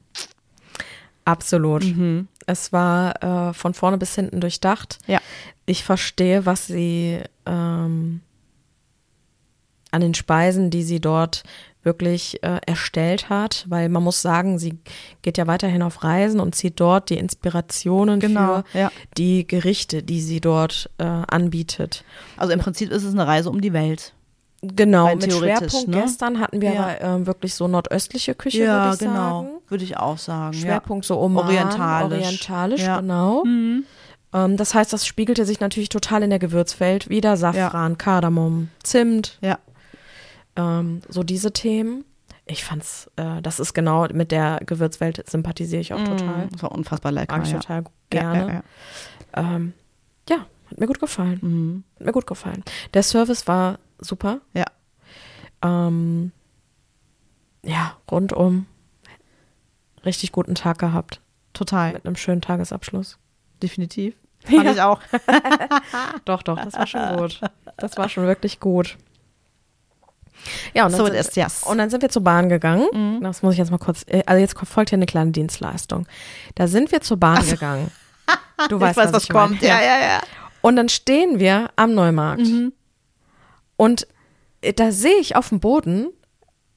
Absolut. 1.26 1.84
Mhm. 1.84 2.28
Es 2.48 2.74
war 2.74 3.50
äh, 3.50 3.54
von 3.54 3.74
vorne 3.74 3.98
bis 3.98 4.16
hinten 4.16 4.42
durchdacht. 4.42 4.98
Ja. 5.08 5.20
Ich 5.66 5.84
verstehe, 5.84 6.46
was 6.46 6.68
sie 6.68 7.20
ähm, 7.46 8.22
an 9.92 10.02
den 10.02 10.14
Speisen, 10.14 10.70
die 10.72 10.84
sie 10.84 11.00
dort 11.00 11.44
wirklich 11.84 12.44
äh, 12.44 12.60
erstellt 12.66 13.30
hat, 13.30 13.66
weil 13.70 13.90
man 13.90 14.04
muss 14.04 14.22
sagen, 14.22 14.60
sie 14.60 14.78
geht 15.22 15.38
ja 15.38 15.48
weiterhin 15.48 15.82
auf 15.82 16.04
Reisen 16.04 16.40
und 16.40 16.54
zieht 16.56 16.80
dort 16.80 17.10
die 17.10 17.18
Inspirationen 17.18 18.20
Genau, 18.20 18.64
für 18.72 18.78
ja. 18.78 18.92
die 19.18 19.48
Gerichte, 19.48 20.04
die 20.04 20.22
sie 20.22 20.42
dort 20.42 20.90
äh, 21.00 21.04
anbietet. 21.04 22.04
Also 22.38 22.54
im 22.54 22.60
Prinzip 22.60 22.92
ist 22.92 23.04
es 23.04 23.14
eine 23.14 23.26
Reise 23.28 23.50
um 23.50 23.62
die 23.62 23.74
Welt. 23.74 24.14
Genau, 24.64 25.06
Rein 25.06 25.18
mit 25.18 25.30
theoretisch, 25.32 25.72
Schwerpunkt 25.72 25.88
ne? 25.88 26.02
gestern 26.04 26.40
hatten 26.40 26.62
wir 26.62 26.72
Ja. 26.74 26.84
aber 26.84 27.02
ähm, 27.02 27.26
wirklich 27.26 27.56
so 27.56 27.68
nordöstliche 27.68 28.36
Küche, 28.36 28.60
würde 28.68 28.90
ich 28.94 29.00
sagen. 29.00 29.12
genau. 29.14 29.62
Würde 29.68 29.84
ich 29.84 29.98
auch 29.98 30.20
sagen. 30.20 30.54
Schwerpunkt 30.54 31.04
so 31.06 31.20
Oman, 31.20 31.46
Orientalisch. 31.46 32.20
orientalisch 32.24 32.82
Ja. 32.84 33.00
genau. 33.02 33.44
Ja. 33.44 33.50
Mhm. 33.50 33.84
Ähm, 34.34 34.58
das 34.58 34.76
heißt, 34.76 34.94
das 34.94 35.08
spiegelte 35.08 35.46
sich 35.46 35.60
natürlich 35.62 35.90
total 35.90 36.22
in 36.22 36.30
der 36.30 36.38
Gewürzwelt 36.38 37.10
wieder. 37.10 37.38
Safran, 37.38 37.98
Kardamom, 37.98 38.70
Zimt, 38.84 39.40
Ja. 39.42 39.58
Ähm, 40.80 41.02
so 41.10 41.24
diese 41.24 41.52
Themen. 41.54 42.06
Ich 42.46 42.64
fand's, 42.64 43.10
äh, 43.16 43.42
das 43.42 43.60
ist 43.60 43.74
genau, 43.74 44.08
mit 44.12 44.32
der 44.32 44.60
Gewürzwelt 44.66 45.24
sympathisiere 45.30 45.82
ich 45.82 45.94
auch 45.94 46.04
total. 46.04 46.48
Das 46.52 46.64
war 46.64 46.72
unfassbar 46.72 47.12
lecker. 47.12 47.38
Mag 47.38 47.46
ich 47.46 47.52
ja. 47.54 47.60
total 47.60 47.84
Ja, 48.14 48.20
gerne. 48.34 48.40
ja, 48.48 48.54
ja. 48.54 49.56
Ähm, 49.56 49.74
ja, 50.30 50.38
hat 50.70 50.80
mir 50.80 50.88
gut 50.88 51.00
gefallen. 51.00 51.40
Mhm. 51.42 51.84
Hat 52.00 52.06
mir 52.08 52.12
gut 52.12 52.28
gefallen. 52.28 52.64
Der 52.94 53.04
Service 53.04 53.48
war 53.48 53.80
super. 54.00 54.42
Ja. 54.54 54.66
Ähm, 55.64 56.32
ja, 57.64 57.96
rundum 58.10 58.66
richtig 60.04 60.32
guten 60.32 60.56
Tag 60.56 60.80
gehabt. 60.80 61.22
Total. 61.54 61.94
Mit 61.94 62.06
einem 62.06 62.16
schönen 62.16 62.42
Tagesabschluss. 62.42 63.18
Definitiv. 63.62 64.16
Fand 64.46 64.64
Ja. 64.64 64.72
ich 64.72 64.82
auch. 64.82 65.00
Doch, 66.26 66.42
doch, 66.42 66.58
das 66.60 66.74
war 66.74 66.88
schon 66.88 67.18
gut. 67.18 67.40
Das 67.78 67.96
war 67.98 68.10
schon 68.10 68.26
wirklich 68.26 68.60
gut. 68.60 68.98
Ja, 70.74 70.86
und 70.86 70.92
dann, 70.92 71.00
So 71.00 71.06
sind, 71.06 71.16
it 71.16 71.28
is, 71.28 71.36
yes. 71.36 71.64
und 71.64 71.78
dann 71.78 71.90
sind 71.90 72.02
wir 72.02 72.10
zur 72.10 72.24
Bahn 72.24 72.50
gegangen. 72.50 72.88
Mhm. 72.94 73.24
Das 73.24 73.44
muss 73.44 73.54
ich 73.54 73.60
jetzt 73.60 73.72
mal 73.72 73.78
kurz, 73.78 74.04
äh, 74.08 74.24
also 74.26 74.40
jetzt 74.40 74.58
folgt 74.58 74.90
hier 74.90 74.98
eine 74.98 75.06
kleine 75.06 75.32
Dienstleistung. 75.32 76.08
Da 76.56 76.68
sind 76.68 76.92
wir 76.92 77.02
zur 77.02 77.18
Bahn 77.18 77.46
gegangen. 77.48 77.92
Du 78.70 78.80
weißt, 78.80 78.96
weiß, 78.96 79.12
was 79.12 79.28
meine. 79.30 79.48
kommt. 79.48 79.62
Ja, 79.64 79.82
ja, 79.82 80.00
ja. 80.00 80.22
Und 80.62 80.76
dann 80.76 80.88
stehen 80.88 81.40
wir 81.40 81.72
am 81.76 81.96
Neumarkt. 81.96 82.44
Mhm. 82.44 82.74
Und 83.76 84.08
äh, 84.62 84.72
da 84.72 84.92
sehe 84.92 85.18
ich 85.20 85.36
auf 85.36 85.50
dem 85.50 85.60
Boden 85.60 86.10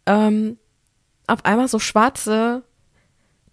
ähm, 0.07 0.57
auf 1.27 1.45
einmal 1.45 1.69
so 1.69 1.79
schwarze 1.79 2.63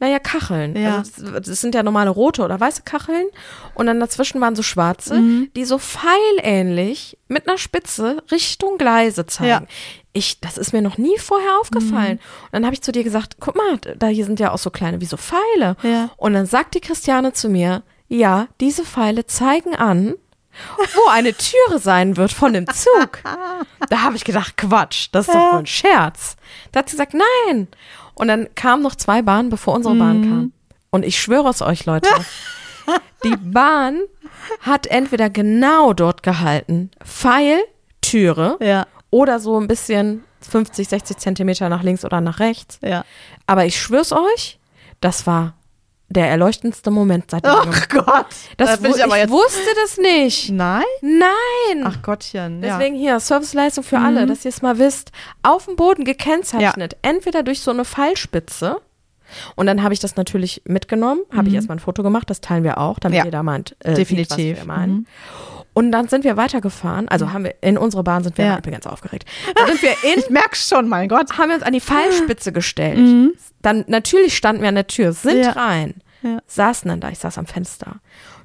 naja, 0.02 0.20
Kacheln. 0.20 0.76
Ja. 0.76 0.98
Also 0.98 1.40
das, 1.40 1.62
sind 1.62 1.76
ja 1.76 1.84
normale 1.84 2.10
rote 2.10 2.42
oder 2.44 2.60
weiße 2.60 2.82
Kacheln. 2.82 3.28
Und 3.76 3.86
dann 3.86 4.00
dazwischen 4.00 4.42
waren 4.42 4.56
so 4.56 4.64
schwarze, 4.64 5.14
Mhm. 5.14 5.52
die 5.56 5.64
so 5.64 5.78
pfeilähnlich 5.78 7.18
mit 7.28 7.48
einer 7.48 7.58
Spitze 7.58 8.22
Richtung 8.32 8.78
Gleise 8.78 9.26
zeigen. 9.26 9.50
Ja. 9.50 9.60
Mhm. 9.62 9.68
Ich, 10.14 10.42
das 10.42 10.58
ist 10.58 10.74
mir 10.74 10.82
noch 10.82 10.98
nie 10.98 11.18
vorher 11.20 11.60
aufgefallen. 11.62 12.18
Und 12.18 12.52
dann 12.52 12.66
habe 12.66 12.74
ich 12.74 12.82
zu 12.82 12.92
dir 12.92 13.04
gesagt, 13.06 13.38
guck 13.40 13.56
mal, 13.56 13.78
da 13.78 14.08
hier 14.08 14.26
sind 14.26 14.40
ja 14.42 14.52
auch 14.52 14.58
so 14.58 14.70
kleine 14.70 15.00
wie 15.00 15.06
so 15.06 15.16
Pfeile. 15.16 15.78
Ja. 15.84 16.10
Und 16.18 16.34
dann 16.34 16.46
sagt 16.48 16.76
die 16.76 16.82
Christiane 16.82 17.32
zu 17.32 17.48
mir, 17.48 17.84
ja, 18.10 18.48
diese 18.60 18.84
Pfeile 18.84 19.26
zeigen 19.26 19.74
an, 19.76 20.16
wo 20.96 21.10
eine 21.12 21.34
Türe 21.34 21.80
sein 21.80 22.18
wird 22.18 22.34
von 22.34 22.52
dem 22.54 22.68
Zug. 22.68 23.20
Da 23.90 24.04
habe 24.04 24.16
ich 24.16 24.24
gedacht, 24.24 24.56
Quatsch, 24.58 25.10
das 25.12 25.28
ist 25.28 25.34
doch 25.34 25.54
wohl 25.54 25.60
ein 25.60 25.66
Scherz. 25.66 26.38
Da 26.72 26.80
hat 26.80 26.90
sie 26.90 26.94
gesagt, 26.96 27.14
nein. 27.14 27.68
Und 28.14 28.28
dann 28.28 28.48
kamen 28.56 28.84
noch 28.84 28.96
zwei 28.96 29.22
Bahnen, 29.22 29.50
bevor 29.50 29.74
unsere 29.76 29.96
Bahn 29.96 30.22
kam. 30.22 30.54
Und 30.90 31.04
ich 31.06 31.20
schwöre 31.20 31.50
es 31.50 31.62
euch, 31.62 31.86
Leute, 31.86 32.10
die 33.24 33.36
Bahn 33.38 34.00
hat 34.62 34.88
entweder 34.88 35.30
genau 35.30 35.94
dort 35.94 36.24
gehalten, 36.24 36.92
Pfeil, 37.04 37.60
Türe, 38.02 38.58
Ja. 38.62 38.86
oder 39.10 39.40
so 39.40 39.60
ein 39.60 39.68
bisschen 39.68 40.24
50, 40.42 40.88
60 40.90 41.18
Zentimeter 41.18 41.70
nach 41.70 41.84
links 41.84 42.04
oder 42.04 42.20
nach 42.22 42.40
rechts. 42.40 42.80
Ja. 42.84 43.06
Aber 43.48 43.66
ich 43.66 43.80
schwör's 43.80 44.12
euch, 44.12 44.60
das 45.00 45.26
war 45.28 45.54
der 46.12 46.30
erleuchtendste 46.30 46.92
Moment 46.92 47.32
seit 47.32 47.46
Ach. 47.46 47.88
Gott. 47.90 48.26
Das 48.58 48.80
Da 48.82 48.88
ich 48.90 49.04
aber 49.04 49.16
ich 49.16 49.22
jetzt. 49.24 49.30
wusste 49.32 49.70
das 49.82 49.98
nicht. 49.98 50.50
Nein? 50.52 50.84
Nein. 51.02 51.84
Ach 51.84 52.02
Gottchen. 52.02 52.62
Ja. 52.62 52.78
Deswegen 52.78 52.96
hier, 52.96 53.20
Serviceleistung 53.20 53.84
für 53.84 53.98
alle, 54.00 54.26
dass 54.26 54.46
ihr 54.46 54.50
es 54.50 54.62
mal 54.62 54.78
wisst. 54.78 55.12
Auf 55.44 55.66
dem 55.66 55.76
Boden 55.76 56.04
gekennzeichnet. 56.04 56.98
Entweder 57.02 57.44
durch 57.44 57.62
so 57.62 57.72
eine 57.72 57.86
Pfeilspitze. 57.86 58.82
Und 59.56 59.66
dann 59.66 59.82
habe 59.82 59.94
ich 59.94 60.02
das 60.02 60.18
natürlich 60.18 60.62
mitgenommen, 60.66 61.22
habe 61.34 61.48
ich 61.48 61.54
erstmal 61.54 61.78
ein 61.78 61.80
Foto 61.80 62.04
gemacht, 62.04 62.30
das 62.30 62.42
teilen 62.42 62.66
wir 62.66 62.78
auch, 62.78 63.00
damit 63.00 63.20
Ja. 63.20 63.24
jeder 63.24 63.44
meint, 63.44 63.78
äh, 63.80 63.94
Definitiv. 63.94 64.36
Sieht, 64.36 64.58
was 64.58 64.62
wir 64.64 64.68
meinen. 64.68 64.92
Mhm. 64.94 65.06
Und 65.74 65.92
dann 65.94 66.08
sind 66.10 66.24
wir 66.26 66.36
weitergefahren, 66.36 67.08
also 67.08 67.32
haben 67.32 67.46
wir, 67.46 67.56
in 67.62 67.78
unsere 67.78 68.04
Bahn 68.04 68.24
sind 68.24 68.38
wir, 68.38 68.46
Ja. 68.46 68.56
ich 68.58 68.62
bin 68.62 68.74
ganz 68.74 68.86
aufgeregt, 68.86 69.26
dann 69.56 69.68
sind 69.68 69.82
wir 69.82 69.92
in 70.14 70.20
Ich 70.26 70.30
merk's 70.30 70.68
schon, 70.68 70.90
mein 70.90 71.08
Gott. 71.08 71.38
haben 71.38 71.50
wir 71.50 71.56
uns 71.56 71.64
an 71.64 71.72
die 71.74 71.80
Pfeilspitze 71.82 72.52
gestellt. 72.60 73.34
Dann 73.62 73.86
natürlich 73.88 74.36
standen 74.36 74.62
wir 74.62 74.70
an 74.70 74.76
der 74.76 74.88
Tür, 74.88 75.14
sind 75.14 75.38
Mhm. 75.38 75.44
Ja. 75.44 75.52
rein, 75.52 75.94
Ja. 76.24 76.40
saßen 76.48 76.90
dann 76.90 77.00
da, 77.00 77.10
ich 77.10 77.20
saß 77.20 77.38
am 77.38 77.46
Fenster. 77.46 77.96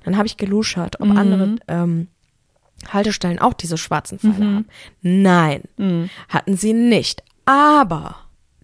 Dann 0.05 0.17
habe 0.17 0.27
ich 0.27 0.37
geluschert, 0.37 1.01
Mhm. 1.01 1.11
ob 1.11 1.17
andere 1.19 1.57
ähm, 1.67 2.09
Haltestellen 2.93 3.41
auch 3.41 3.55
diese 3.55 3.77
schwarzen 3.79 4.19
Pfeile 4.21 4.45
Mhm. 4.45 4.55
haben. 4.57 4.69
Nein, 5.03 5.63
hatten 6.29 6.57
sie 6.57 6.75
nicht. 6.75 7.25
Aber 7.45 8.17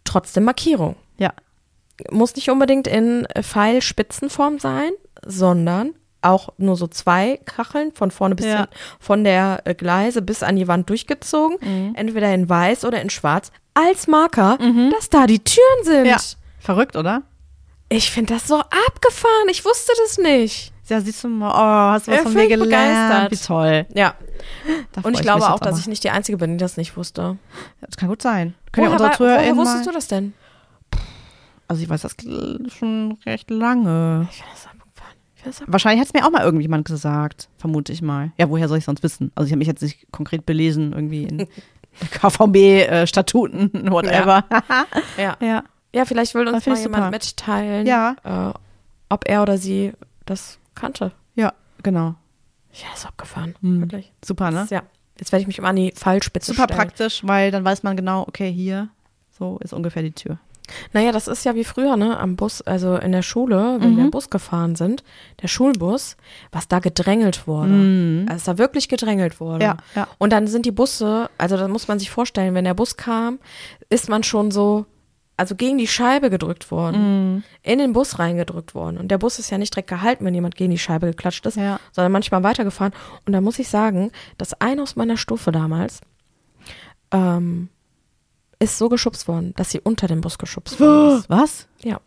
trotzdem 0.04 0.44
Markierung. 0.44 0.94
Ja. 1.18 1.32
Muss 2.10 2.36
nicht 2.36 2.48
unbedingt 2.50 2.86
in 2.86 3.26
Pfeilspitzenform 3.40 4.58
sein, 4.60 4.90
sondern 5.24 5.94
auch 6.22 6.50
nur 6.58 6.76
so 6.76 6.86
zwei 6.86 7.38
Kacheln 7.44 7.92
von 7.92 8.10
vorne 8.10 8.34
bis 8.34 8.46
Ja. 8.46 8.56
hinten, 8.58 8.72
von 9.00 9.24
der 9.24 9.60
äh, 9.64 9.74
Gleise 9.74 10.22
bis 10.22 10.42
an 10.42 10.56
die 10.56 10.68
Wand 10.68 10.88
durchgezogen, 10.88 11.58
Mhm. 11.60 11.94
entweder 11.94 12.32
in 12.34 12.48
weiß 12.48 12.84
oder 12.84 13.02
in 13.02 13.10
schwarz, 13.10 13.50
als 13.74 14.06
Marker, 14.06 14.58
dass 14.92 15.08
da 15.10 15.26
die 15.26 15.38
Türen 15.42 15.84
sind. 15.84 16.06
Ja. 16.06 16.16
Verrückt, 16.58 16.94
oder? 16.96 17.22
Ich 17.88 18.10
finde 18.10 18.34
das 18.34 18.46
so 18.48 18.56
abgefahren. 18.60 19.48
Ich 19.50 19.64
wusste 19.64 19.92
das 20.02 20.16
nicht. 20.18 20.72
Ja, 20.88 21.00
siehst 21.00 21.24
du 21.24 21.28
mal, 21.28 21.50
oh, 21.50 21.92
hast 21.94 22.06
du 22.06 22.10
was 22.12 22.18
Ja, 22.18 22.22
von 22.24 22.34
mir 22.34 22.48
gelernt. 22.48 22.70
begeistert. 22.70 23.30
Wie 23.30 23.46
toll. 23.46 23.86
Ja. 23.94 24.14
Und 25.02 25.14
ich 25.14 25.20
glaube 25.22 25.48
auch, 25.48 25.58
dass 25.58 25.72
aber. 25.72 25.78
ich 25.78 25.86
nicht 25.86 26.04
die 26.04 26.10
Einzige 26.10 26.36
bin, 26.38 26.52
die 26.52 26.56
das 26.58 26.76
nicht 26.76 26.96
wusste. 26.96 27.38
Das 27.80 27.96
kann 27.96 28.08
gut 28.08 28.20
sein. 28.22 28.54
Können 28.72 28.86
ja 28.86 28.90
woher 28.90 28.92
unsere 28.92 29.10
wa- 29.10 29.16
Zuhörer 29.16 29.38
woher 29.40 29.56
wusstest 29.56 29.86
du 29.86 29.92
das 29.92 30.08
denn? 30.08 30.34
Also 31.68 31.82
ich 31.82 31.88
weiß 31.88 32.02
das 32.02 32.16
schon 32.76 33.18
recht 33.24 33.50
lange. 33.50 34.28
Ich 34.30 34.36
finde 34.36 34.52
das 34.54 34.66
Wahrscheinlich 35.66 36.00
hat 36.00 36.06
es 36.08 36.12
mir 36.12 36.26
auch 36.26 36.30
mal 36.30 36.42
irgendjemand 36.44 36.86
gesagt, 36.86 37.48
vermute 37.58 37.92
ich 37.92 38.02
mal. 38.02 38.32
Ja, 38.38 38.48
woher 38.48 38.68
soll 38.68 38.78
ich 38.78 38.84
sonst 38.84 39.02
wissen? 39.02 39.32
Also 39.34 39.46
ich 39.46 39.52
habe 39.52 39.58
mich 39.58 39.68
jetzt 39.68 39.82
nicht 39.82 40.06
konkret 40.12 40.46
belesen, 40.46 40.92
irgendwie 40.92 41.24
in 41.24 41.48
KVB-Statuten, 42.10 43.70
whatever. 43.90 44.44
Ja. 45.18 45.36
ja. 45.40 45.64
ja, 45.94 46.04
vielleicht 46.04 46.34
will 46.34 46.48
uns 46.48 46.66
mal 46.66 46.76
jemand 46.78 47.04
super. 47.04 47.10
mitteilen, 47.10 47.86
Ja. 47.86 48.16
äh, 48.24 48.58
ob 49.08 49.28
er 49.28 49.42
oder 49.42 49.58
sie 49.58 49.92
das 50.26 50.58
kannte. 50.74 51.12
Ja, 51.34 51.52
genau. 51.82 52.14
Ja, 52.72 52.86
ist 52.94 53.06
abgefahren. 53.06 53.54
Hm. 53.60 53.80
Wirklich. 53.82 54.12
Super, 54.24 54.50
ne? 54.50 54.66
Ja. 54.70 54.82
Jetzt 55.18 55.30
werde 55.32 55.42
ich 55.42 55.46
mich 55.46 55.58
immer 55.58 55.68
an 55.68 55.76
die 55.76 55.92
Fallspitze 55.94 56.52
Super 56.52 56.64
stellen. 56.64 56.78
praktisch, 56.78 57.22
weil 57.26 57.50
dann 57.50 57.64
weiß 57.64 57.82
man 57.82 57.96
genau, 57.96 58.22
okay, 58.22 58.50
hier, 58.50 58.88
so 59.38 59.58
ist 59.62 59.72
ungefähr 59.74 60.02
die 60.02 60.12
Tür. 60.12 60.38
Naja, 60.92 61.12
das 61.12 61.28
ist 61.28 61.44
ja 61.44 61.54
wie 61.54 61.64
früher, 61.64 61.96
ne? 61.96 62.18
Am 62.18 62.36
Bus, 62.36 62.62
also 62.62 62.96
in 62.96 63.12
der 63.12 63.22
Schule, 63.22 63.76
wenn 63.80 63.92
Mhm. 63.92 63.96
wir 63.96 64.04
im 64.04 64.10
Bus 64.10 64.30
gefahren 64.30 64.74
sind, 64.76 65.02
der 65.42 65.48
Schulbus, 65.48 66.16
was 66.50 66.68
da 66.68 66.78
gedrängelt 66.78 67.46
wurde. 67.46 68.26
Also 68.28 68.52
da 68.52 68.58
wirklich 68.58 68.88
gedrängelt 68.88 69.40
wurde. 69.40 69.56
Mhm. 69.56 69.62
Ja, 69.62 69.76
ja. 69.94 70.08
Und 70.18 70.32
dann 70.32 70.46
sind 70.46 70.66
die 70.66 70.70
Busse, 70.72 71.30
also 71.38 71.56
da 71.56 71.68
muss 71.68 71.88
man 71.88 71.98
sich 71.98 72.10
vorstellen, 72.10 72.54
wenn 72.54 72.64
der 72.64 72.74
Bus 72.74 72.96
kam, 72.96 73.38
ist 73.88 74.08
man 74.08 74.22
schon 74.22 74.50
so, 74.50 74.86
also 75.36 75.54
gegen 75.56 75.78
die 75.78 75.86
Scheibe 75.88 76.30
gedrückt 76.30 76.70
worden, 76.70 77.34
Mhm. 77.36 77.42
in 77.62 77.78
den 77.78 77.92
Bus 77.94 78.18
reingedrückt 78.18 78.74
worden. 78.74 78.98
Und 78.98 79.08
der 79.08 79.18
Bus 79.18 79.38
ist 79.38 79.50
ja 79.50 79.58
nicht 79.58 79.74
direkt 79.74 79.88
gehalten, 79.88 80.24
wenn 80.24 80.34
jemand 80.34 80.54
gegen 80.56 80.70
die 80.70 80.78
Scheibe 80.78 81.06
geklatscht 81.06 81.44
ist, 81.46 81.56
Ja. 81.56 81.80
sondern 81.90 82.12
manchmal 82.12 82.42
weitergefahren. 82.42 82.92
Und 83.26 83.32
da 83.32 83.40
muss 83.40 83.58
ich 83.58 83.68
sagen, 83.68 84.12
dass 84.38 84.52
einer 84.60 84.82
aus 84.82 84.94
meiner 84.94 85.16
Stufe 85.16 85.50
damals 85.50 86.00
ähm, 87.12 87.68
ist 88.62 88.78
so 88.78 88.88
geschubst 88.88 89.28
worden, 89.28 89.52
dass 89.56 89.70
sie 89.70 89.80
unter 89.80 90.06
den 90.06 90.20
Bus 90.20 90.38
geschubst 90.38 90.78
worden 90.80 91.18
ist. 91.18 91.28
Was? 91.30 91.66
Ja. 91.82 92.00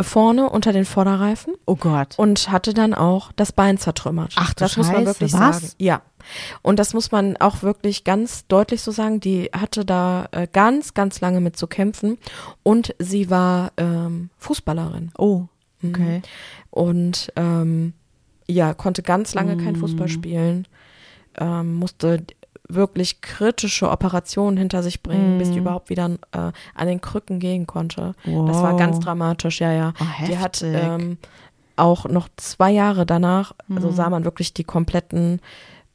Vorne 0.00 0.48
unter 0.48 0.72
den 0.72 0.84
Vorderreifen 0.84 1.54
Oh 1.66 1.76
Gott. 1.76 2.14
und 2.18 2.50
hatte 2.50 2.72
dann 2.72 2.94
auch 2.94 3.32
das 3.32 3.52
Bein 3.52 3.78
zertrümmert. 3.78 4.32
Ach 4.36 4.54
das 4.54 4.76
muss 4.76 4.86
man 4.86 4.96
Scheiße, 4.96 5.06
wirklich 5.06 5.32
was? 5.32 5.60
sagen. 5.60 5.72
Ja. 5.78 6.02
Und 6.62 6.78
das 6.78 6.94
muss 6.94 7.10
man 7.10 7.36
auch 7.38 7.62
wirklich 7.62 8.04
ganz 8.04 8.46
deutlich 8.46 8.82
so 8.82 8.90
sagen. 8.92 9.18
Die 9.20 9.50
hatte 9.52 9.84
da 9.84 10.28
äh, 10.32 10.46
ganz, 10.52 10.94
ganz 10.94 11.20
lange 11.20 11.40
mit 11.40 11.56
zu 11.56 11.66
kämpfen 11.66 12.18
und 12.62 12.94
sie 12.98 13.28
war 13.30 13.72
ähm, 13.76 14.30
Fußballerin 14.38 15.10
Oh, 15.18 15.46
Mhm. 15.80 15.90
okay. 15.90 16.22
und 16.70 17.32
ähm, 17.36 17.92
ja 18.48 18.74
konnte 18.74 19.02
ganz 19.02 19.34
lange 19.34 19.56
kein 19.58 19.74
Mm. 19.74 19.80
Fußball 19.80 20.08
spielen, 20.08 20.66
ähm, 21.38 21.74
musste 21.74 22.24
wirklich 22.68 23.20
kritische 23.22 23.90
Operationen 23.90 24.56
hinter 24.58 24.82
sich 24.82 25.02
bringen, 25.02 25.38
bis 25.38 25.50
die 25.52 25.58
überhaupt 25.58 25.88
wieder 25.90 26.06
äh, 26.32 26.52
an 26.74 26.86
den 26.86 27.00
Krücken 27.00 27.38
gehen 27.40 27.66
konnte. 27.66 28.14
Das 28.24 28.62
war 28.62 28.72
Wow. 28.72 28.78
ganz 28.78 29.00
dramatisch, 29.00 29.60
ja, 29.60 29.72
ja. 29.72 29.92
Oh, 30.00 30.04
die 30.26 30.38
hat 30.38 30.62
ähm, 30.62 31.16
auch 31.76 32.04
noch 32.06 32.28
zwei 32.36 32.70
Jahre 32.70 33.06
danach, 33.06 33.52
Mhm. 33.68 33.76
also 33.76 33.90
sah 33.90 34.10
man 34.10 34.24
wirklich 34.24 34.52
die 34.52 34.64
kompletten 34.64 35.40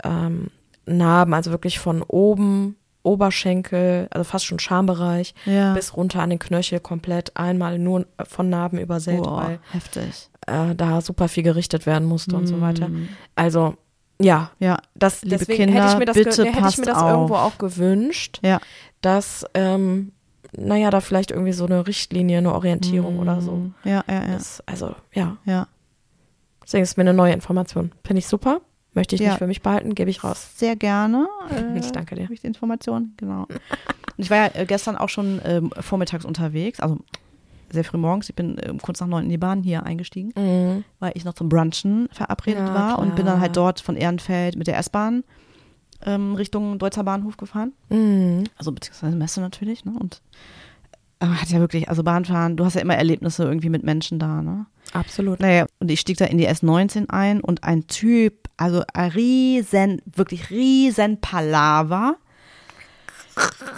ähm, 0.04 0.48
Narben, 0.86 1.34
also 1.34 1.52
wirklich 1.52 1.80
von 1.80 2.02
oben, 2.02 2.76
Oberschenkel, 3.04 4.08
also 4.12 4.24
fast 4.24 4.46
schon 4.46 4.60
Schambereich, 4.60 5.36
Ja. 5.46 5.74
bis 5.74 5.96
runter 5.96 6.22
an 6.22 6.30
den 6.30 6.40
Knöchel 6.40 6.80
komplett 6.80 7.36
einmal 7.38 7.78
nur 7.80 8.06
von 8.28 8.50
Narben 8.50 8.80
übersät, 8.80 9.22
Boah, 9.22 9.44
weil 9.44 9.60
heftig. 9.72 10.30
äh, 10.48 10.74
da 10.76 11.02
super 11.02 11.28
viel 11.28 11.44
gerichtet 11.44 11.86
werden 11.86 12.08
musste 12.08 12.36
und 12.36 12.48
so 12.48 12.60
weiter. 12.62 12.90
Also 13.36 13.76
ja, 14.20 14.52
Ja, 14.60 14.78
das 14.96 15.24
Liebe 15.24 15.38
deswegen 15.38 15.66
Kinder, 15.66 15.82
hätte 15.84 15.94
ich 15.94 16.00
mir 16.00 16.06
das, 16.06 16.16
bitte 16.16 16.46
hätte 16.46 16.68
ich 16.70 16.78
mir 16.78 16.86
das 16.86 16.98
auf. 16.98 17.12
irgendwo 17.12 17.36
auch 17.36 17.58
gewünscht, 17.58 18.40
ja. 18.44 18.60
dass 19.02 19.46
ähm, 19.54 20.12
naja, 20.56 20.92
da 20.92 21.02
vielleicht 21.02 21.32
irgendwie 21.32 21.54
so 21.54 21.66
eine 21.66 21.88
Richtlinie, 21.88 22.38
eine 22.38 22.54
Orientierung 22.54 23.20
oder 23.20 23.42
so. 23.42 23.72
Ja, 23.84 24.04
ja, 24.08 24.14
ja. 24.14 24.34
Das, 24.34 24.62
also 24.68 24.96
ja, 25.14 25.38
ja. 25.46 25.68
deswegen 26.64 26.84
ist 26.84 26.96
mir 26.98 27.02
eine 27.02 27.14
neue 27.14 27.34
Information. 27.34 27.92
Finde 28.06 28.20
ich 28.20 28.28
super. 28.28 28.62
Möchte 28.94 29.16
ich 29.16 29.22
Ja. 29.22 29.30
nicht 29.30 29.40
für 29.40 29.48
mich 29.48 29.64
behalten, 29.64 29.96
gebe 29.96 30.12
ich 30.12 30.24
raus. 30.24 30.50
Sehr 30.56 30.76
gerne. 30.76 31.28
Äh, 31.50 31.80
Ich 31.80 31.92
danke 31.92 32.14
dir. 32.16 32.26
Habe 32.26 32.34
ich 32.36 32.42
die 32.42 32.48
Information? 32.48 33.14
Genau. 33.18 33.44
Und 33.46 33.60
ich 34.18 34.30
war 34.30 34.38
ja 34.38 34.50
äh, 34.54 34.66
gestern 34.68 34.96
auch 34.96 35.10
schon 35.10 35.42
ähm, 35.44 35.72
vormittags 35.80 36.24
unterwegs, 36.26 36.80
also 36.80 37.00
sehr 37.74 37.84
früh 37.84 37.98
morgens. 37.98 38.30
Ich 38.30 38.36
bin 38.36 38.56
ähm, 38.64 38.80
kurz 38.80 39.00
nach 39.02 39.08
neun 39.08 39.24
in 39.26 39.30
die 39.30 39.38
Bahn 39.38 39.64
hier 39.64 39.84
eingestiegen, 39.84 40.32
Mhm. 40.38 40.84
weil 41.00 41.12
ich 41.16 41.26
noch 41.26 41.34
zum 41.34 41.50
Brunchen 41.50 42.08
verabredet 42.12 42.68
Ja, 42.68 42.74
war 42.74 43.00
und 43.00 43.16
bin 43.16 43.26
dann 43.26 43.36
klar. 43.36 43.40
halt 43.42 43.58
dort 43.58 43.82
von 43.82 43.96
Ehrenfeld 43.98 44.56
mit 44.56 44.68
der 44.68 44.78
S-Bahn 44.78 45.24
ähm, 46.06 46.36
Richtung 46.36 46.80
Deutzer 46.80 47.04
Bahnhof 47.04 47.38
gefahren. 47.38 47.74
Mhm. 47.90 48.44
Also 48.58 48.72
beziehungsweise 48.72 49.16
Messe 49.16 49.42
natürlich, 49.42 49.86
ne? 49.86 49.94
Und 50.00 50.22
äh, 51.20 51.26
hat 51.28 51.50
ja 51.50 51.60
wirklich, 51.60 51.90
also 51.90 52.04
Bahnfahren, 52.04 52.58
du 52.58 52.66
hast 52.66 52.74
ja 52.76 52.82
immer 52.82 52.96
Erlebnisse 52.96 53.44
irgendwie 53.44 53.70
mit 53.70 53.84
Menschen 53.84 54.20
da, 54.20 54.42
ne? 54.42 54.66
Absolut. 54.92 55.40
Naja, 55.40 55.66
und 55.80 55.90
ich 55.90 56.00
stieg 56.02 56.18
da 56.18 56.26
in 56.26 56.38
die 56.38 56.48
S19 56.48 57.10
ein 57.10 57.40
und 57.42 57.64
ein 57.64 57.88
Typ, 57.88 58.50
also 58.58 58.84
ein 58.94 59.10
riesen, 59.12 60.02
wirklich 60.06 60.50
riesen 60.50 61.20
Palaver, 61.22 62.18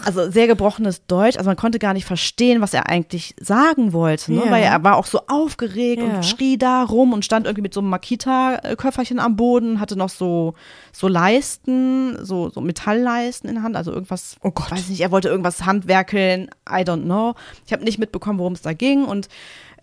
also 0.05 0.29
sehr 0.29 0.47
gebrochenes 0.47 1.05
Deutsch. 1.07 1.37
Also 1.37 1.49
man 1.49 1.55
konnte 1.57 1.79
gar 1.79 1.93
nicht 1.93 2.05
verstehen, 2.05 2.61
was 2.61 2.73
er 2.73 2.87
eigentlich 2.89 3.35
sagen 3.39 3.93
wollte, 3.93 4.33
ne? 4.33 4.45
Ja. 4.45 4.51
weil 4.51 4.63
er 4.63 4.83
war 4.83 4.97
auch 4.97 5.05
so 5.05 5.21
aufgeregt 5.27 6.01
Ja. 6.01 6.15
und 6.17 6.25
schrie 6.25 6.57
da 6.57 6.83
rum 6.83 7.13
und 7.13 7.25
stand 7.25 7.45
irgendwie 7.45 7.61
mit 7.63 7.73
so 7.73 7.79
einem 7.79 7.89
Makita-Köfferchen 7.89 9.19
am 9.19 9.35
Boden, 9.35 9.79
hatte 9.79 9.95
noch 9.95 10.09
so, 10.09 10.53
so 10.91 11.07
Leisten, 11.07 12.23
so, 12.25 12.49
so 12.49 12.61
Metallleisten 12.61 13.49
in 13.49 13.55
der 13.55 13.63
Hand, 13.63 13.75
also 13.75 13.91
irgendwas, 13.91 14.35
Oh 14.41 14.51
Gott. 14.51 14.71
weiß 14.71 14.89
nicht, 14.89 15.01
er 15.01 15.11
wollte 15.11 15.29
irgendwas 15.29 15.65
handwerkeln, 15.65 16.49
I 16.69 16.81
don't 16.83 17.03
know. 17.03 17.35
Ich 17.65 17.73
habe 17.73 17.83
nicht 17.83 17.97
mitbekommen, 17.99 18.39
worum 18.39 18.53
es 18.53 18.61
da 18.61 18.73
ging 18.73 19.05
und 19.05 19.29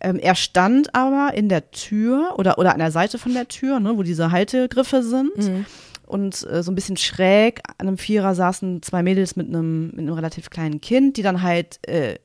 ähm, 0.01 0.19
er 0.19 0.35
stand 0.35 0.95
aber 0.97 1.33
in 1.35 1.49
der 1.49 1.71
Tür 1.71 2.35
oder, 2.37 2.59
oder 2.59 2.73
an 2.73 2.79
der 2.81 2.91
Seite 2.91 3.19
von 3.19 3.33
der 3.35 3.47
Tür, 3.49 3.79
ne, 3.81 3.97
wo 3.97 4.03
diese 4.03 4.33
Haltegriffe 4.33 5.03
sind. 5.03 5.31
Und 6.13 6.47
äh, 6.49 6.63
so 6.63 6.71
ein 6.71 6.75
bisschen 6.75 6.97
schräg 6.97 7.61
an 7.79 7.89
einem 7.89 7.99
Vierer 7.99 8.35
saßen 8.35 8.83
zwei 8.83 9.03
Mädels 9.03 9.35
mit 9.37 9.49
einem, 9.49 9.89
mit 9.89 10.01
einem 10.01 10.13
relativ 10.13 10.51
kleinen 10.51 10.81
Kind, 10.81 11.17
die 11.17 11.23
dann 11.23 11.43
halt 11.43 11.79
äh, 11.89 12.19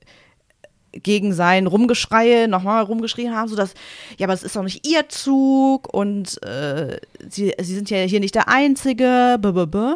gegen 0.92 1.34
sein 1.34 1.68
Rumgeschreie 1.68 2.48
nochmal 2.48 2.84
rumgeschrien 2.84 3.36
haben, 3.36 3.48
so 3.48 3.56
dass, 3.56 3.74
ja, 4.18 4.26
aber 4.26 4.34
es 4.34 4.44
ist 4.44 4.56
doch 4.56 4.64
nicht 4.64 4.88
ihr 4.88 5.08
Zug 5.10 5.94
und 5.94 6.42
äh, 6.44 7.00
sie, 7.30 7.54
sie 7.62 7.76
sind 7.76 7.90
ja 7.90 8.00
hier 8.00 8.20
nicht 8.20 8.36
der 8.36 8.48
Einzige, 8.50 9.38
b 9.40 9.48
-b 9.50 9.64
-b. 9.66 9.96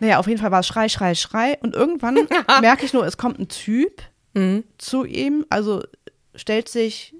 Naja, 0.00 0.18
auf 0.18 0.26
jeden 0.26 0.40
Fall 0.40 0.50
war 0.50 0.60
es 0.60 0.66
Schrei, 0.66 0.88
Schrei, 0.88 1.14
Schrei. 1.14 1.56
Und 1.62 1.74
irgendwann 1.74 2.18
merke 2.60 2.84
ich 2.84 2.92
nur, 2.92 3.06
es 3.06 3.16
kommt 3.16 3.38
ein 3.38 3.48
Typ 3.48 4.02
Mhm. 4.36 4.64
zu 4.78 5.04
ihm, 5.04 5.46
also 5.48 5.82
stellt 6.34 6.68
sich 6.68 7.14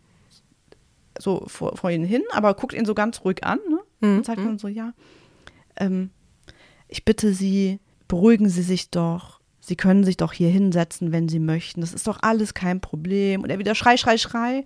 so 1.16 1.44
vor, 1.46 1.76
vor 1.76 1.90
ihn 1.90 2.05
hin, 2.05 2.22
aber 2.32 2.55
guckt 2.55 2.74
ihn 2.74 2.84
so 2.84 2.94
ganz 2.94 3.24
ruhig 3.24 3.44
an 3.44 3.61
ne? 3.70 3.78
Mhm. 4.00 4.16
und 4.18 4.26
sagt 4.26 4.40
dann 4.40 4.59
so, 4.59 4.66
ja, 4.66 4.92
ähm, 5.77 6.11
ich 6.89 7.05
bitte 7.05 7.33
Sie, 7.33 7.81
beruhigen 8.09 8.49
Sie 8.49 8.62
sich 8.62 8.91
doch. 8.91 9.41
Sie 9.61 9.77
können 9.77 10.05
sich 10.05 10.16
doch 10.16 10.33
hier 10.33 10.51
hinsetzen, 10.51 11.11
wenn 11.11 11.29
Sie 11.29 11.39
möchten. 11.39 11.81
Das 11.81 11.95
ist 11.95 12.07
doch 12.07 12.18
alles 12.22 12.55
kein 12.55 12.81
Problem. 12.81 13.43
Und 13.43 13.51
er 13.51 13.59
wieder 13.59 13.75
Schrei, 13.75 13.97
Schrei, 13.97 14.18
Schrei. 14.18 14.64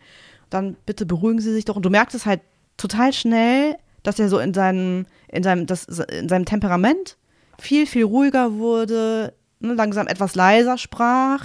Dann 0.50 0.76
bitte 0.86 1.06
beruhigen 1.06 1.40
Sie 1.40 1.52
sich 1.52 1.64
doch. 1.64 1.76
Und 1.76 1.84
du 1.84 1.90
merkst 1.90 2.16
es 2.16 2.26
halt 2.26 2.40
total 2.76 3.12
schnell, 3.12 3.76
dass 4.02 4.18
er 4.18 4.28
so 4.28 4.38
in 4.38 4.54
seinem, 4.54 5.06
in 5.28 5.42
seinem, 5.42 5.66
das, 5.66 5.84
in 5.84 6.28
seinem 6.28 6.44
Temperament 6.44 7.16
viel, 7.58 7.86
viel 7.86 8.04
ruhiger 8.04 8.54
wurde, 8.54 9.34
ne, 9.60 9.74
langsam 9.74 10.06
etwas 10.06 10.34
leiser 10.34 10.78
sprach. 10.78 11.44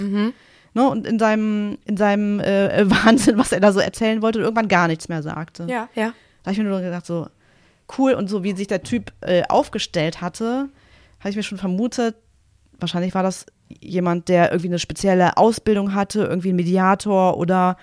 Ne, 0.76 0.88
und 0.88 1.06
in 1.06 1.18
seinem, 1.18 1.78
in 1.84 1.96
seinem 1.96 2.40
äh, 2.40 2.90
Wahnsinn, 2.90 3.38
was 3.38 3.52
er 3.52 3.60
da 3.60 3.72
so 3.72 3.80
erzählen 3.80 4.22
wollte, 4.22 4.38
und 4.40 4.44
irgendwann 4.44 4.68
gar 4.68 4.88
nichts 4.88 5.08
mehr 5.08 5.22
sagte. 5.22 5.66
Ja, 5.68 5.88
ja. 5.94 6.12
Da 6.42 6.50
habe 6.50 6.52
ich 6.52 6.58
mir 6.58 6.64
nur 6.64 6.80
gedacht, 6.80 7.06
so 7.06 7.28
cool 7.98 8.14
und 8.14 8.28
so 8.28 8.42
wie 8.44 8.54
sich 8.54 8.66
der 8.66 8.82
Typ 8.82 9.12
äh, 9.20 9.42
aufgestellt 9.48 10.20
hatte, 10.20 10.68
habe 11.20 11.30
ich 11.30 11.36
mir 11.36 11.42
schon 11.42 11.58
vermutet, 11.58 12.16
wahrscheinlich 12.78 13.14
war 13.14 13.22
das 13.22 13.46
jemand, 13.80 14.28
der 14.28 14.50
irgendwie 14.50 14.68
eine 14.68 14.78
spezielle 14.78 15.36
Ausbildung 15.36 15.94
hatte, 15.94 16.24
irgendwie 16.24 16.52
ein 16.52 16.56
Mediator 16.56 17.36
oder 17.38 17.76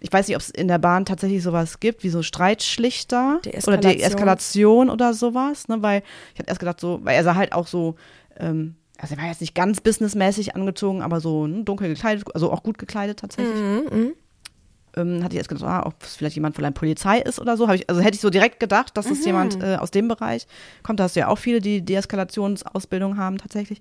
ich 0.00 0.12
weiß 0.12 0.28
nicht, 0.28 0.36
ob 0.36 0.42
es 0.42 0.50
in 0.50 0.68
der 0.68 0.78
Bahn 0.78 1.04
tatsächlich 1.04 1.42
sowas 1.42 1.80
gibt, 1.80 2.04
wie 2.04 2.08
so 2.08 2.22
Streitschlichter 2.22 3.40
oder 3.66 3.78
Deeskalation. 3.78 3.80
Deeskalation 3.98 4.90
oder 4.90 5.12
sowas, 5.12 5.66
ne, 5.68 5.82
weil 5.82 6.02
ich 6.34 6.38
hatte 6.38 6.50
erst 6.50 6.60
gedacht 6.60 6.80
so, 6.80 7.00
weil 7.02 7.16
er 7.16 7.24
sah 7.24 7.34
halt 7.34 7.52
auch 7.52 7.66
so, 7.66 7.96
ähm, 8.38 8.76
also 8.96 9.14
er 9.14 9.22
war 9.22 9.28
jetzt 9.28 9.40
nicht 9.40 9.54
ganz 9.54 9.80
businessmäßig 9.80 10.54
angezogen, 10.54 11.02
aber 11.02 11.20
so 11.20 11.46
ne, 11.48 11.64
dunkel 11.64 11.88
gekleidet, 11.88 12.24
also 12.32 12.52
auch 12.52 12.62
gut 12.62 12.78
gekleidet 12.78 13.18
tatsächlich 13.18 13.58
Mhm. 13.58 14.12
Ähm, 14.96 15.22
hatte 15.22 15.34
ich 15.34 15.38
erst 15.38 15.48
gedacht, 15.48 15.64
ah, 15.64 15.86
ob 15.86 15.94
es 16.02 16.16
vielleicht 16.16 16.36
jemand 16.36 16.54
von 16.54 16.64
der 16.64 16.70
Polizei 16.70 17.20
ist 17.20 17.38
oder 17.38 17.56
so. 17.56 17.68
Ich, 17.70 17.88
also 17.88 18.00
hätte 18.00 18.14
ich 18.14 18.20
so 18.20 18.30
direkt 18.30 18.60
gedacht, 18.60 18.96
dass 18.96 19.10
es 19.10 19.24
jemand 19.24 19.62
äh, 19.62 19.76
aus 19.76 19.90
dem 19.90 20.08
Bereich 20.08 20.46
kommt. 20.82 21.00
Da 21.00 21.04
hast 21.04 21.16
du 21.16 21.20
ja 21.20 21.28
auch 21.28 21.38
viele, 21.38 21.60
die 21.60 21.82
Deeskalationsausbildung 21.82 23.16
haben 23.16 23.38
tatsächlich. 23.38 23.80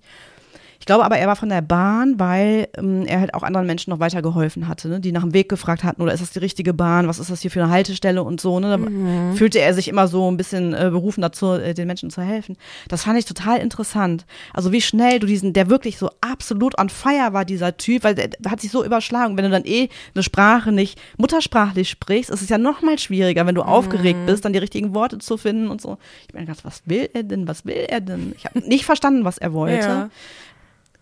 Ich 0.79 0.85
glaube 0.85 1.03
aber, 1.05 1.17
er 1.17 1.27
war 1.27 1.35
von 1.35 1.49
der 1.49 1.61
Bahn, 1.61 2.19
weil 2.19 2.67
ähm, 2.77 3.05
er 3.05 3.19
halt 3.19 3.33
auch 3.33 3.43
anderen 3.43 3.67
Menschen 3.67 3.91
noch 3.91 3.99
weitergeholfen 3.99 4.67
hatte, 4.67 4.89
ne? 4.89 4.99
die 4.99 5.11
nach 5.11 5.21
dem 5.21 5.33
Weg 5.33 5.49
gefragt 5.49 5.83
hatten, 5.83 6.01
oder 6.01 6.13
ist 6.13 6.21
das 6.21 6.31
die 6.31 6.39
richtige 6.39 6.73
Bahn, 6.73 7.07
was 7.07 7.19
ist 7.19 7.29
das 7.29 7.41
hier 7.41 7.51
für 7.51 7.63
eine 7.63 7.71
Haltestelle 7.71 8.23
und 8.23 8.39
so. 8.39 8.59
Ne? 8.59 8.77
Da 8.77 9.35
fühlte 9.35 9.59
er 9.59 9.73
sich 9.73 9.87
immer 9.87 10.07
so 10.07 10.29
ein 10.29 10.37
bisschen 10.37 10.73
äh, 10.73 10.89
berufen 10.91 11.21
dazu, 11.21 11.53
äh, 11.53 11.73
den 11.73 11.87
Menschen 11.87 12.09
zu 12.09 12.21
helfen. 12.21 12.57
Das 12.87 13.03
fand 13.03 13.17
ich 13.17 13.25
total 13.25 13.59
interessant. 13.59 14.25
Also 14.53 14.71
wie 14.71 14.81
schnell 14.81 15.19
du 15.19 15.27
diesen, 15.27 15.53
der 15.53 15.69
wirklich 15.69 15.97
so 15.97 16.09
absolut 16.21 16.79
on 16.79 16.89
fire 16.89 17.33
war, 17.33 17.45
dieser 17.45 17.77
Typ, 17.77 18.03
weil 18.03 18.15
der, 18.15 18.29
hat 18.47 18.61
sich 18.61 18.71
so 18.71 18.83
überschlagen. 18.83 19.37
Wenn 19.37 19.45
du 19.45 19.51
dann 19.51 19.65
eh 19.65 19.89
eine 20.13 20.23
Sprache 20.23 20.71
nicht 20.71 20.99
muttersprachlich 21.17 21.89
sprichst, 21.89 22.29
ist 22.29 22.41
es 22.41 22.49
ja 22.49 22.57
noch 22.57 22.81
mal 22.81 22.99
schwieriger, 22.99 23.45
wenn 23.45 23.55
du 23.55 23.61
aufgeregt 23.61 24.25
bist, 24.25 24.45
dann 24.45 24.53
die 24.53 24.59
richtigen 24.59 24.93
Worte 24.93 25.17
zu 25.17 25.37
finden 25.37 25.67
und 25.69 25.81
so. 25.81 25.97
Ich 26.27 26.33
meine, 26.33 26.47
was 26.63 26.81
will 26.85 27.09
er 27.13 27.23
denn, 27.23 27.47
was 27.47 27.65
will 27.65 27.85
er 27.87 28.01
denn? 28.01 28.33
Ich 28.37 28.45
habe 28.45 28.59
nicht 28.59 28.85
verstanden, 28.85 29.25
was 29.25 29.37
er 29.37 29.53
wollte. 29.53 29.87
Ja. 29.87 30.09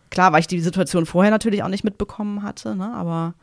Klar, 0.10 0.32
weil 0.34 0.40
ich 0.42 0.48
die 0.48 0.60
Situation 0.60 1.06
vorher 1.06 1.32
natürlich 1.32 1.64
auch 1.64 1.68
nicht 1.68 1.84
mitbekommen 1.84 2.44
hatte, 2.44 2.76
ne? 2.76 2.92
aber 2.94 3.34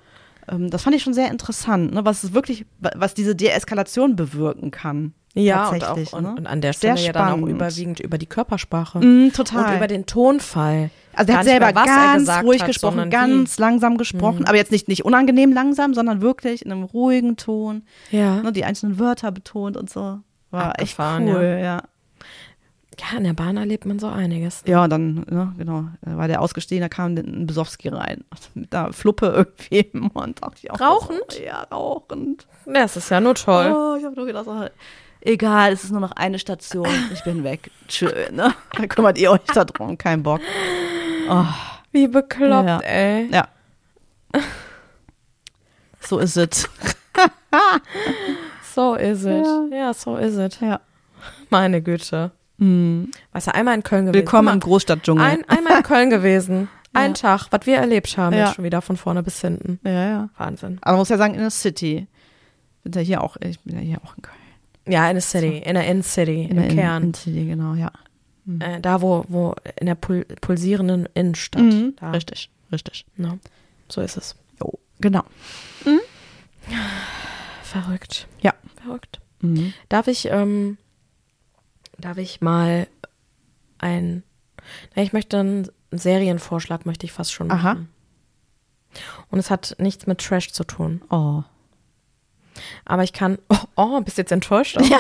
ähm, 0.48 0.70
das 0.70 0.82
fand 0.82 0.96
ich 0.96 1.02
schon 1.02 1.14
sehr 1.14 1.30
interessant, 1.30 1.92
ne? 1.92 2.04
was 2.04 2.24
es 2.24 2.32
wirklich, 2.34 2.64
wa- 2.80 2.92
was 2.96 3.14
diese 3.14 3.34
Deeskalation 3.36 4.16
bewirken 4.16 4.70
kann. 4.70 5.12
Ja, 5.34 5.68
und, 5.70 5.80
tatsächlich, 5.80 6.12
auch, 6.12 6.18
und, 6.18 6.24
ne? 6.24 6.34
und 6.36 6.46
an 6.46 6.60
der 6.60 6.72
Sehr 6.74 6.94
Stelle 6.96 7.06
ja 7.06 7.12
dann 7.14 7.42
auch 7.42 7.46
überwiegend 7.46 8.00
über 8.00 8.18
die 8.18 8.26
Körpersprache. 8.26 8.98
Mm, 9.00 9.32
total. 9.32 9.70
Und 9.70 9.76
über 9.78 9.86
den 9.86 10.04
Tonfall. 10.04 10.90
also 11.14 11.28
Gar 11.32 11.38
hat 11.38 11.46
selber 11.46 11.66
mehr, 11.72 11.74
er 11.74 12.18
ganz 12.18 12.44
ruhig 12.44 12.60
hat, 12.60 12.68
gesprochen, 12.68 13.08
ganz 13.08 13.58
langsam 13.58 13.96
gesprochen, 13.96 14.44
aber 14.44 14.56
jetzt 14.58 14.72
nicht, 14.72 14.88
nicht 14.88 15.04
unangenehm 15.06 15.52
langsam, 15.52 15.94
sondern 15.94 16.20
wirklich 16.20 16.64
in 16.66 16.70
einem 16.72 16.82
ruhigen 16.84 17.36
Ton, 17.38 17.82
wie. 18.10 18.18
Ja. 18.18 18.36
ne? 18.42 18.52
die 18.52 18.64
einzelnen 18.66 18.98
Wörter 18.98 19.32
betont 19.32 19.76
und 19.78 19.88
so. 19.88 20.18
War 20.50 20.66
Abgefahren, 20.72 21.26
echt 21.26 21.34
cool, 21.36 21.42
ja. 21.42 21.58
ja, 21.58 21.82
in 23.16 23.24
der 23.24 23.32
Bahn 23.32 23.56
erlebt 23.56 23.84
man 23.86 23.98
so 23.98 24.06
einiges. 24.08 24.62
Ja, 24.66 24.84
und 24.84 24.90
dann, 24.90 25.14
ne, 25.28 25.52
genau, 25.58 25.84
da 26.02 26.16
war 26.16 26.28
der 26.28 26.40
ausgestiegen, 26.40 26.82
da 26.82 26.88
kam 26.88 27.14
ein 27.14 27.46
Besowski 27.46 27.88
rein. 27.88 28.24
Mit 28.54 28.74
einer 28.74 28.92
Fluppe 28.92 29.26
irgendwie 29.26 29.88
im 29.92 30.10
Mund. 30.14 30.40
Rauchend? 30.80 31.20
So, 31.30 31.42
ja, 31.42 31.62
rauchend. 31.72 32.46
Das 32.66 32.96
ist 32.96 33.10
ja 33.10 33.20
nur 33.20 33.34
toll. 33.34 33.72
Oh, 33.74 33.96
ich 33.98 34.04
habe 34.04 34.14
nur 34.16 34.26
gedacht, 34.26 34.46
oh, 34.46 34.66
egal, 35.20 35.72
es 35.72 35.84
ist 35.84 35.90
nur 35.90 36.00
noch 36.00 36.12
eine 36.12 36.38
Station, 36.38 36.88
ich 37.12 37.22
bin 37.24 37.44
weg. 37.44 37.70
Tschö, 37.88 38.10
ne? 38.30 38.54
Dann 38.76 38.88
kümmert 38.88 39.18
ihr 39.18 39.30
euch 39.32 39.40
darum, 39.54 39.96
kein 39.98 40.22
Bock. 40.22 40.40
Oh, 41.28 41.44
Wie 41.92 42.08
bekloppt, 42.08 42.68
Ja. 42.68 42.78
ey. 42.80 43.28
ja. 43.32 43.48
So 46.00 46.18
ist 46.18 46.36
es. 46.36 46.68
So 48.74 48.94
is 48.94 49.24
it. 49.26 49.44
Ja. 49.44 49.66
Ja, 49.70 49.92
so 49.94 50.16
is 50.16 50.38
it. 50.38 50.58
Ja. 50.62 50.80
Meine 51.50 51.82
Güte. 51.82 52.30
Hm. 52.66 53.10
Weißt 53.32 53.48
du, 53.48 53.54
einmal 53.54 53.74
in 53.74 53.82
Köln 53.82 54.06
gewesen. 54.06 54.20
Willkommen 54.20 54.54
im 54.54 54.60
Großstadtdschungel. 54.60 55.24
ein, 55.24 55.48
einmal 55.48 55.78
in 55.78 55.82
Köln 55.82 56.10
gewesen. 56.10 56.68
Ein 56.94 57.10
Ja. 57.12 57.14
Tag, 57.14 57.46
was 57.50 57.64
wir 57.66 57.78
erlebt 57.78 58.16
haben, 58.18 58.36
Ja. 58.36 58.52
schon 58.52 58.64
wieder 58.64 58.82
von 58.82 58.96
vorne 58.98 59.22
bis 59.22 59.40
hinten. 59.40 59.80
ja, 59.82 59.90
ja. 60.08 60.28
Wahnsinn. 60.36 60.78
Aber 60.82 60.92
man 60.92 60.98
muss 61.00 61.08
ja 61.08 61.16
sagen, 61.16 61.32
in 61.34 61.40
der 61.40 61.50
City. 61.50 62.06
Sind 62.84 62.94
ja 62.96 63.00
hier 63.02 63.20
auch, 63.22 63.36
ich 63.40 63.58
bin 63.60 63.76
ja 63.76 63.80
hier 63.80 63.98
auch 64.04 64.14
in 64.16 64.22
Köln. 64.22 64.36
Ja, 64.86 65.08
in 65.08 65.14
der 65.14 65.22
City, 65.22 65.58
in 65.58 65.74
der 65.74 65.86
In-City, 65.86 66.42
In 66.44 66.50
im 66.50 66.56
der 66.56 66.68
Kern. 66.68 67.02
In, 67.02 67.08
in 67.08 67.14
City, 67.14 67.44
genau, 67.46 67.74
ja. 67.74 67.90
äh, 68.60 68.80
da, 68.80 69.00
wo, 69.00 69.24
wo, 69.28 69.54
in 69.80 69.86
der 69.86 69.94
pul 69.94 70.24
pulsierenden 70.40 71.08
Innenstadt. 71.14 71.62
Mhm. 71.62 71.94
Richtig, 72.12 72.50
richtig. 72.70 73.06
Ne? 73.16 73.38
So 73.88 74.00
ist 74.02 74.16
es. 74.18 74.36
Jo, 74.60 74.78
genau. 75.00 75.22
Verrückt. 77.62 78.28
Ja. 78.42 78.52
Verrückt. 78.84 79.20
Mhm. 79.40 79.72
Darf 79.88 80.08
ich, 80.08 80.26
ähm, 80.30 80.76
darf 82.02 82.18
ich 82.18 82.40
mal 82.40 82.86
ein, 83.78 84.22
na, 84.94 85.02
ich 85.02 85.12
möchte 85.12 85.38
einen 85.38 85.68
Serienvorschlag, 85.90 86.86
möchte 86.86 87.06
ich 87.06 87.12
fast 87.12 87.32
schon 87.32 87.48
machen. 87.48 87.66
Aha. 87.66 89.00
Und 89.30 89.38
es 89.38 89.50
hat 89.50 89.76
nichts 89.78 90.06
mit 90.06 90.20
Trash 90.20 90.52
zu 90.52 90.64
tun. 90.64 91.02
Oh. 91.08 91.42
Aber 92.84 93.02
ich 93.02 93.12
kann, 93.12 93.38
oh, 93.48 93.56
oh 93.76 94.00
bist 94.00 94.18
du 94.18 94.22
jetzt 94.22 94.32
enttäuscht? 94.32 94.78
Ja. 94.80 94.98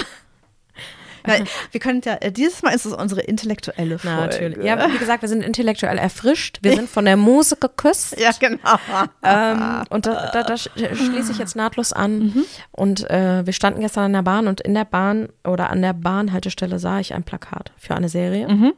Na, 1.26 1.34
wir 1.70 1.80
können 1.80 2.00
ja, 2.04 2.14
äh, 2.20 2.32
dieses 2.32 2.62
Mal 2.62 2.74
ist 2.74 2.84
es 2.84 2.92
unsere 2.92 3.20
intellektuelle 3.22 3.98
Folge. 3.98 4.16
Na, 4.16 4.26
natürlich. 4.26 4.58
Ja, 4.64 4.92
wie 4.92 4.98
gesagt, 4.98 5.22
wir 5.22 5.28
sind 5.28 5.42
intellektuell 5.42 5.98
erfrischt. 5.98 6.58
Wir 6.62 6.74
sind 6.76 6.88
von 6.88 7.04
der 7.04 7.16
Muse 7.16 7.56
geküsst. 7.56 8.18
Ja, 8.20 8.30
genau. 8.38 8.76
Ähm, 9.22 9.82
und 9.90 10.06
da, 10.06 10.30
da, 10.32 10.42
da 10.42 10.54
sch- 10.54 10.94
schließe 10.94 11.32
ich 11.32 11.38
jetzt 11.38 11.56
nahtlos 11.56 11.92
an. 11.92 12.18
Mhm. 12.18 12.44
Und 12.72 13.08
äh, 13.10 13.44
wir 13.46 13.52
standen 13.52 13.80
gestern 13.80 14.04
an 14.04 14.12
der 14.12 14.22
Bahn 14.22 14.48
und 14.48 14.60
in 14.60 14.74
der 14.74 14.84
Bahn 14.84 15.28
oder 15.44 15.70
an 15.70 15.82
der 15.82 15.92
Bahnhaltestelle 15.92 16.78
sah 16.78 17.00
ich 17.00 17.14
ein 17.14 17.22
Plakat 17.24 17.72
für 17.76 17.94
eine 17.94 18.08
Serie, 18.08 18.48
Mhm. 18.48 18.72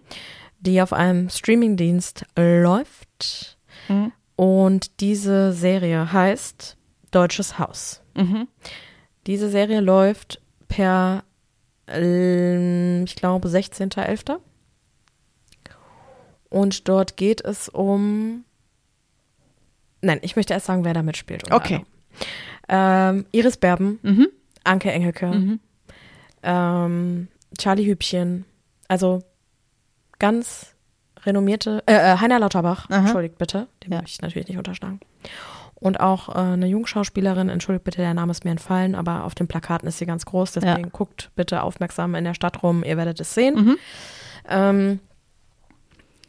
die 0.61 0.81
auf 0.83 0.93
einem 0.93 1.29
Streamingdienst 1.31 2.25
läuft. 2.37 3.57
Mhm. 3.89 4.13
Und 4.37 5.01
diese 5.01 5.53
Serie 5.53 6.13
heißt 6.13 6.77
Deutsches 7.11 7.59
Haus. 7.59 8.03
Mhm. 8.15 8.49
Diese 9.27 9.49
Serie 9.49 9.81
läuft 9.81 10.41
per, 10.69 11.23
ich 11.87 13.17
glaube, 13.17 13.49
16.11. 13.49 14.39
Und 16.51 16.89
dort 16.89 17.17
geht 17.17 17.45
es 17.45 17.69
um. 17.69 18.45
Nein, 20.01 20.19
ich 20.23 20.37
möchte 20.37 20.53
erst 20.55 20.67
sagen, 20.67 20.85
wer 20.85 20.95
da 20.95 21.03
mitspielt. 21.03 21.51
Okay. 21.53 21.85
Ähm, 22.69 23.27
Iris 23.33 23.57
Berben, 23.57 23.99
Mhm. 24.03 24.29
Anke 24.63 24.91
Engelke, 24.93 25.27
Mhm. 25.27 25.61
ähm, 26.43 27.29
Charlie 27.59 27.87
Hübchen. 27.87 28.45
Also 28.89 29.23
ganz 30.19 30.75
renommierte, 31.25 31.83
äh, 31.87 31.95
äh, 31.95 32.19
Heiner 32.19 32.39
Lauterbach, 32.39 32.89
Aha. 32.91 32.99
entschuldigt 33.01 33.39
bitte, 33.39 33.67
dem 33.83 33.93
Ja. 33.93 33.99
möchte 34.01 34.13
ich 34.17 34.23
natürlich 34.23 34.49
nicht 34.49 34.59
unterschlagen. 34.59 35.01
Und 35.85 36.01
auch 36.01 36.31
äh, 36.31 36.39
eine 36.39 36.67
Jungschauspielerin, 36.67 37.51
entschuldigt 37.51 37.85
bitte, 37.85 37.99
der 37.99 38.15
Name 38.15 38.31
ist 38.31 38.43
mir 38.43 38.53
entfallen, 38.53 38.95
aber 38.95 39.25
auf 39.25 39.35
den 39.35 39.49
Plakaten 39.49 39.87
ist 39.87 39.99
sie 39.99 40.07
ganz 40.07 40.25
groß, 40.25 40.53
deswegen 40.53 40.91
guckt 40.93 41.31
bitte 41.37 41.63
aufmerksam 41.63 42.15
in 42.15 42.25
der 42.25 42.33
Stadt 42.33 42.63
rum, 42.63 42.83
ihr 42.85 42.97
werdet 42.97 43.21
es 43.21 43.35
sehen. 43.35 43.55
Mhm. 43.55 43.77
Ähm, 44.49 45.01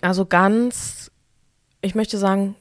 also 0.01 0.25
ganz, 0.25 1.09
ich 1.81 1.95
möchte 1.95 2.17
sagen, 2.17 2.55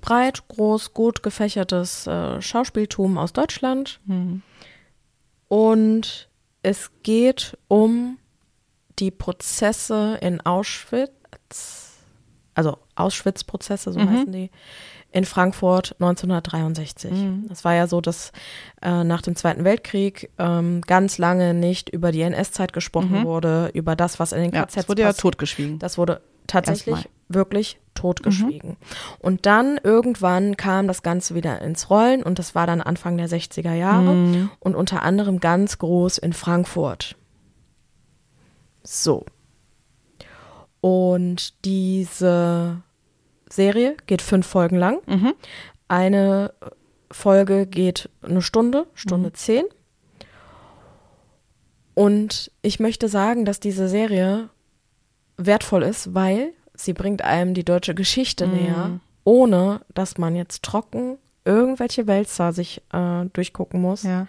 breit, 0.00 0.46
groß, 0.46 0.94
gut 0.94 1.24
gefächertes 1.24 2.06
äh, 2.06 2.40
Schauspieltum 2.40 3.18
aus 3.18 3.32
Deutschland. 3.32 3.98
Mhm. 4.04 4.42
Und 5.48 6.28
es 6.62 6.92
geht 7.02 7.58
um 7.66 8.16
die 9.00 9.10
Prozesse 9.10 10.18
in 10.22 10.40
Auschwitz, 10.42 11.96
also 12.54 12.78
Auschwitz-Prozesse, 12.94 13.92
so 13.92 13.98
Mhm. 13.98 14.10
heißen 14.10 14.32
die, 14.32 14.50
in 15.12 15.24
Frankfurt 15.24 15.96
1963. 15.98 17.10
Mhm. 17.10 17.48
Es 17.50 17.64
war 17.64 17.74
ja 17.74 17.86
so, 17.86 18.00
dass 18.00 18.30
äh, 18.80 19.02
nach 19.04 19.22
dem 19.22 19.34
Zweiten 19.36 19.64
Weltkrieg 19.64 20.30
ähm, 20.38 20.82
ganz 20.82 21.18
lange 21.18 21.52
nicht 21.54 21.88
über 21.88 22.12
die 22.12 22.22
NS-Zeit 22.22 22.72
gesprochen 22.72 23.20
Mhm. 23.20 23.24
wurde, 23.24 23.70
über 23.74 23.96
das, 23.96 24.20
was 24.20 24.32
in 24.32 24.42
den 24.42 24.52
Ja, 24.52 24.64
KZs 24.66 24.74
das 24.74 24.88
wurde 24.88 25.02
ja 25.02 25.12
totgeschwiegen. 25.12 25.78
Das 25.80 25.98
wurde 25.98 26.20
tatsächlich 26.46 26.94
Erstmal. 26.94 27.12
wirklich 27.28 27.78
totgeschwiegen. 27.94 28.76
Und 29.18 29.46
dann 29.46 29.78
irgendwann 29.82 30.56
kam 30.56 30.86
das 30.86 31.02
Ganze 31.02 31.34
wieder 31.34 31.60
ins 31.60 31.90
Rollen 31.90 32.22
und 32.22 32.38
das 32.38 32.54
war 32.54 32.66
dann 32.66 32.80
Anfang 32.80 33.16
der 33.16 33.28
60er 33.28 33.74
Jahre 33.74 34.14
Mhm. 34.14 34.50
und 34.60 34.74
unter 34.76 35.02
anderem 35.02 35.40
ganz 35.40 35.78
groß 35.78 36.18
in 36.18 36.32
Frankfurt. 36.32 37.16
So. 38.82 39.26
Und 40.80 41.64
diese 41.64 42.82
Serie 43.52 43.96
geht 44.06 44.22
fünf 44.22 44.46
Folgen 44.46 44.76
lang. 44.76 44.98
Mhm. 45.06 45.34
Eine 45.88 46.52
Folge 47.10 47.66
geht 47.66 48.08
eine 48.22 48.42
Stunde, 48.42 48.86
Stunde 48.94 49.32
zehn. 49.32 49.64
Und 51.94 52.50
ich 52.62 52.80
möchte 52.80 53.08
sagen, 53.08 53.44
dass 53.44 53.60
diese 53.60 53.88
Serie 53.88 54.48
wertvoll 55.36 55.82
ist, 55.82 56.14
weil 56.14 56.52
sie 56.74 56.92
bringt 56.92 57.22
einem 57.22 57.54
die 57.54 57.64
deutsche 57.64 57.94
Geschichte 57.94 58.46
Mhm. 58.46 58.52
näher, 58.54 59.00
ohne 59.24 59.80
dass 59.94 60.18
man 60.18 60.36
jetzt 60.36 60.62
trocken 60.62 61.18
irgendwelche 61.44 62.06
Wälzer 62.06 62.52
sich 62.52 62.82
äh, 62.92 63.24
durchgucken 63.32 63.80
muss. 63.80 64.02
Ja. 64.02 64.26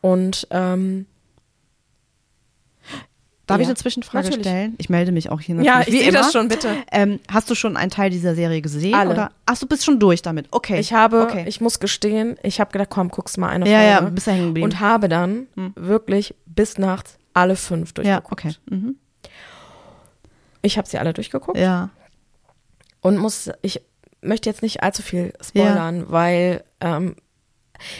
Und 0.00 0.46
ähm, 0.50 1.06
Darf 3.46 3.58
ich 3.60 3.64
Ja, 3.64 3.68
eine 3.70 3.76
Zwischenfrage 3.76 4.24
natürlich. 4.28 4.46
stellen? 4.46 4.74
Ich 4.78 4.88
melde 4.88 5.12
mich 5.12 5.30
auch 5.30 5.38
hier 5.40 5.54
natürlich. 5.54 5.74
ja, 5.74 5.80
ich 5.82 5.92
wie 5.92 5.98
sehe 6.04 6.12
das 6.12 6.32
schon, 6.32 6.48
bitte. 6.48 6.74
Ähm, 6.90 7.20
hast 7.30 7.50
du 7.50 7.54
schon 7.54 7.76
einen 7.76 7.90
Teil 7.90 8.08
dieser 8.08 8.34
Serie 8.34 8.62
gesehen? 8.62 8.94
Alle. 8.94 9.10
Oder? 9.10 9.32
Ach, 9.44 9.58
du 9.58 9.66
bist 9.66 9.84
schon 9.84 9.98
durch 10.00 10.22
damit. 10.22 10.46
Okay. 10.50 10.80
Ich 10.80 10.94
habe, 10.94 11.20
Okay. 11.22 11.44
ich 11.46 11.60
muss 11.60 11.78
gestehen, 11.78 12.38
ich 12.42 12.58
habe 12.58 12.72
gedacht, 12.72 12.88
komm, 12.90 13.10
guckst 13.10 13.36
mal 13.36 13.48
eine 13.50 13.68
ja, 13.70 13.82
ja, 13.82 13.96
Folge. 13.98 14.12
bist 14.12 14.26
hängen 14.28 14.46
geblieben. 14.46 14.64
und 14.64 14.80
habe 14.80 15.08
dann 15.10 15.46
Hm. 15.56 15.72
wirklich 15.76 16.34
bis 16.46 16.78
nachts 16.78 17.18
alle 17.34 17.56
fünf 17.56 17.90
ja, 17.98 18.20
durchgeguckt. 18.20 18.32
okay. 18.32 18.54
Mhm. 18.70 18.96
Ich 20.62 20.78
habe 20.78 20.88
sie 20.88 20.98
alle 20.98 21.12
durchgeguckt 21.12 21.58
Ja. 21.58 21.90
und 23.02 23.18
muss, 23.18 23.50
ich 23.60 23.82
möchte 24.22 24.48
jetzt 24.48 24.62
nicht 24.62 24.82
allzu 24.82 25.02
viel 25.02 25.34
spoilern, 25.42 26.06
weil 26.08 26.64
ähm, 26.80 27.16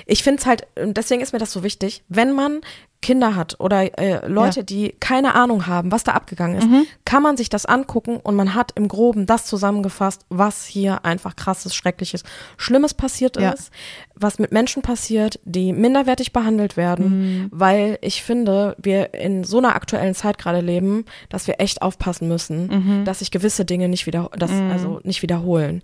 ich 0.06 0.22
finde 0.22 0.40
es 0.40 0.46
halt, 0.46 0.66
und 0.80 0.96
deswegen 0.96 1.20
ist 1.20 1.32
mir 1.34 1.38
das 1.38 1.52
so 1.52 1.62
wichtig, 1.62 2.02
wenn 2.08 2.32
man 2.32 2.60
Kinder 3.04 3.36
hat 3.36 3.60
oder 3.60 3.98
äh, 3.98 4.26
Leute, 4.26 4.60
Ja. 4.60 4.64
die 4.64 4.94
keine 4.98 5.34
Ahnung 5.34 5.66
haben, 5.66 5.92
was 5.92 6.04
da 6.04 6.12
abgegangen 6.12 6.56
ist, 6.56 6.66
Mhm. 6.68 6.86
kann 7.04 7.22
man 7.22 7.36
sich 7.36 7.50
das 7.50 7.66
angucken 7.66 8.16
und 8.16 8.34
man 8.34 8.54
hat 8.54 8.72
im 8.76 8.88
Groben 8.88 9.26
das 9.26 9.44
zusammengefasst, 9.44 10.24
was 10.30 10.64
hier 10.64 11.04
einfach 11.04 11.36
krasses, 11.36 11.74
schreckliches, 11.74 12.22
Schlimmes 12.56 12.94
passiert 12.94 13.36
Ja. 13.38 13.50
ist, 13.50 13.70
was 14.14 14.38
mit 14.38 14.52
Menschen 14.52 14.80
passiert, 14.82 15.38
die 15.44 15.72
minderwertig 15.74 16.32
behandelt 16.32 16.76
werden, 16.78 17.42
Mhm. 17.42 17.48
weil 17.52 17.98
ich 18.00 18.22
finde, 18.22 18.74
wir 18.80 19.12
in 19.12 19.44
so 19.44 19.58
einer 19.58 19.74
aktuellen 19.76 20.14
Zeit 20.14 20.38
gerade 20.38 20.60
leben, 20.60 21.04
dass 21.28 21.46
wir 21.46 21.60
echt 21.60 21.82
aufpassen 21.82 22.26
müssen, 22.26 22.68
Mhm. 22.68 23.04
dass 23.04 23.18
sich 23.18 23.30
gewisse 23.30 23.64
Dinge 23.66 23.88
nicht 23.88 24.06
wieder, 24.06 24.30
das, 24.36 24.50
also 24.50 25.00
nicht 25.04 25.20
wiederholen 25.22 25.82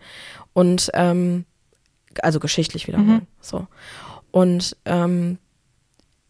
und 0.54 0.90
ähm, 0.94 1.44
also 2.22 2.40
geschichtlich 2.40 2.88
wiederholen. 2.88 3.10
Mhm. 3.10 3.26
So 3.40 3.66
und 4.32 4.76
ähm, 4.84 5.38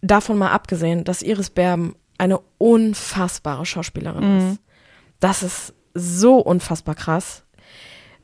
davon 0.03 0.39
mal 0.39 0.51
abgesehen, 0.51 1.05
dass 1.05 1.23
Iris 1.23 1.51
Berben 1.51 1.95
eine 2.19 2.41
unfassbare 2.59 3.65
Schauspielerin 3.67 4.25
Mhm. 4.45 4.51
ist. 4.53 4.61
Das 5.21 5.43
ist 5.43 5.75
so 5.95 6.37
unfassbar 6.39 6.95
krass, 6.95 7.43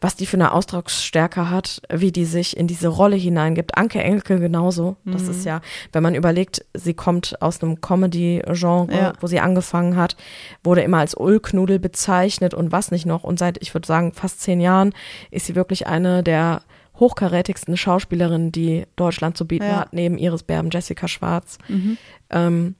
was 0.00 0.14
die 0.14 0.26
für 0.26 0.36
eine 0.36 0.52
Ausdrucksstärke 0.52 1.48
hat, 1.50 1.80
wie 1.90 2.12
die 2.12 2.26
sich 2.26 2.56
in 2.56 2.66
diese 2.66 2.88
Rolle 2.88 3.16
hineingibt. 3.16 3.76
Anke 3.78 4.02
Engelke 4.02 4.38
genauso. 4.38 4.96
Das 5.06 5.22
Mhm. 5.22 5.30
ist 5.30 5.44
ja, 5.46 5.60
wenn 5.92 6.02
man 6.02 6.14
überlegt, 6.14 6.64
sie 6.74 6.92
kommt 6.94 7.40
aus 7.40 7.62
einem 7.62 7.80
Comedy-Genre, 7.80 8.92
Ja. 8.94 9.12
wo 9.20 9.26
sie 9.26 9.40
angefangen 9.40 9.96
hat, 9.96 10.16
wurde 10.62 10.82
immer 10.82 10.98
als 10.98 11.14
Ulknudel 11.14 11.78
bezeichnet 11.78 12.52
und 12.54 12.72
was 12.72 12.90
nicht 12.90 13.06
noch. 13.06 13.24
Und 13.24 13.38
seit, 13.38 13.56
ich 13.62 13.72
würde 13.74 13.86
sagen, 13.86 14.12
fast 14.12 14.40
zehn 14.42 14.60
Jahren 14.60 14.94
ist 15.30 15.46
sie 15.46 15.54
wirklich 15.54 15.86
eine 15.86 16.22
der 16.22 16.62
hochkarätigsten 16.98 17.76
Schauspielerinnen, 17.76 18.52
die 18.52 18.86
Deutschland 18.96 19.36
zu 19.36 19.46
bieten 19.46 19.68
Ja. 19.68 19.80
hat, 19.80 19.92
neben 19.92 20.18
Iris 20.18 20.42
Berben, 20.42 20.70
Jessica 20.70 21.08
Schwarz. 21.08 21.58
Mhm. 21.68 21.98
Ähm, 22.30 22.74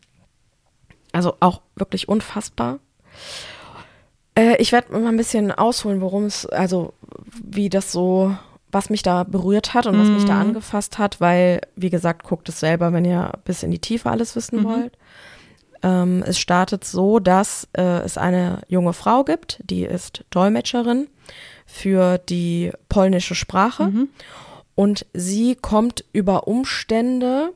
also 1.12 1.34
auch 1.40 1.62
wirklich 1.76 2.08
unfassbar. 2.08 2.78
Äh, 4.34 4.56
ich 4.60 4.72
werde 4.72 4.92
mal 4.92 5.06
ein 5.06 5.16
bisschen 5.16 5.52
ausholen, 5.52 6.00
worum 6.00 6.24
es, 6.24 6.46
also 6.46 6.92
wie 7.42 7.68
das 7.68 7.92
so, 7.92 8.36
was 8.70 8.90
mich 8.90 9.02
da 9.02 9.24
berührt 9.24 9.74
hat 9.74 9.86
und 9.86 9.98
was 9.98 10.10
mich 10.10 10.24
da 10.24 10.34
Mhm. 10.34 10.40
angefasst 10.48 10.98
hat, 10.98 11.20
weil, 11.20 11.60
wie 11.76 11.90
gesagt, 11.90 12.24
guckt 12.24 12.48
es 12.48 12.60
selber, 12.60 12.92
wenn 12.92 13.04
ihr 13.04 13.32
bis 13.44 13.62
in 13.62 13.70
die 13.70 13.78
Tiefe 13.78 14.10
alles 14.10 14.36
wissen 14.36 14.60
Mhm. 14.60 14.64
wollt. 14.64 14.98
Ähm, 15.82 16.22
es 16.26 16.38
startet 16.38 16.84
so, 16.84 17.18
dass 17.18 17.68
äh, 17.76 17.82
es 18.00 18.18
eine 18.18 18.62
junge 18.68 18.92
Frau 18.92 19.24
gibt, 19.24 19.60
die 19.64 19.84
ist 19.84 20.24
Dolmetscherin 20.30 21.06
für 21.66 22.18
die 22.18 22.72
polnische 22.88 23.34
Sprache. 23.34 23.88
Mhm. 23.88 24.08
Und 24.74 25.06
sie 25.12 25.56
kommt 25.56 26.04
über 26.12 26.46
Umstände 26.46 27.52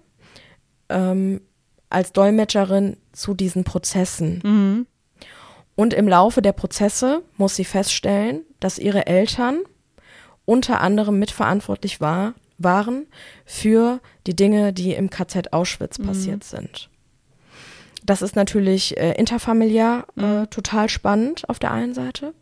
ähm, 0.88 1.40
als 1.88 2.12
Dolmetscherin 2.12 2.96
zu 3.12 3.34
diesen 3.34 3.64
Prozessen. 3.64 4.40
Mhm. 4.44 4.86
Und 5.74 5.94
im 5.94 6.08
Laufe 6.08 6.42
der 6.42 6.52
Prozesse 6.52 7.22
muss 7.36 7.56
sie 7.56 7.64
feststellen, 7.64 8.42
dass 8.58 8.78
ihre 8.78 9.06
Eltern 9.06 9.60
unter 10.44 10.80
anderem 10.80 11.18
mitverantwortlich 11.18 12.00
war, 12.00 12.34
waren 12.58 13.06
für 13.46 14.00
die 14.26 14.36
Dinge, 14.36 14.72
die 14.72 14.92
im 14.92 15.08
KZ 15.08 15.52
Auschwitz 15.52 15.98
passiert 15.98 16.44
sind. 16.44 16.89
Das 18.04 18.22
ist 18.22 18.34
natürlich 18.34 18.96
äh, 18.96 19.12
interfamiliär 19.12 20.06
äh, 20.16 20.46
total 20.46 20.88
spannend 20.88 21.48
auf 21.48 21.58
der 21.58 21.70
einen 21.70 21.94
Seite. 21.94 22.34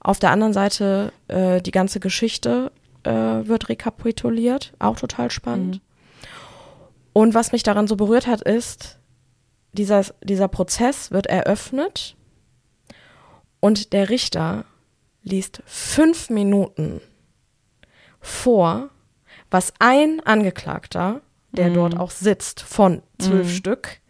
Auf 0.00 0.18
der 0.18 0.30
anderen 0.30 0.52
Seite 0.52 1.12
äh, 1.28 1.60
die 1.60 1.70
ganze 1.70 2.00
Geschichte 2.00 2.72
äh, 3.04 3.10
wird 3.10 3.68
rekapituliert, 3.68 4.72
auch 4.78 4.96
total 4.96 5.30
spannend. 5.30 5.80
Und 7.12 7.34
was 7.34 7.52
mich 7.52 7.62
daran 7.62 7.86
so 7.86 7.96
berührt 7.96 8.26
hat, 8.26 8.42
ist, 8.42 8.98
dieser, 9.72 10.04
dieser 10.22 10.48
Prozess 10.48 11.10
wird 11.10 11.26
eröffnet 11.26 12.16
und 13.60 13.92
der 13.92 14.10
Richter 14.10 14.64
liest 15.22 15.62
fünf 15.64 16.28
Minuten 16.28 17.00
vor, 18.20 18.90
was 19.50 19.72
ein 19.78 20.20
Angeklagter, 20.24 21.20
der 21.52 21.70
dort 21.70 21.96
auch 21.96 22.10
sitzt, 22.10 22.60
von 22.60 23.02
zwölf 23.18 23.54
Stück, 23.54 24.00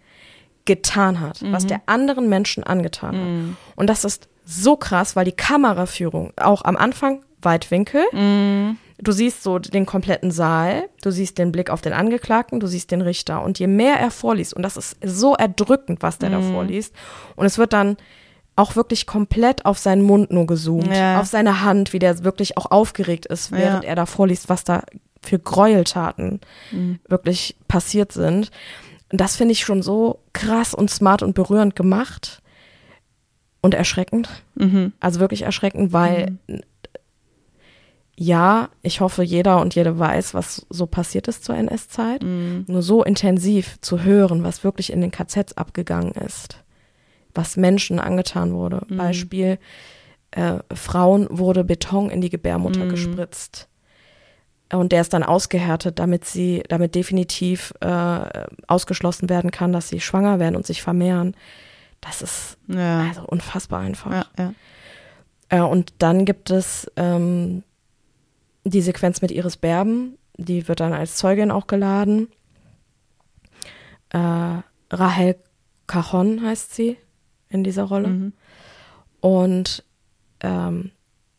getan 0.67 1.21
hat, 1.21 1.41
was 1.53 1.67
der 1.67 1.83
anderen 1.87 2.29
Menschen 2.29 2.65
angetan 2.65 3.15
hat. 3.17 3.57
Und 3.77 3.89
das 3.89 4.05
ist 4.05 4.29
so 4.45 4.77
krass, 4.77 5.17
weil 5.17 5.25
die 5.25 5.33
Kameraführung 5.33 6.33
auch 6.37 6.63
am 6.65 6.77
Anfang 6.77 7.23
Weitwinkel, 7.43 8.03
du 8.13 9.13
siehst 9.13 9.43
so 9.43 9.59
den 9.59 9.85
kompletten 9.85 10.31
Saal, 10.31 10.89
du 11.03 11.11
siehst 11.11 11.37
den 11.39 11.53
Blick 11.53 11.69
auf 11.69 11.83
den 11.83 11.93
Angeklagten, 11.93 12.61
du 12.61 12.67
siehst 12.67 12.91
den 12.91 13.03
Richter. 13.03 13.43
Und 13.43 13.59
je 13.59 13.67
mehr 13.67 13.97
er 14.01 14.11
vorliest, 14.11 14.55
und 14.55 14.63
das 14.63 14.77
ist 14.79 14.97
so 15.05 15.35
erdrückend, 15.35 16.03
was 16.03 16.19
der 16.19 16.31
da 16.31 16.41
vorliest, 16.41 16.95
und 17.37 17.45
es 17.47 17.59
wird 17.59 17.73
dann 17.75 17.97
auch 18.57 18.77
wirklich 18.77 19.07
komplett 19.07 19.67
auf 19.67 19.79
seinen 19.79 20.03
Mund 20.03 20.31
nur 20.31 20.47
gezoomt, 20.47 20.95
Ja. 20.95 21.21
auf 21.21 21.27
seine 21.27 21.63
Hand, 21.63 21.93
wie 21.93 21.99
der 21.99 22.23
wirklich 22.25 22.57
auch 22.57 22.71
aufgeregt 22.71 23.27
ist, 23.27 23.51
während 23.53 23.83
Ja. 23.85 23.91
er 23.91 23.97
da 23.97 24.07
vorliest, 24.07 24.49
was 24.49 24.63
da 24.65 24.83
für 25.23 25.39
Gräueltaten 25.39 26.41
wirklich 27.09 27.57
passiert 27.67 28.13
sind. 28.13 28.51
Und 29.15 29.21
das 29.21 29.37
finde 29.37 29.53
ich 29.53 29.61
schon 29.61 29.81
so 29.81 30.19
krass 30.33 30.75
und 30.75 30.91
smart 30.91 31.23
und 31.23 31.37
berührend 31.37 31.77
gemacht 31.77 32.43
und 33.61 33.73
erschreckend. 33.73 34.29
Mhm. 34.57 34.93
Also 34.99 35.21
wirklich 35.21 35.43
erschreckend, 35.43 35.93
weil 35.93 36.37
ja, 38.17 38.71
ich 38.83 39.01
hoffe, 39.01 39.23
jeder 39.23 39.61
und 39.61 39.77
jede 39.77 40.01
weiß, 40.01 40.35
was 40.35 40.67
so 40.69 40.87
passiert 40.87 41.29
ist 41.29 41.45
zur 41.45 41.55
NS-Zeit. 41.55 42.25
Mhm. 42.25 42.65
Nur 42.67 42.83
so 42.83 43.05
intensiv 43.05 43.81
zu 43.83 44.03
hören, 44.03 44.43
was 44.43 44.65
wirklich 44.65 44.93
in 44.93 45.01
den 45.01 45.13
KZs 45.13 45.53
abgegangen 45.53 46.11
ist, 46.11 46.65
was 47.35 47.57
Menschen 47.57 48.01
angetan 48.01 48.53
wurde. 48.53 48.85
Beispiel, 48.97 49.61
äh, 50.33 50.59
Frauen 50.75 51.29
wurde 51.31 51.63
Beton 51.63 52.11
in 52.11 52.21
die 52.21 52.31
Gebärmutter 52.31 52.87
gespritzt. 52.87 53.69
Und 54.77 54.93
der 54.93 55.01
ist 55.01 55.13
dann 55.13 55.23
ausgehärtet, 55.23 55.99
damit 55.99 56.25
sie, 56.25 56.63
damit 56.69 56.95
definitiv 56.95 57.73
äh, 57.81 58.45
ausgeschlossen 58.67 59.29
werden 59.29 59.51
kann, 59.51 59.73
dass 59.73 59.89
sie 59.89 60.01
schwanger 60.01 60.39
werden 60.39 60.57
und 60.57 60.67
sich 60.67 60.83
vermehren. 60.83 61.37
Das 62.01 62.23
ist 62.23 62.59
Ja. 62.69 63.07
also 63.09 63.23
unfassbar 63.27 63.81
einfach. 63.81 64.11
ja, 64.13 64.27
ja. 64.39 64.55
Äh, 65.49 65.61
und 65.61 65.93
dann 65.99 66.25
gibt 66.25 66.51
es 66.51 66.91
ähm, 66.97 67.63
die 68.65 68.81
Sequenz 68.83 69.23
mit 69.23 69.31
Iris 69.31 69.57
Berben, 69.57 70.17
die 70.37 70.67
wird 70.69 70.81
dann 70.81 70.93
als 70.93 71.17
Zeugin 71.17 71.51
auch 71.51 71.67
geladen. 71.67 72.29
Äh, 74.11 74.63
Rahel 74.91 75.37
Cajon 75.87 76.43
heißt 76.43 76.75
sie 76.75 76.97
in 77.49 77.65
dieser 77.65 77.85
Rolle. 77.85 78.09
Mhm. 78.09 78.33
Und 79.21 79.85
ähm, 80.41 80.91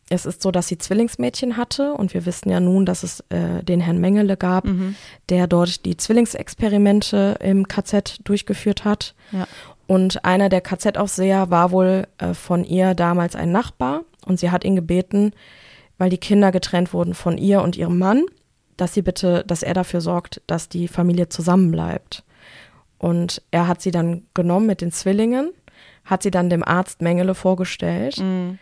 es 0.10 0.26
ist 0.26 0.41
so, 0.43 0.51
dass 0.51 0.68
sie 0.68 0.78
Zwillingsmädchen 0.78 1.58
hatte 1.58 1.93
und 1.93 2.14
wir 2.14 2.26
wissen 2.28 2.49
ja 2.49 2.60
nun, 2.60 2.86
dass 2.86 3.01
es 3.03 3.22
äh, 3.30 3.64
den 3.64 3.80
Herrn 3.80 3.99
Mengele 3.99 4.38
gab, 4.38 4.66
Mhm. 4.66 4.95
der 5.30 5.47
dort 5.47 5.84
die 5.86 5.97
Zwillingsexperimente 5.97 7.38
im 7.41 7.68
KZ 7.68 8.20
durchgeführt 8.24 8.86
hat. 8.86 9.16
Ja. 9.32 9.47
Und 9.88 10.24
einer 10.26 10.49
der 10.49 10.62
KZ-Aufseher 10.62 11.49
war 11.49 11.72
wohl 11.72 12.08
äh, 12.18 12.34
von 12.34 12.64
ihr 12.64 12.93
damals 12.95 13.36
ein 13.36 13.51
Nachbar 13.51 14.01
und 14.26 14.39
sie 14.39 14.51
hat 14.51 14.64
ihn 14.64 14.76
gebeten, 14.76 15.32
weil 15.97 16.10
die 16.10 16.18
Kinder 16.18 16.51
getrennt 16.51 16.93
wurden 16.93 17.14
von 17.14 17.38
ihr 17.38 17.62
und 17.62 17.76
ihrem 17.78 17.97
Mann, 17.97 18.24
dass 18.78 18.93
sie 18.93 19.01
bitte, 19.01 19.43
dass 19.47 19.64
er 19.64 19.74
dafür 19.74 20.01
sorgt, 20.01 20.41
dass 20.47 20.70
die 20.70 20.88
Familie 20.88 21.30
zusammenbleibt. 21.30 22.24
Und 22.97 23.41
er 23.51 23.68
hat 23.68 23.82
sie 23.82 23.91
dann 23.91 24.24
genommen 24.34 24.66
mit 24.68 24.82
den 24.82 24.91
Zwillingen, 24.91 25.51
hat 26.03 26.24
sie 26.24 26.32
dann 26.32 26.49
dem 26.49 26.64
Arzt 26.64 27.01
Mengele 27.01 27.34
vorgestellt 27.36 28.20
Mhm. 28.20 28.60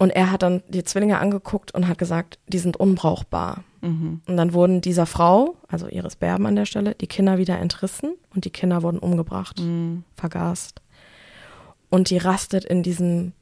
Und 0.00 0.08
er 0.08 0.32
hat 0.32 0.42
dann 0.42 0.62
die 0.66 0.82
Zwillinge 0.82 1.18
angeguckt 1.18 1.72
und 1.74 1.86
hat 1.86 1.98
gesagt, 1.98 2.38
die 2.48 2.58
sind 2.58 2.78
unbrauchbar. 2.78 3.64
Mhm. 3.82 4.22
Und 4.26 4.36
dann 4.38 4.54
wurden 4.54 4.80
dieser 4.80 5.04
Frau, 5.04 5.56
also 5.68 5.88
Iris 5.88 6.16
Berben 6.16 6.46
an 6.46 6.56
der 6.56 6.64
Stelle, 6.64 6.94
die 6.94 7.06
Kinder 7.06 7.36
wieder 7.36 7.58
entrissen 7.58 8.14
und 8.34 8.46
die 8.46 8.50
Kinder 8.50 8.82
wurden 8.82 8.98
umgebracht, 8.98 9.60
Mhm. 9.60 10.04
vergast. 10.16 10.80
Und 11.90 12.08
die 12.08 12.16
rastet 12.16 12.64
in 12.64 12.82
diesem 12.82 13.32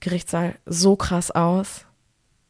Gerichtssaal 0.00 0.56
so 0.66 0.96
krass 0.96 1.30
aus, 1.30 1.86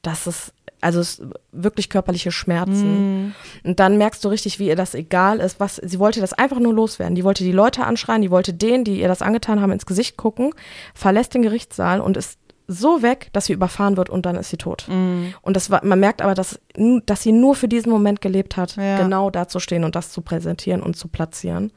dass 0.03 0.27
es, 0.27 0.53
also 0.81 0.99
es 0.99 1.23
wirklich 1.53 1.89
körperliche 1.89 2.33
Schmerzen. 2.33 3.27
Mhm. 3.27 3.35
Und 3.63 3.79
dann 3.79 3.97
merkst 3.97 4.25
du 4.25 4.29
richtig, 4.29 4.59
wie 4.59 4.67
ihr 4.67 4.77
das 4.77 4.97
egal 4.97 5.39
ist, 5.39 5.61
was, 5.61 5.77
sie 5.77 6.01
wollte 6.01 6.21
das 6.21 6.33
einfach 6.33 6.59
nur 6.59 6.75
loswerden. 6.75 7.15
Die 7.15 7.23
wollte 7.23 7.45
die 7.45 7.53
Leute 7.53 7.85
anschreien, 7.85 8.23
die 8.23 8.31
wollte 8.33 8.55
denen, 8.55 8.83
die 8.83 9.01
ihr 9.01 9.09
das 9.09 9.23
angetan 9.23 9.61
haben, 9.61 9.71
ins 9.71 9.87
Gesicht 9.87 10.17
gucken, 10.17 10.53
verlässt 10.95 11.35
den 11.35 11.43
Gerichtssaal 11.43 12.01
und 12.01 12.17
ist 12.17 12.41
so 12.73 13.03
weg, 13.03 13.31
dass 13.33 13.47
sie 13.47 13.53
überfahren 13.53 13.97
wird 13.97 14.11
und 14.11 14.27
dann 14.27 14.37
ist 14.37 14.51
sie 14.51 14.57
tot. 14.57 14.87
Mhm. 14.89 15.35
Und 15.43 15.57
das 15.57 15.71
war, 15.71 15.85
man 15.85 15.99
merkt 15.99 16.23
aber, 16.23 16.35
dass, 16.35 16.61
dass 17.05 17.23
sie 17.23 17.33
nur 17.33 17.55
für 17.57 17.67
diesen 17.69 17.91
Moment 17.91 18.21
gelebt 18.21 18.57
hat, 18.57 18.77
Ja. 18.77 18.97
genau 18.99 19.29
da 19.31 19.49
zu 19.49 19.59
stehen 19.59 19.83
und 19.85 19.97
das 19.97 20.13
zu 20.13 20.21
präsentieren 20.23 20.81
und 20.83 20.97
zu 20.97 21.09
platzieren. 21.09 21.73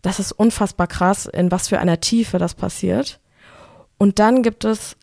Das 0.00 0.18
ist 0.20 0.32
unfassbar 0.32 0.86
krass, 0.86 1.26
in 1.26 1.50
was 1.50 1.68
für 1.68 1.78
einer 1.80 2.00
Tiefe 2.00 2.38
das 2.38 2.54
passiert. 2.54 3.18
Und 3.98 4.18
dann 4.18 4.42
gibt 4.42 4.64
es 4.64 4.96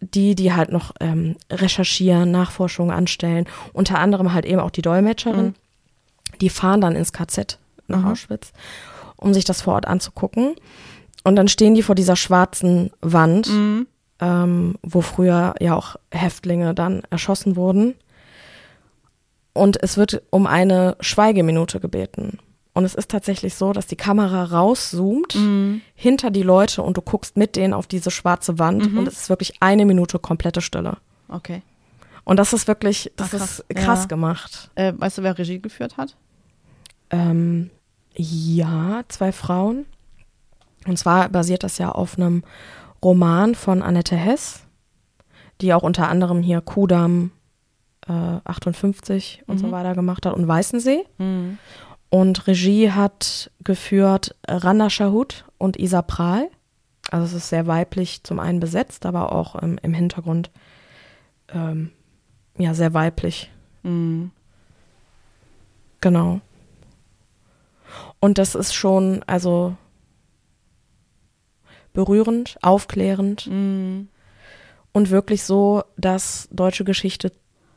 die, 0.00 0.34
die 0.34 0.54
halt 0.54 0.72
noch 0.72 0.92
ähm, 1.00 1.36
recherchieren, 1.50 2.30
Nachforschungen 2.30 2.94
anstellen, 2.94 3.46
unter 3.74 3.98
anderem 3.98 4.32
halt 4.32 4.46
eben 4.46 4.60
auch 4.60 4.70
die 4.70 4.82
Dolmetscherin. 4.82 5.54
Die 6.40 6.48
fahren 6.48 6.80
dann 6.80 6.96
ins 6.96 7.12
KZ 7.12 7.58
nach 7.88 7.98
Mhm. 8.00 8.06
Auschwitz, 8.08 8.52
um 9.16 9.34
sich 9.34 9.44
das 9.44 9.60
vor 9.62 9.74
Ort 9.74 9.86
anzugucken. 9.86 10.54
Und 11.24 11.36
dann 11.36 11.48
stehen 11.48 11.74
die 11.74 11.82
vor 11.82 11.94
dieser 11.94 12.16
schwarzen 12.16 12.90
Wand 13.02 13.48
Mhm. 13.50 13.86
Ähm, 14.20 14.76
wo 14.82 15.00
früher 15.00 15.54
ja 15.60 15.74
auch 15.74 15.96
Häftlinge 16.12 16.74
dann 16.74 17.02
erschossen 17.10 17.56
wurden. 17.56 17.94
Und 19.52 19.82
es 19.82 19.96
wird 19.96 20.22
um 20.30 20.46
eine 20.46 20.96
Schweigeminute 21.00 21.80
gebeten. 21.80 22.38
Und 22.72 22.84
es 22.84 22.94
ist 22.94 23.10
tatsächlich 23.10 23.56
so, 23.56 23.72
dass 23.72 23.86
die 23.88 23.96
Kamera 23.96 24.44
rauszoomt 24.44 25.34
Mhm. 25.34 25.80
hinter 25.94 26.30
die 26.30 26.42
Leute 26.44 26.82
und 26.82 26.96
du 26.96 27.02
guckst 27.02 27.36
mit 27.36 27.56
denen 27.56 27.74
auf 27.74 27.86
diese 27.88 28.10
schwarze 28.12 28.58
Wand 28.60 28.92
Mhm. 28.92 28.98
und 28.98 29.08
es 29.08 29.22
ist 29.22 29.28
wirklich 29.28 29.54
eine 29.60 29.84
Minute 29.84 30.18
komplette 30.20 30.60
Stille. 30.60 30.98
Okay. 31.28 31.62
Und 32.24 32.36
das 32.36 32.52
ist 32.52 32.68
wirklich, 32.68 33.10
das 33.16 33.34
Ah, 33.34 33.38
krass. 33.38 33.58
ist 33.68 33.76
krass 33.76 34.00
Ja. 34.02 34.06
gemacht. 34.06 34.70
Äh, 34.76 34.92
weißt 34.96 35.18
du, 35.18 35.22
wer 35.24 35.36
Regie 35.36 35.60
geführt 35.60 35.96
hat? 35.96 36.14
Ähm, 37.10 37.70
ja, 38.14 39.02
zwei 39.08 39.32
Frauen. 39.32 39.84
Und 40.86 40.96
zwar 40.96 41.28
basiert 41.28 41.64
das 41.64 41.78
ja 41.78 41.90
auf 41.90 42.16
einem 42.16 42.44
Roman 43.02 43.54
von 43.54 43.82
Annette 43.82 44.16
Hess, 44.16 44.64
die 45.60 45.72
auch 45.74 45.82
unter 45.82 46.08
anderem 46.08 46.42
hier 46.42 46.60
Kudam 46.60 47.32
äh, 48.08 48.12
58 48.44 49.42
und 49.46 49.58
so 49.58 49.66
Mhm. 49.68 49.72
weiter 49.72 49.94
gemacht 49.94 50.26
hat 50.26 50.34
und 50.34 50.46
Weißensee. 50.48 51.04
Mhm. 51.18 51.58
Und 52.08 52.46
Regie 52.46 52.90
hat 52.90 53.50
geführt 53.62 54.34
Randa 54.48 54.90
Shahut 54.90 55.44
und 55.58 55.78
Isa 55.78 56.02
Prahl. 56.02 56.48
Also 57.10 57.26
es 57.26 57.32
ist 57.44 57.48
sehr 57.50 57.66
weiblich 57.66 58.22
zum 58.24 58.40
einen 58.40 58.60
besetzt, 58.60 59.06
aber 59.06 59.32
auch 59.32 59.60
ähm, 59.62 59.78
im 59.82 59.94
Hintergrund 59.94 60.50
ähm, 61.52 61.90
ja 62.58 62.74
sehr 62.74 62.94
weiblich. 62.94 63.50
Mhm. 63.82 64.30
Genau. 66.00 66.40
Und 68.20 68.38
das 68.38 68.54
ist 68.54 68.74
schon, 68.74 69.22
also 69.26 69.76
berührend, 71.92 72.56
aufklärend 72.62 73.46
Mhm. 73.46 74.08
und 74.92 75.10
wirklich 75.10 75.44
so, 75.44 75.82
dass 75.96 76.48
deutsche 76.52 76.84
Geschichte 76.84 77.32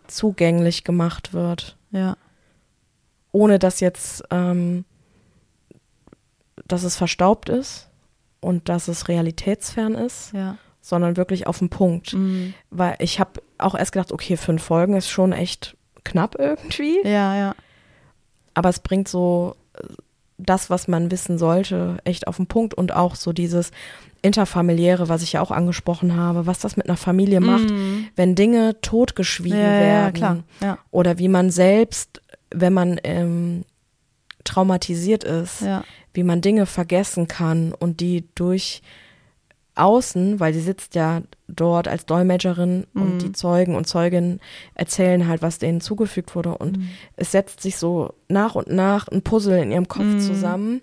zugänglich 0.08 0.84
gemacht 0.84 1.34
wird, 1.34 1.78
Ja. 1.92 2.18
ohne 3.32 3.60
dass 3.60 3.80
jetzt, 3.80 4.24
ähm, 4.32 4.86
dass 6.68 6.84
es 6.84 6.96
verstaubt 6.96 7.50
ist 7.50 7.90
und 8.40 8.70
dass 8.70 8.88
es 8.88 9.08
realitätsfern 9.08 9.96
ist, 9.96 10.32
Ja. 10.34 10.58
sondern 10.82 11.18
wirklich 11.18 11.48
auf 11.48 11.60
den 11.60 11.70
Punkt. 11.70 12.14
Mhm. 12.14 12.54
Weil 12.70 12.96
ich 13.00 13.20
habe 13.20 13.42
auch 13.58 13.76
erst 13.76 13.94
gedacht, 13.94 14.12
okay, 14.12 14.38
fünf 14.38 14.64
Folgen 14.64 14.96
ist 14.96 15.10
schon 15.10 15.32
echt 15.32 15.76
knapp 16.04 16.36
irgendwie. 16.38 17.00
Ja, 17.04 17.36
ja. 17.36 17.56
aber 18.56 18.70
es 18.70 18.80
bringt 18.80 19.08
so 19.08 19.56
das, 20.38 20.70
was 20.70 20.88
man 20.88 21.12
wissen 21.12 21.38
sollte, 21.38 21.98
echt 22.04 22.28
auf 22.28 22.38
den 22.38 22.48
Punkt 22.48 22.74
und 22.74 22.94
auch 22.94 23.16
so 23.16 23.34
dieses 23.34 23.72
interfamiliäre, 24.22 25.10
was 25.10 25.22
ich 25.22 25.34
ja 25.34 25.42
auch 25.42 25.52
angesprochen 25.52 26.16
habe, 26.16 26.46
was 26.46 26.60
das 26.60 26.78
mit 26.78 26.88
einer 26.88 26.98
Familie 26.98 27.40
macht, 27.42 27.70
Mhm. 27.70 28.08
wenn 28.16 28.36
Dinge 28.36 28.80
totgeschwiegen 28.82 29.60
ja, 29.60 29.80
werden 29.80 30.44
ja. 30.62 30.68
Ja. 30.68 30.78
oder 30.92 31.20
wie 31.20 31.28
man 31.28 31.50
selbst, 31.50 32.22
wenn 32.50 32.74
man 32.74 33.00
ähm, 33.04 33.66
traumatisiert 34.44 35.24
ist, 35.24 35.62
wie 36.14 36.24
man 36.24 36.42
Dinge 36.42 36.66
vergessen 36.66 37.28
kann 37.28 37.74
und 37.74 38.00
die 38.00 38.26
durch 38.36 38.82
außen, 39.76 40.40
weil 40.40 40.54
sie 40.54 40.60
sitzt 40.62 40.96
ja 40.96 41.22
dort 41.48 41.88
als 41.88 42.06
Dolmetscherin 42.06 42.86
Mhm. 42.94 43.02
und 43.02 43.18
die 43.24 43.32
Zeugen 43.32 43.76
und 43.76 43.88
Zeuginnen 43.88 44.40
erzählen 44.76 45.28
halt, 45.28 45.42
was 45.42 45.58
denen 45.60 45.82
zugefügt 45.82 46.36
wurde 46.36 46.58
und 46.58 46.78
Mhm. 46.78 46.90
es 47.16 47.32
setzt 47.32 47.62
sich 47.62 47.78
so 47.78 48.14
nach 48.28 48.56
und 48.56 48.68
nach 48.68 49.08
ein 49.08 49.22
Puzzle 49.24 49.62
in 49.62 49.72
ihrem 49.72 49.88
Kopf 49.88 50.14
Mhm. 50.16 50.20
zusammen. 50.20 50.82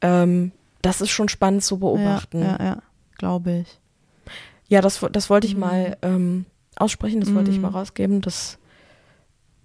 Ähm, 0.00 0.52
das 0.82 1.00
ist 1.00 1.10
schon 1.10 1.28
spannend 1.28 1.62
zu 1.64 1.78
beobachten. 1.78 2.40
Ja, 2.42 2.56
ja, 2.58 2.64
ja. 2.64 2.82
glaube 3.18 3.58
ich. 3.58 3.78
Ja, 4.68 4.80
das, 4.80 5.04
das 5.12 5.30
wollte 5.30 5.46
ich 5.46 5.54
Mhm. 5.54 5.60
mal 5.60 5.96
ähm, 6.02 6.46
aussprechen, 6.76 7.20
das 7.20 7.34
wollte 7.34 7.50
ich 7.50 7.58
Mhm. 7.58 7.62
mal 7.62 7.68
rausgeben, 7.68 8.20
dass 8.20 8.58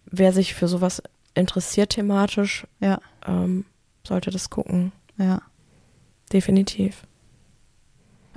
wer 0.05 0.34
sich 0.34 0.53
für 0.53 0.67
sowas 0.67 1.01
interessiert 1.36 1.91
thematisch, 1.91 2.65
Ja, 2.80 2.99
ähm, 3.26 3.65
sollte 4.05 4.30
das 4.32 4.49
gucken. 4.49 4.91
ja. 5.17 5.41
Definitiv. 6.34 7.03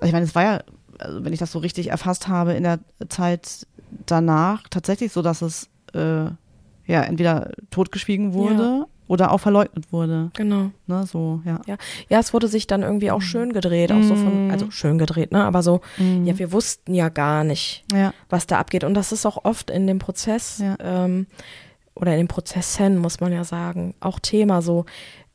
Also 0.03 0.09
ich 0.09 0.13
meine, 0.13 0.25
es 0.27 0.35
war 0.35 0.43
ja, 0.43 0.61
also 0.99 1.25
wenn 1.25 1.33
ich 1.33 1.39
das 1.39 1.53
so 1.53 1.59
richtig 1.59 1.91
erfasst 1.91 2.29
habe, 2.29 2.53
in 2.55 2.63
der 2.65 2.79
Zeit 3.09 3.67
danach 4.07 4.65
tatsächlich 4.69 5.13
so, 5.13 5.23
dass 5.23 5.43
es 5.43 5.69
äh, 5.95 6.25
ja 6.87 7.03
entweder 7.03 7.51
totgeschwiegen 7.71 8.35
wurde 8.35 8.87
oder 9.09 9.31
auch 9.31 9.39
verleugnet 9.39 9.93
wurde. 9.93 10.31
Genau. 10.35 10.71
Ne, 10.87 11.07
so, 11.07 11.41
ja. 11.45 11.61
Ja, 11.67 12.19
es 12.19 12.33
wurde 12.33 12.49
sich 12.49 12.67
dann 12.67 12.83
irgendwie 12.83 13.11
auch 13.11 13.21
schön 13.21 13.53
gedreht, 13.53 13.93
auch 13.93 14.03
so 14.03 14.15
von, 14.17 14.47
Mhm. 14.47 14.51
also 14.51 14.71
schön 14.71 14.97
gedreht, 14.99 15.33
ne? 15.33 15.45
Aber 15.45 15.63
so, 15.63 15.81
Mhm. 15.99 16.25
ja, 16.25 16.39
wir 16.39 16.51
wussten 16.53 16.95
ja 16.95 17.09
gar 17.11 17.45
nicht, 17.45 17.85
ja. 17.93 18.15
was 18.31 18.47
da 18.47 18.59
abgeht. 18.59 18.85
Und 18.85 18.95
das 18.95 19.13
ist 19.13 19.27
auch 19.27 19.45
oft 19.45 19.71
in 19.71 19.87
dem 19.87 19.99
Prozess 19.99 20.59
Ja. 20.59 20.77
ähm, 20.81 21.27
oder 21.95 22.13
in 22.13 22.19
den 22.19 22.29
Prozessen, 22.29 22.97
muss 22.99 23.21
man 23.21 23.33
ja 23.33 23.45
sagen, 23.45 23.95
auch 24.01 24.19
Thema 24.19 24.63
so, 24.63 24.87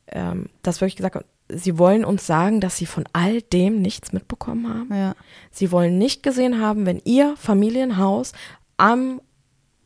ähm, 0.08 0.48
dass 0.62 0.80
wirklich 0.80 0.96
gesagt 0.96 1.14
wird, 1.14 1.26
sie 1.48 1.78
wollen 1.78 2.04
uns 2.04 2.26
sagen, 2.26 2.60
dass 2.60 2.76
sie 2.76 2.86
von 2.86 3.04
all 3.12 3.40
dem 3.42 3.80
nichts 3.80 4.12
mitbekommen 4.12 4.68
haben. 4.72 4.94
Ja. 4.94 5.14
Sie 5.50 5.72
wollen 5.72 5.98
nicht 5.98 6.22
gesehen 6.22 6.60
haben, 6.60 6.86
wenn 6.86 7.00
ihr 7.04 7.36
Familienhaus 7.36 8.32
am 8.76 9.20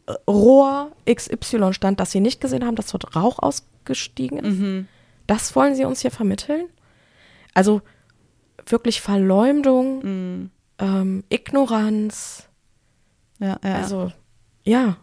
äh, 0.06 0.12
Rohr 0.28 0.92
XY 1.08 1.72
stand, 1.72 2.00
dass 2.00 2.10
sie 2.10 2.20
nicht 2.20 2.40
gesehen 2.40 2.64
haben, 2.66 2.76
dass 2.76 2.88
dort 2.88 3.14
Rauch 3.14 3.38
ausgestiegen 3.38 4.38
ist. 4.38 4.58
Mhm. 4.58 4.88
Das 5.26 5.54
wollen 5.54 5.74
sie 5.74 5.84
uns 5.84 6.00
hier 6.00 6.10
vermitteln? 6.10 6.66
Also 7.54 7.80
wirklich 8.66 9.00
Verleumdung, 9.00 9.98
Mhm. 10.02 10.50
ähm, 10.78 11.24
Ignoranz. 11.28 12.48
Ja, 13.38 13.58
ja, 13.64 13.74
Also, 13.76 14.12
ja, 14.64 14.96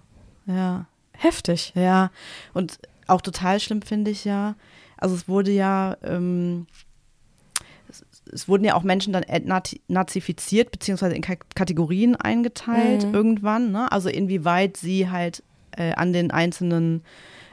ja. 0.46 0.86
heftig. 1.14 1.74
Ja, 1.76 2.12
und 2.54 2.80
auch 3.08 3.22
total 3.22 3.60
schlimm 3.60 3.82
finde 3.82 4.12
ich 4.12 4.24
ja, 4.26 4.56
also 5.00 5.16
es 5.16 5.28
wurde 5.28 5.52
ja, 5.52 5.98
ähm, 6.04 6.68
es, 7.90 8.04
es 8.32 8.48
wurden 8.48 8.64
ja 8.66 8.76
auch 8.76 8.84
Menschen 8.84 9.14
dann 9.14 9.26
nazifiziert, 9.88 10.72
beziehungsweise 10.72 11.16
in 11.16 11.22
Ka 11.22 11.36
Kategorien 11.56 12.16
eingeteilt 12.16 13.04
Mhm. 13.06 13.14
irgendwann, 13.14 13.72
ne? 13.72 13.92
Also 13.92 14.10
inwieweit 14.10 14.78
sie 14.78 15.10
halt 15.10 15.44
äh, 15.78 15.94
an 15.94 16.14
den 16.14 16.32
einzelnen 16.32 17.04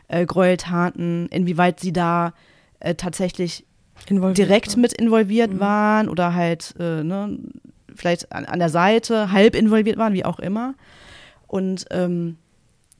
äh, 0.08 0.26
Gräueltaten, 0.26 1.28
inwieweit 1.30 1.80
sie 1.80 1.92
da 1.92 2.32
äh, 2.80 2.94
tatsächlich 2.94 3.64
Involviert. 4.08 4.38
direkt 4.38 4.76
mit 4.76 4.92
involviert 4.92 5.54
Mhm. 5.54 5.60
waren 5.60 6.08
oder 6.08 6.34
halt 6.34 6.74
äh, 6.78 7.02
ne, 7.02 7.38
vielleicht 7.94 8.30
an, 8.32 8.44
an 8.44 8.58
der 8.58 8.68
Seite 8.68 9.32
halb 9.32 9.54
involviert 9.54 9.96
waren, 9.96 10.12
wie 10.12 10.24
auch 10.24 10.38
immer. 10.38 10.74
Und 11.46 11.86
ähm, 11.90 12.36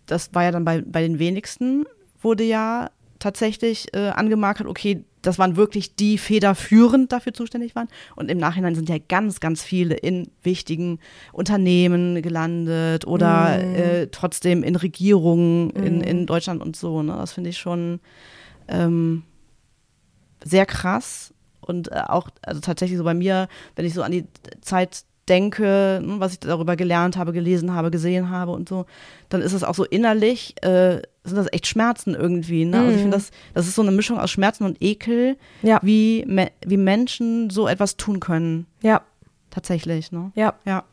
das 0.07 0.35
war 0.35 0.45
ja 0.45 0.53
dann 0.53 0.65
bei, 0.65 0.81
bei 0.83 1.03
den 1.03 1.19
wenigsten, 1.19 1.85
wurde 2.23 2.45
ja 2.45 2.91
tatsächlich 3.19 3.95
äh, 3.95 4.09
angemarkert, 4.09 4.67
okay, 4.67 5.05
das 5.23 5.39
waren 5.39 5.57
wirklich 5.57 5.97
die 5.97 6.19
federführend 6.19 7.11
dafür 7.11 7.33
zuständig 7.35 7.75
waren. 7.75 7.89
Und 8.15 8.31
im 8.31 8.39
Nachhinein 8.39 8.75
sind 8.77 8.89
ja 8.89 8.97
ganz, 8.99 9.41
ganz 9.41 9.63
viele 9.63 9.97
in 9.97 10.29
wichtigen 10.45 11.01
Unternehmen 11.33 12.23
gelandet 12.23 13.07
oder 13.07 13.59
Mhm. 13.59 13.75
äh, 13.75 14.07
trotzdem 14.09 14.63
in 14.63 14.77
Regierungen 14.77 15.71
in, 15.71 15.97
Mhm. 15.99 16.03
in 16.05 16.27
Deutschland 16.27 16.63
und 16.63 16.77
so. 16.77 17.03
Ne? 17.03 17.17
Das 17.19 17.33
finde 17.33 17.51
ich 17.51 17.59
schon 17.59 17.99
ähm, 18.69 19.23
sehr 20.45 20.67
krass. 20.67 21.33
Und 21.61 21.91
äh, 21.91 22.03
auch, 22.07 22.29
also 22.43 22.61
tatsächlich 22.61 22.99
so 22.99 23.05
bei 23.05 23.15
mir, 23.15 23.49
wenn 23.75 23.85
ich 23.85 23.95
so 23.95 24.03
an 24.03 24.13
die 24.13 24.27
Zeit 24.61 25.03
denke, 25.29 26.01
ne, 26.05 26.21
was 26.21 26.35
ich 26.35 26.41
darüber 26.41 26.77
gelernt 26.77 27.17
habe, 27.17 27.33
gelesen 27.33 27.75
habe, 27.75 27.91
gesehen 27.91 28.31
habe 28.31 28.53
und 28.53 28.69
so, 28.69 28.87
dann 29.29 29.43
ist 29.43 29.55
es 29.55 29.65
auch 29.65 29.75
so 29.75 29.85
innerlich, 29.85 30.55
äh, 30.63 31.03
sind 31.27 31.37
das 31.37 31.53
echt 31.53 31.67
Schmerzen 31.67 32.15
irgendwie. 32.15 32.65
Ne? 32.65 32.79
Also 32.79 32.91
ich 32.91 32.97
Mhm. 32.99 33.01
finde, 33.03 33.17
das, 33.19 33.31
das 33.55 33.67
ist 33.69 33.75
so 33.75 33.83
eine 33.83 33.91
Mischung 33.93 34.19
aus 34.19 34.31
Schmerzen 34.31 34.65
und 34.65 34.81
Ekel, 34.83 35.37
Ja. 35.63 35.79
wie, 35.83 36.25
me 36.27 36.51
wie 36.67 36.77
Menschen 36.77 37.51
so 37.51 37.67
etwas 37.69 37.97
tun 37.97 38.21
können. 38.21 38.67
Ja, 38.83 39.03
Tatsächlich, 39.51 40.13
ne? 40.13 40.33
ja, 40.35 40.55
Ja. 40.67 40.85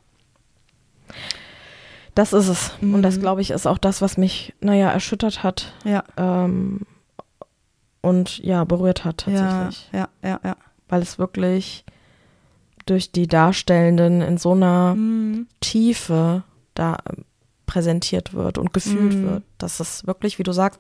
das 2.16 2.32
ist 2.34 2.48
es. 2.48 2.72
Und 2.82 3.02
das, 3.02 3.18
Mhm. 3.18 3.22
glaube 3.22 3.42
ich, 3.42 3.52
ist 3.52 3.66
auch 3.68 3.78
das, 3.78 4.02
was 4.02 4.18
mich, 4.18 4.54
naja, 4.62 4.90
erschüttert 4.92 5.44
hat 5.44 5.74
Ja. 5.84 6.04
ähm, 6.18 6.82
und 8.02 8.38
ja, 8.40 8.64
berührt 8.64 9.04
hat 9.06 9.26
Ja, 9.28 9.40
tatsächlich. 9.40 9.90
ja, 9.94 10.08
ja, 10.24 10.40
ja. 10.44 10.56
Weil 10.90 11.02
es 11.02 11.18
wirklich 11.18 11.86
durch 12.86 13.12
die 13.12 13.28
Darstellenden 13.28 14.22
in 14.22 14.38
so 14.38 14.52
einer 14.52 14.96
Mhm. 14.96 15.48
Tiefe 15.62 16.44
da 16.76 16.98
präsentiert 17.66 18.34
wird 18.34 18.58
und 18.58 18.74
gefühlt 18.74 19.14
Mhm. 19.16 19.26
wird. 19.26 19.44
dass 19.58 19.80
es 19.80 20.06
wirklich, 20.06 20.40
wie 20.40 20.44
du 20.44 20.52
sagst, 20.52 20.80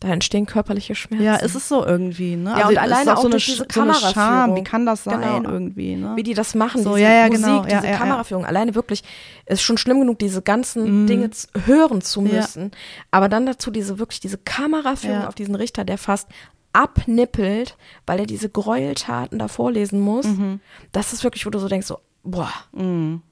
da 0.00 0.08
entstehen 0.08 0.44
körperliche 0.44 0.94
Schmerzen. 0.96 1.24
Ja, 1.24 1.36
es 1.36 1.54
ist 1.54 1.68
so 1.68 1.86
irgendwie, 1.86 2.34
ne? 2.36 2.50
Ja, 2.50 2.54
und 2.56 2.62
es 2.64 2.70
ist 2.72 2.78
alleine 2.78 3.12
auch 3.12 3.16
so 3.18 3.22
eine, 3.22 3.30
durch 3.30 3.44
diese 3.46 3.62
Sch- 3.62 3.72
so 3.72 3.80
Kameraführung. 3.80 4.56
wie 4.56 4.64
kann 4.64 4.84
das 4.86 5.04
sein 5.04 5.20
Genau. 5.20 5.48
irgendwie, 5.50 5.94
ne? 5.96 6.12
wie 6.16 6.24
die 6.24 6.34
das 6.34 6.54
machen, 6.56 6.82
So, 6.82 6.96
diese 6.96 7.06
ja, 7.08 7.12
ja, 7.14 7.26
Musik, 7.28 7.44
genau. 7.44 7.56
Ja, 7.58 7.62
diese 7.62 7.86
ja, 7.86 7.92
ja. 7.92 7.96
Kameraführung. 7.98 8.44
Alleine 8.44 8.74
wirklich 8.74 9.04
ist 9.46 9.62
schon 9.62 9.78
schlimm 9.78 10.00
genug, 10.00 10.18
diese 10.18 10.42
ganzen 10.42 11.02
Mhm. 11.04 11.06
Dinge 11.06 11.30
hören 11.64 12.02
zu 12.02 12.22
Ja. 12.26 12.40
müssen. 12.40 12.72
Aber 13.12 13.28
dann 13.28 13.46
dazu 13.46 13.70
diese 13.70 13.98
wirklich 14.00 14.18
diese 14.20 14.36
Kameraführung 14.38 15.20
Ja. 15.22 15.28
auf 15.28 15.34
diesen 15.36 15.54
Richter, 15.54 15.84
der 15.84 15.96
fast 15.96 16.28
abnippelt, 16.72 17.76
weil 18.06 18.18
er 18.20 18.26
diese 18.26 18.48
Gräueltaten 18.48 19.38
da 19.38 19.48
vorlesen 19.48 20.00
muss. 20.00 20.26
Mhm. 20.26 20.60
Das 20.92 21.12
ist 21.12 21.24
wirklich, 21.24 21.46
wo 21.46 21.50
du 21.50 21.58
so 21.58 21.68
denkst, 21.68 21.86
so, 21.86 21.98
boah, 22.24 22.50
Mhm. 22.72 23.22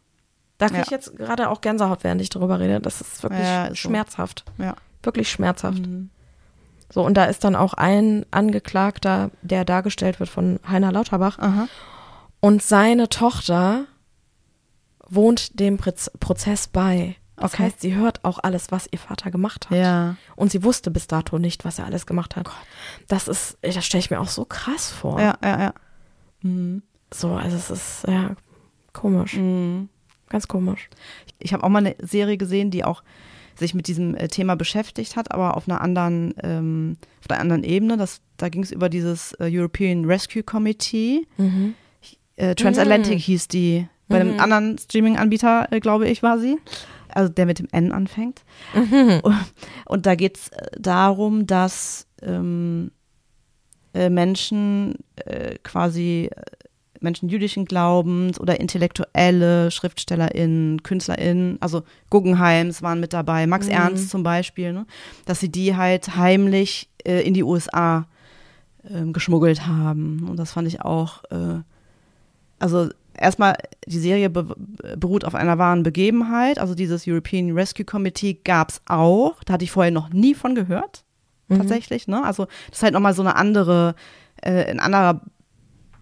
Da 0.63 0.69
kriege 0.69 0.79
Ja. 0.81 0.85
ich 0.85 0.91
jetzt 0.91 1.17
gerade 1.17 1.51
auch 1.51 1.61
Gänsehaut, 1.61 2.05
während 2.05 2.21
ich 2.21 2.31
darüber 2.31 2.59
rede. 2.61 2.81
Das 2.81 3.01
ist 3.01 3.23
wirklich 3.23 3.43
Ja, 3.43 3.65
ist 3.67 3.71
so. 3.83 3.89
schmerzhaft. 3.89 4.45
Ja. 4.59 4.75
Wirklich 5.03 5.31
schmerzhaft. 5.31 5.79
Mhm. 5.87 6.11
So, 6.91 7.03
und 7.05 7.15
da 7.15 7.25
ist 7.25 7.43
dann 7.45 7.57
auch 7.57 7.75
ein 7.75 8.27
Angeklagter, 8.31 9.31
der 9.43 9.65
dargestellt 9.65 10.21
wird 10.21 10.29
von 10.29 10.61
Heiner 10.69 10.93
Lauterbach. 10.93 11.39
Aha. 11.39 11.67
Und 12.41 12.63
seine 12.63 13.09
Tochter 13.09 13.85
wohnt 15.09 15.59
dem 15.61 15.79
Proz- 15.79 16.11
Prozess 16.21 16.67
bei. 16.69 17.17
Das 17.37 17.55
Okay. 17.55 17.65
heißt, 17.65 17.81
sie 17.81 17.95
hört 17.95 18.25
auch 18.25 18.39
alles, 18.43 18.71
was 18.71 18.87
ihr 18.91 18.99
Vater 18.99 19.31
gemacht 19.31 19.71
hat. 19.71 19.79
Ja. 19.79 20.17
Und 20.37 20.53
sie 20.53 20.63
wusste 20.63 20.91
bis 20.91 21.07
dato 21.07 21.39
nicht, 21.39 21.65
was 21.65 21.79
er 21.79 21.87
alles 21.87 22.07
gemacht 22.07 22.37
hat. 22.37 22.49
Das 23.09 23.27
ist, 23.27 23.57
das 23.63 23.85
stelle 23.85 24.01
ich 24.01 24.11
mir 24.11 24.21
auch 24.21 24.29
so 24.29 24.45
krass 24.45 24.91
vor. 24.91 25.21
Ja, 25.21 25.37
ja, 25.43 25.61
ja. 25.61 25.75
Mhm. 26.43 26.83
So, 27.13 27.33
also 27.33 27.57
es 27.57 27.71
ist, 27.71 28.05
ja, 28.07 28.37
komisch. 28.93 29.35
Mhm. 29.35 29.89
Ganz 30.33 30.49
komisch. 30.49 30.89
Ich 31.39 31.53
habe 31.53 31.63
auch 31.63 31.69
mal 31.69 31.79
eine 31.87 31.95
Serie 32.01 32.39
gesehen, 32.39 32.71
die 32.71 32.85
auch 32.85 33.03
sich 33.55 33.75
mit 33.75 33.87
diesem 33.87 34.15
äh, 34.15 34.29
Thema 34.29 34.57
beschäftigt 34.57 35.15
hat, 35.15 35.31
aber 35.31 35.57
auf 35.59 35.69
einer 35.69 35.83
anderen, 35.83 36.33
ähm, 36.43 36.97
auf 37.21 37.31
einer 37.31 37.41
anderen 37.41 37.65
Ebene. 37.65 37.99
Das, 37.99 38.23
da 38.39 38.49
ging 38.49 38.63
es 38.63 38.73
über 38.73 38.89
dieses 38.89 39.35
äh, 39.35 39.51
European 39.53 40.07
Rescue 40.07 40.43
Committee. 40.43 41.27
Mhm. 41.37 41.75
Äh, 42.37 42.55
Transatlantic 42.55 43.15
Mhm. 43.17 43.19
hieß 43.19 43.49
die. 43.49 43.87
Bei 44.09 44.21
einem 44.21 44.35
Mhm. 44.35 44.41
anderen 44.41 44.79
Streaming-Anbieter, 44.79 45.69
äh, 45.71 45.81
glaube 45.81 46.09
ich, 46.09 46.23
war 46.23 46.39
sie. 46.39 46.57
Also 47.15 47.31
der 47.31 47.45
mit 47.45 47.59
dem 47.59 47.69
N 47.73 47.93
anfängt. 47.93 48.43
Mhm. 48.75 49.21
Und 49.85 50.07
da 50.07 50.15
geht 50.15 50.39
es 50.39 50.51
darum, 50.79 51.47
dass 51.47 52.07
ähm, 52.23 52.91
äh, 53.93 54.09
Menschen 54.09 54.95
quasi 55.63 56.31
Menschen 57.03 57.29
jüdischen 57.29 57.65
Glaubens 57.65 58.39
oder 58.41 58.61
Intellektuelle, 58.61 59.71
SchriftstellerInnen, 59.71 60.83
KünstlerInnen, 60.83 61.59
also 61.61 61.83
Guggenheims 62.11 62.83
waren 62.83 63.01
mit 63.01 63.13
dabei, 63.13 63.47
Max 63.47 63.67
Mhm. 63.67 63.73
Ernst 63.73 64.11
zum 64.11 64.23
Beispiel, 64.23 64.73
ne, 64.73 64.87
dass 65.25 65.41
sie 65.41 65.51
die 65.51 65.77
halt 65.77 66.17
heimlich 66.17 66.89
äh, 67.05 67.21
in 67.27 67.35
die 67.35 67.43
USA 67.43 68.07
ähm, 68.89 69.13
geschmuggelt 69.13 69.67
haben. 69.67 70.27
Und 70.29 70.37
das 70.39 70.53
fand 70.53 70.67
ich 70.69 70.81
auch, 70.83 71.23
äh, 71.31 71.61
also 72.59 72.89
erstmal, 73.15 73.57
die 73.87 73.99
Serie 73.99 74.31
be 74.31 74.55
beruht 74.97 75.25
auf 75.25 75.35
einer 75.35 75.59
wahren 75.59 75.83
Begebenheit. 75.83 76.59
Also 76.59 76.75
dieses 76.75 77.07
European 77.07 77.53
Rescue 77.53 77.85
Committee 77.85 78.35
gab 78.45 78.71
es 78.71 78.81
auch. 78.87 79.43
Da 79.45 79.55
hatte 79.55 79.65
ich 79.65 79.71
vorher 79.73 79.93
noch 79.93 80.11
nie 80.11 80.35
von 80.35 80.55
gehört, 80.55 81.05
Mhm. 81.49 81.59
tatsächlich. 81.59 82.09
Ne? 82.09 82.25
Also 82.25 82.47
das 82.71 82.79
ist 82.79 82.83
halt 82.83 82.95
nochmal 82.95 83.15
so 83.15 83.23
eine 83.23 83.37
andere, 83.37 83.95
äh, 84.43 84.65
ein 84.65 84.81
anderer 84.81 85.21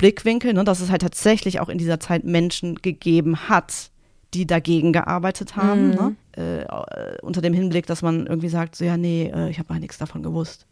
Blickwinkel, 0.00 0.54
ne? 0.54 0.64
dass 0.64 0.80
es 0.80 0.90
halt 0.90 1.02
tatsächlich 1.02 1.60
auch 1.60 1.68
in 1.68 1.76
dieser 1.76 2.00
Zeit 2.00 2.24
Menschen 2.24 2.76
gegeben 2.76 3.50
hat, 3.50 3.90
die 4.32 4.46
dagegen 4.46 4.94
gearbeitet 4.94 5.56
haben. 5.56 5.88
Mhm. 5.90 6.16
Ne? 6.36 6.66
Äh, 6.66 7.20
unter 7.20 7.42
dem 7.42 7.52
Hinblick, 7.52 7.84
dass 7.84 8.00
man 8.00 8.26
irgendwie 8.26 8.48
sagt, 8.48 8.76
so 8.76 8.84
ja, 8.86 8.96
nee, 8.96 9.30
äh, 9.34 9.50
ich 9.50 9.58
habe 9.58 9.68
halt 9.74 9.82
nichts 9.82 9.98
davon 9.98 10.22
gewusst. 10.22 10.64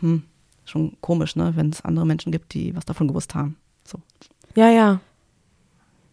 Hm, 0.00 0.22
schon 0.64 0.96
komisch, 1.02 1.36
ne, 1.36 1.52
wenn 1.56 1.68
es 1.68 1.84
andere 1.84 2.06
Menschen 2.06 2.32
gibt, 2.32 2.54
die 2.54 2.74
was 2.74 2.86
davon 2.86 3.06
gewusst 3.06 3.34
haben. 3.34 3.56
So. 3.84 3.98
Ja, 4.54 4.70
ja. 4.70 5.00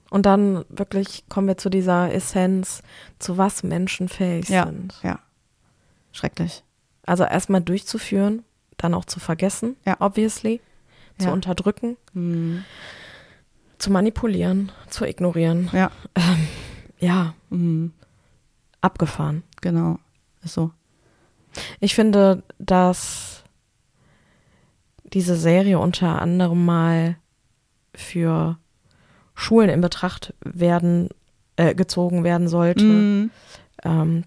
Und 0.10 0.26
dann 0.26 0.66
wirklich 0.68 1.24
kommen 1.30 1.48
wir 1.48 1.58
zu 1.58 1.70
dieser 1.70 2.14
Essenz, 2.14 2.84
zu 3.18 3.38
was 3.38 3.64
Menschen 3.64 4.10
fähig 4.10 4.50
Ja. 4.50 4.66
sind. 4.66 4.94
Ja. 5.04 5.20
Schrecklich. 6.12 6.64
Also 7.06 7.24
erstmal 7.24 7.62
durchzuführen, 7.62 8.44
dann 8.76 8.94
auch 8.94 9.06
zu 9.06 9.22
vergessen, 9.22 9.78
Ja. 9.86 9.96
obviously, 10.02 10.60
zu 11.18 11.28
Ja. 11.28 11.34
unterdrücken, 11.34 11.98
Hm. 12.14 12.64
zu 13.78 13.92
manipulieren, 13.92 14.72
zu 14.90 15.06
ignorieren. 15.06 15.70
Ja. 15.74 15.92
Ja, 17.00 17.34
Hm. 17.50 17.94
abgefahren. 18.82 19.44
Genau. 19.62 19.98
Ist 20.44 20.54
so. 20.54 20.72
Ich 21.80 21.96
finde, 21.96 22.44
dass 22.60 23.44
diese 25.04 25.36
Serie 25.36 25.78
unter 25.80 26.22
anderem 26.22 26.64
mal 26.66 27.18
für 27.94 28.58
Schulen 29.36 29.70
in 29.70 29.82
Betracht 29.82 30.34
werden, 30.42 31.10
äh, 31.58 31.76
gezogen 31.76 32.24
werden 32.24 32.48
sollte, 32.48 32.84
Hm. 32.86 33.32
ähm, 33.84 34.24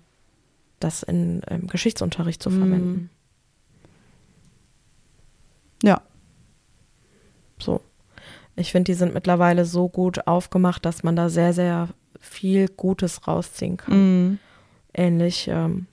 das 0.81 1.03
in 1.03 1.41
Geschichtsunterricht 1.71 2.43
zu 2.43 2.51
Mhm. 2.51 2.59
verwenden. 2.59 3.11
Ja. 5.83 6.03
So. 7.65 7.81
Ich 8.57 8.71
finde, 8.73 8.93
die 8.93 8.95
sind 8.99 9.15
mittlerweile 9.15 9.65
so 9.65 9.89
gut 9.89 10.27
aufgemacht, 10.27 10.85
dass 10.85 11.03
man 11.03 11.17
da 11.17 11.29
sehr, 11.29 11.53
sehr 11.53 11.89
viel 12.21 12.69
Gutes 12.69 13.27
rausziehen 13.27 13.77
kann. 13.77 13.93
Hm. 13.95 14.39
Ähnlich, 14.93 15.49
ähm, 15.49 15.87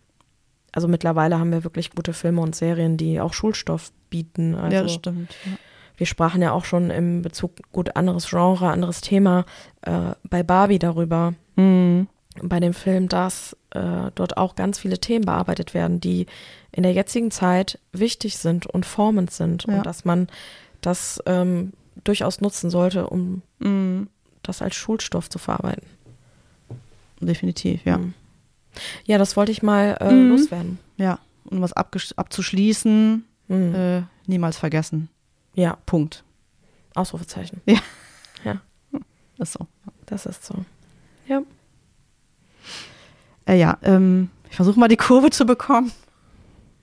also 0.72 0.88
mittlerweile 0.88 1.40
haben 1.40 1.52
wir 1.52 1.64
wirklich 1.64 1.92
gute 1.92 2.14
Filme 2.14 2.42
und 2.42 2.56
Serien, 2.56 2.98
die 2.98 3.20
auch 3.20 3.34
Schulstoff 3.34 3.92
bieten. 4.10 4.56
Also 4.56 4.76
ja, 4.76 4.84
das 4.84 4.94
stimmt. 4.94 5.32
Ja. 5.46 5.52
wir 5.98 6.06
sprachen 6.06 6.42
ja 6.42 6.52
auch 6.52 6.66
schon 6.66 6.90
im 6.92 7.22
Bezug, 7.24 7.54
gut, 7.72 7.96
anderes 7.96 8.30
Genre, 8.30 8.70
anderes 8.70 9.02
Thema, 9.02 9.46
äh, 9.82 10.14
bei 10.30 10.44
Barbie 10.44 10.80
darüber, 10.80 11.34
Hm. 11.58 12.08
bei 12.42 12.60
dem 12.60 12.74
Film, 12.74 13.10
dass 13.10 13.58
äh, 13.72 14.12
dort 14.16 14.38
auch 14.38 14.56
ganz 14.56 14.78
viele 14.80 15.00
Themen 15.00 15.26
bearbeitet 15.26 15.74
werden, 15.74 16.00
die 16.00 16.28
in 16.72 16.84
der 16.84 16.94
jetzigen 16.94 17.32
Zeit 17.32 17.80
wichtig 17.92 18.38
sind 18.38 18.68
und 18.68 18.86
formend 18.86 19.32
sind 19.32 19.66
Ja. 19.68 19.78
und 19.78 19.86
dass 19.86 20.06
man 20.06 20.28
das 20.82 21.22
ähm, 21.26 21.74
durchaus 22.04 22.42
nutzen 22.42 22.70
sollte, 22.70 23.08
um 23.08 23.42
Mhm. 23.60 24.08
das 24.44 24.62
als 24.62 24.76
Schulstoff 24.76 25.30
zu 25.30 25.38
verarbeiten. 25.40 25.86
Definitiv, 27.20 27.86
ja. 27.86 27.98
Mhm. 28.00 28.14
Ja, 29.06 29.18
das 29.18 29.36
wollte 29.38 29.52
ich 29.52 29.62
mal 29.62 29.98
äh, 30.00 30.12
Mhm. 30.12 30.30
loswerden. 30.30 30.80
Ja. 30.98 31.20
Um 31.46 31.62
was 31.62 31.74
abzuschließen, 31.74 33.26
Mhm. 33.48 33.76
äh, 33.76 34.02
niemals 34.28 34.58
vergessen. 34.58 35.10
Ja, 35.54 35.78
Punkt. 35.86 36.24
Ausrufezeichen. 36.96 37.62
Ist 39.38 39.54
so. 39.54 39.66
Das 40.06 40.28
ist 40.28 40.46
so. 40.46 40.54
Ja. 41.28 41.42
Äh, 43.48 43.58
ja, 43.60 43.78
ähm, 43.82 44.30
ich 44.50 44.56
versuche 44.56 44.80
mal 44.80 44.88
die 44.88 44.98
Kurve 44.98 45.32
zu 45.32 45.46
bekommen. 45.48 45.92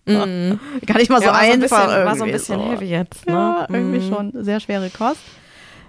Mhm. 0.08 0.60
Gar 0.86 0.98
nicht 0.98 1.10
mal 1.10 1.18
so 1.20 1.26
Ja, 1.26 1.32
war 1.32 1.40
so 1.40 1.46
ein 1.52 1.62
einfach. 1.62 1.86
bisschen, 1.86 2.04
war 2.06 2.16
so 2.16 2.24
ein 2.24 2.32
bisschen 2.32 2.58
so. 2.60 2.70
heavy 2.70 2.86
jetzt, 2.86 3.26
ne? 3.26 3.32
Ja, 3.32 3.66
irgendwie 3.70 3.98
Mhm. 3.98 4.08
schon. 4.08 4.32
Sehr 4.44 4.60
schwere 4.60 4.90
Kost. 4.90 5.20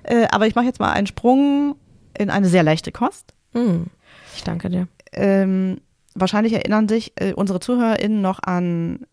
Äh, 0.04 0.28
aber 0.32 0.48
ich 0.48 0.56
mache 0.56 0.66
jetzt 0.66 0.80
mal 0.80 0.92
einen 0.92 1.08
Sprung 1.08 1.76
in 2.18 2.30
eine 2.30 2.48
sehr 2.48 2.64
leichte 2.64 2.92
Kost. 2.92 3.34
Mhm. 3.54 3.88
Ich 4.36 4.44
danke 4.44 4.70
dir. 4.70 4.88
Ähm, 5.12 5.82
wahrscheinlich 6.16 6.54
erinnern 6.54 6.88
sich 6.88 7.14
äh, 7.16 7.34
unsere 7.34 7.60
ZuhörerInnen 7.60 8.22
noch 8.22 8.40
an 8.44 9.06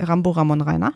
Rambo 0.00 0.30
Ramon 0.30 0.60
Rainer 0.62 0.92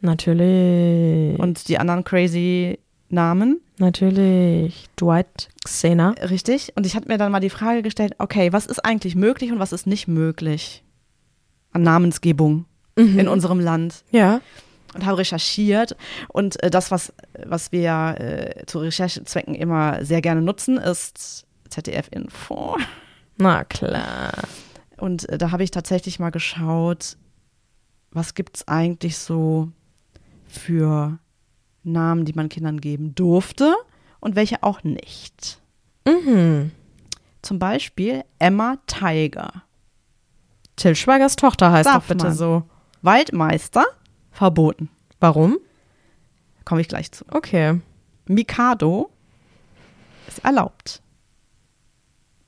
Natürlich. 0.00 1.38
und 1.38 1.68
die 1.68 1.78
anderen 1.78 2.04
crazy 2.04 2.78
Namen. 3.08 3.60
natürlich. 3.78 4.86
Dwight 5.00 5.48
Xena. 5.64 6.10
Richtig. 6.30 6.72
Und 6.76 6.86
ich 6.86 6.96
hatte 6.96 7.08
mir 7.08 7.18
dann 7.18 7.30
mal 7.32 7.40
die 7.40 7.50
Frage 7.50 7.82
gestellt, 7.82 8.14
okay, 8.18 8.52
was 8.52 8.66
ist 8.66 8.84
eigentlich 8.84 9.14
möglich 9.14 9.52
und 9.52 9.58
was 9.58 9.72
ist 9.72 9.86
nicht 9.86 10.08
möglich 10.08 10.82
an 11.72 11.82
Namensgebung 11.82 12.64
Mhm. 12.96 13.18
in 13.18 13.28
unserem 13.28 13.60
Land? 13.60 14.04
Ja. 14.10 14.40
Und 14.94 15.04
habe 15.04 15.18
recherchiert. 15.18 15.96
Und 16.28 16.62
äh, 16.62 16.70
das, 16.70 16.90
was, 16.90 17.12
was 17.44 17.72
wir 17.72 18.16
äh, 18.18 18.66
zu 18.66 18.78
Recherchezwecken 18.78 19.54
immer 19.54 20.04
sehr 20.04 20.22
gerne 20.22 20.40
nutzen, 20.42 20.78
ist 20.78 21.46
ZDF-Info. 21.68 22.76
Na 23.36 23.64
klar. 23.64 24.32
Und 24.96 25.28
äh, 25.28 25.36
da 25.38 25.50
habe 25.50 25.62
ich 25.62 25.70
tatsächlich 25.70 26.18
mal 26.18 26.30
geschaut, 26.30 27.16
was 28.10 28.34
gibt 28.34 28.56
es 28.56 28.68
eigentlich 28.68 29.18
so 29.18 29.70
für 30.48 31.18
Namen, 31.82 32.24
die 32.24 32.32
man 32.32 32.48
Kindern 32.48 32.80
geben 32.80 33.14
durfte 33.14 33.74
und 34.20 34.36
welche 34.36 34.62
auch 34.62 34.82
nicht. 34.82 35.60
Mhm. 36.06 36.70
Zum 37.42 37.58
Beispiel 37.58 38.24
Emma 38.38 38.78
Tiger. 38.86 39.62
Till 40.76 40.94
Schweigers 40.94 41.36
Tochter 41.36 41.72
heißt 41.72 41.86
Darf 41.88 42.04
doch 42.04 42.08
bitte 42.08 42.26
man. 42.26 42.34
so. 42.34 42.62
Waldmeister, 43.06 43.86
verboten. 44.32 44.90
Warum? 45.20 45.58
Komme 46.64 46.82
ich 46.82 46.88
gleich 46.88 47.10
zu. 47.12 47.24
Okay. 47.30 47.80
Mikado 48.26 49.10
ist 50.26 50.44
erlaubt. 50.44 51.00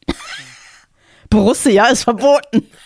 Borussia 1.31 1.87
ist 1.87 2.05
verboten. 2.05 2.67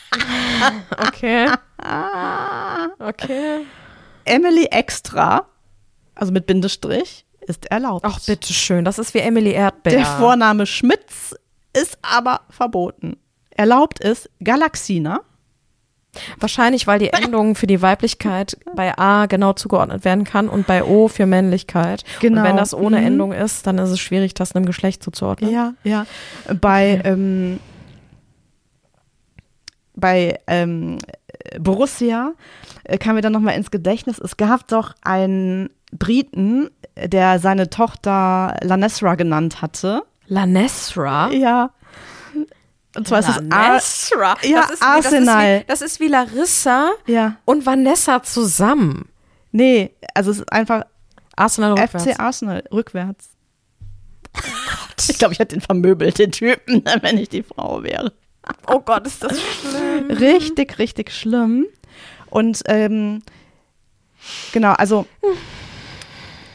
Okay. 0.98 1.50
okay. 2.98 3.66
Emily 4.24 4.66
Extra, 4.66 5.46
also 6.14 6.30
mit 6.30 6.46
Bindestrich, 6.46 7.26
ist 7.40 7.66
erlaubt. 7.66 8.04
Ach, 8.06 8.20
bitteschön. 8.20 8.84
Das 8.84 8.98
ist 8.98 9.14
wie 9.14 9.18
Emily 9.18 9.50
Erdbeer. 9.50 9.92
Der 9.92 10.06
Vorname 10.06 10.66
Schmitz 10.66 11.34
ist 11.72 11.98
aber 12.02 12.42
verboten. 12.50 13.16
Erlaubt 13.50 13.98
ist 13.98 14.30
Galaxina. 14.44 15.22
Wahrscheinlich, 16.38 16.86
weil 16.86 16.98
die 16.98 17.08
Endung 17.12 17.54
für 17.54 17.66
die 17.66 17.80
Weiblichkeit 17.82 18.58
bei 18.76 18.96
A 18.98 19.26
genau 19.26 19.52
zugeordnet 19.54 20.04
werden 20.04 20.24
kann 20.24 20.48
und 20.48 20.66
bei 20.66 20.84
O 20.84 21.08
für 21.08 21.26
Männlichkeit. 21.26 22.04
Genau. 22.20 22.38
Und 22.40 22.46
wenn 22.46 22.56
das 22.56 22.74
ohne 22.74 23.00
Mhm. 23.00 23.06
Endung 23.06 23.32
ist, 23.32 23.66
dann 23.66 23.78
ist 23.78 23.90
es 23.90 24.00
schwierig, 24.00 24.34
das 24.34 24.54
einem 24.54 24.66
Geschlecht 24.66 25.02
zuzuordnen. 25.02 25.50
Ja, 25.50 25.74
ja. 25.84 26.06
Bei, 26.60 27.00
ähm, 27.04 27.58
bei 29.94 30.38
ähm, 30.46 30.98
Borussia 31.58 32.32
äh, 32.84 32.98
kam 32.98 33.14
mir 33.16 33.20
dann 33.22 33.32
nochmal 33.32 33.56
ins 33.56 33.70
Gedächtnis, 33.70 34.18
es 34.18 34.36
gab 34.36 34.68
doch 34.68 34.94
einen 35.02 35.70
Briten, 35.92 36.70
der 36.96 37.38
seine 37.38 37.68
Tochter 37.70 38.56
Lanesra 38.62 39.14
genannt 39.14 39.60
hatte. 39.62 40.02
Lanesra? 40.26 41.30
Ja. 41.32 41.70
Und 42.96 43.08
zwar 43.08 43.20
ist 43.20 43.28
es 43.28 43.36
Ar. 43.50 43.80
Ja, 44.42 44.60
das 44.62 44.70
ist 44.72 44.82
Arsenal. 44.82 45.60
Wie, 45.60 45.64
das, 45.64 45.64
ist 45.64 45.64
wie, 45.64 45.64
das 45.66 45.82
ist 45.82 46.00
wie 46.00 46.08
Larissa 46.08 46.90
Ja. 47.06 47.36
und 47.44 47.64
Vanessa 47.64 48.22
zusammen. 48.22 49.08
Nee, 49.50 49.94
also 50.14 50.30
es 50.30 50.38
ist 50.38 50.52
einfach 50.52 50.84
Arsenal 51.36 51.72
rückwärts. 51.72 52.04
FC 52.04 52.20
Arsenal 52.20 52.64
rückwärts. 52.72 53.30
Ich 55.08 55.18
glaube, 55.18 55.32
ich 55.34 55.38
hätte 55.40 55.56
den 55.56 55.62
vermöbelt, 55.62 56.18
den 56.18 56.32
Typen, 56.32 56.82
wenn 57.02 57.18
ich 57.18 57.28
die 57.28 57.42
Frau 57.42 57.82
wäre. 57.82 58.12
Oh 58.66 58.80
Gott, 58.80 59.06
ist 59.06 59.22
das 59.22 59.40
schlimm. 59.40 60.10
Richtig, 60.10 60.78
richtig 60.78 61.12
schlimm. 61.12 61.66
Und 62.30 62.62
ähm, 62.66 63.22
genau, 64.52 64.72
also 64.72 65.06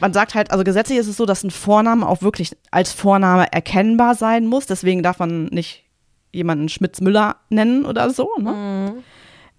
man 0.00 0.12
sagt 0.12 0.34
halt, 0.34 0.50
also 0.50 0.64
gesetzlich 0.64 0.98
ist 0.98 1.06
es 1.08 1.16
so, 1.16 1.26
dass 1.26 1.42
ein 1.42 1.50
Vorname 1.50 2.06
auch 2.08 2.22
wirklich 2.22 2.56
als 2.70 2.92
Vorname 2.92 3.52
erkennbar 3.52 4.14
sein 4.14 4.46
muss. 4.46 4.66
Deswegen 4.66 5.02
darf 5.02 5.18
man 5.18 5.46
nicht 5.46 5.84
jemanden 6.32 6.68
Schmitz-Müller 6.68 7.36
nennen 7.48 7.84
oder 7.84 8.10
so. 8.10 8.30
Ne? 8.38 8.52
Mhm. 8.52 9.04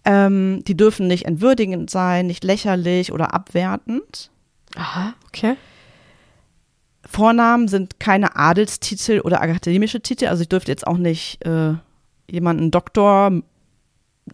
Ähm, 0.05 0.63
die 0.65 0.77
dürfen 0.77 1.07
nicht 1.07 1.25
entwürdigend 1.25 1.89
sein, 1.89 2.27
nicht 2.27 2.43
lächerlich 2.43 3.11
oder 3.11 3.33
abwertend. 3.33 4.31
Aha, 4.75 5.13
okay. 5.27 5.55
Vornamen 7.05 7.67
sind 7.67 7.99
keine 7.99 8.35
Adelstitel 8.35 9.21
oder 9.21 9.41
akademische 9.41 10.01
Titel. 10.01 10.27
Also 10.27 10.43
ich 10.43 10.49
dürfte 10.49 10.71
jetzt 10.71 10.85
auch 10.85 10.97
nicht 10.97 11.43
äh, 11.45 11.73
jemanden 12.29 12.71
Doktor, 12.71 13.31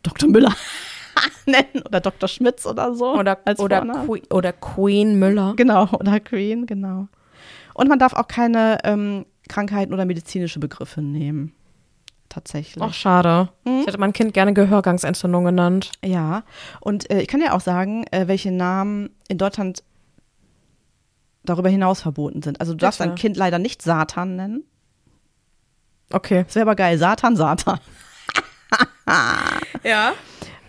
Dr. 0.04 0.30
Müller 0.30 0.54
nennen 1.46 1.84
oder 1.86 2.02
Dr. 2.02 2.28
Schmitz 2.28 2.66
oder 2.66 2.94
so. 2.94 3.14
Oder, 3.18 3.40
oder. 3.58 3.82
Queen, 4.06 4.24
oder 4.30 4.54
Queen 4.54 5.18
Müller. 5.18 5.54
Genau, 5.56 5.90
oder 5.94 6.20
Queen, 6.20 6.66
genau. 6.66 7.08
Und 7.74 7.88
man 7.88 8.00
darf 8.00 8.14
auch 8.14 8.28
keine 8.28 8.80
ähm, 8.84 9.26
Krankheiten 9.48 9.94
oder 9.94 10.06
medizinische 10.06 10.60
Begriffe 10.60 11.02
nehmen. 11.02 11.54
Tatsächlich. 12.30 12.84
Ach, 12.84 12.94
schade. 12.94 13.50
Mhm. 13.64 13.80
Ich 13.82 13.88
hätte 13.88 14.00
mein 14.00 14.12
Kind 14.14 14.34
gerne 14.34 14.54
Gehörgangsentzündung 14.54 15.46
genannt. 15.46 15.92
Ja, 16.04 16.44
und 16.82 17.10
äh, 17.10 17.22
ich 17.22 17.28
kann 17.28 17.42
ja 17.42 17.54
auch 17.54 17.62
sagen, 17.62 18.06
äh, 18.12 18.28
welche 18.28 18.52
Namen 18.52 19.10
in 19.30 19.38
Deutschland 19.38 19.84
darüber 21.44 21.70
hinaus 21.70 22.02
verboten 22.02 22.42
sind. 22.42 22.60
Also 22.60 22.74
du 22.74 22.78
darfst 22.80 23.00
Bitte. 23.00 23.10
dein 23.10 23.18
Kind 23.18 23.38
leider 23.38 23.60
nicht 23.60 23.82
Satan 23.82 24.36
nennen. 24.36 24.64
Okay. 26.12 26.44
Das 26.46 26.56
wäre 26.56 26.64
aber 26.64 26.76
geil. 26.76 26.98
Satan, 26.98 27.36
Satan. 27.36 27.80
Ja. 29.84 30.14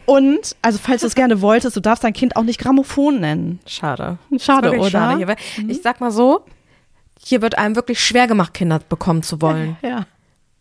Und, 0.05 0.55
also 0.63 0.79
falls 0.79 1.01
du 1.01 1.07
es 1.09 1.15
gerne 1.15 1.41
wolltest, 1.41 1.75
du 1.77 1.81
darfst 1.81 2.05
dein 2.05 2.13
Kind 2.13 2.37
auch 2.37 2.43
nicht 2.45 2.61
Grammophon 2.61 3.21
nennen. 3.21 3.59
Schade. 3.67 4.19
Schade, 4.39 4.69
Wirklich 4.69 4.81
oder? 4.83 4.91
Schade. 4.91 5.17
Hier, 5.17 5.29
wär- 5.29 5.37
Ich 5.69 5.83
sag 5.83 6.01
mal 6.01 6.13
so, 6.13 6.45
hier 7.19 7.43
wird 7.43 7.59
einem 7.59 7.75
wirklich 7.75 7.99
schwer 8.01 8.27
gemacht, 8.29 8.55
Kinder 8.55 8.79
bekommen 8.89 9.23
zu 9.23 9.41
wollen. 9.41 9.77
Ja. 9.83 10.07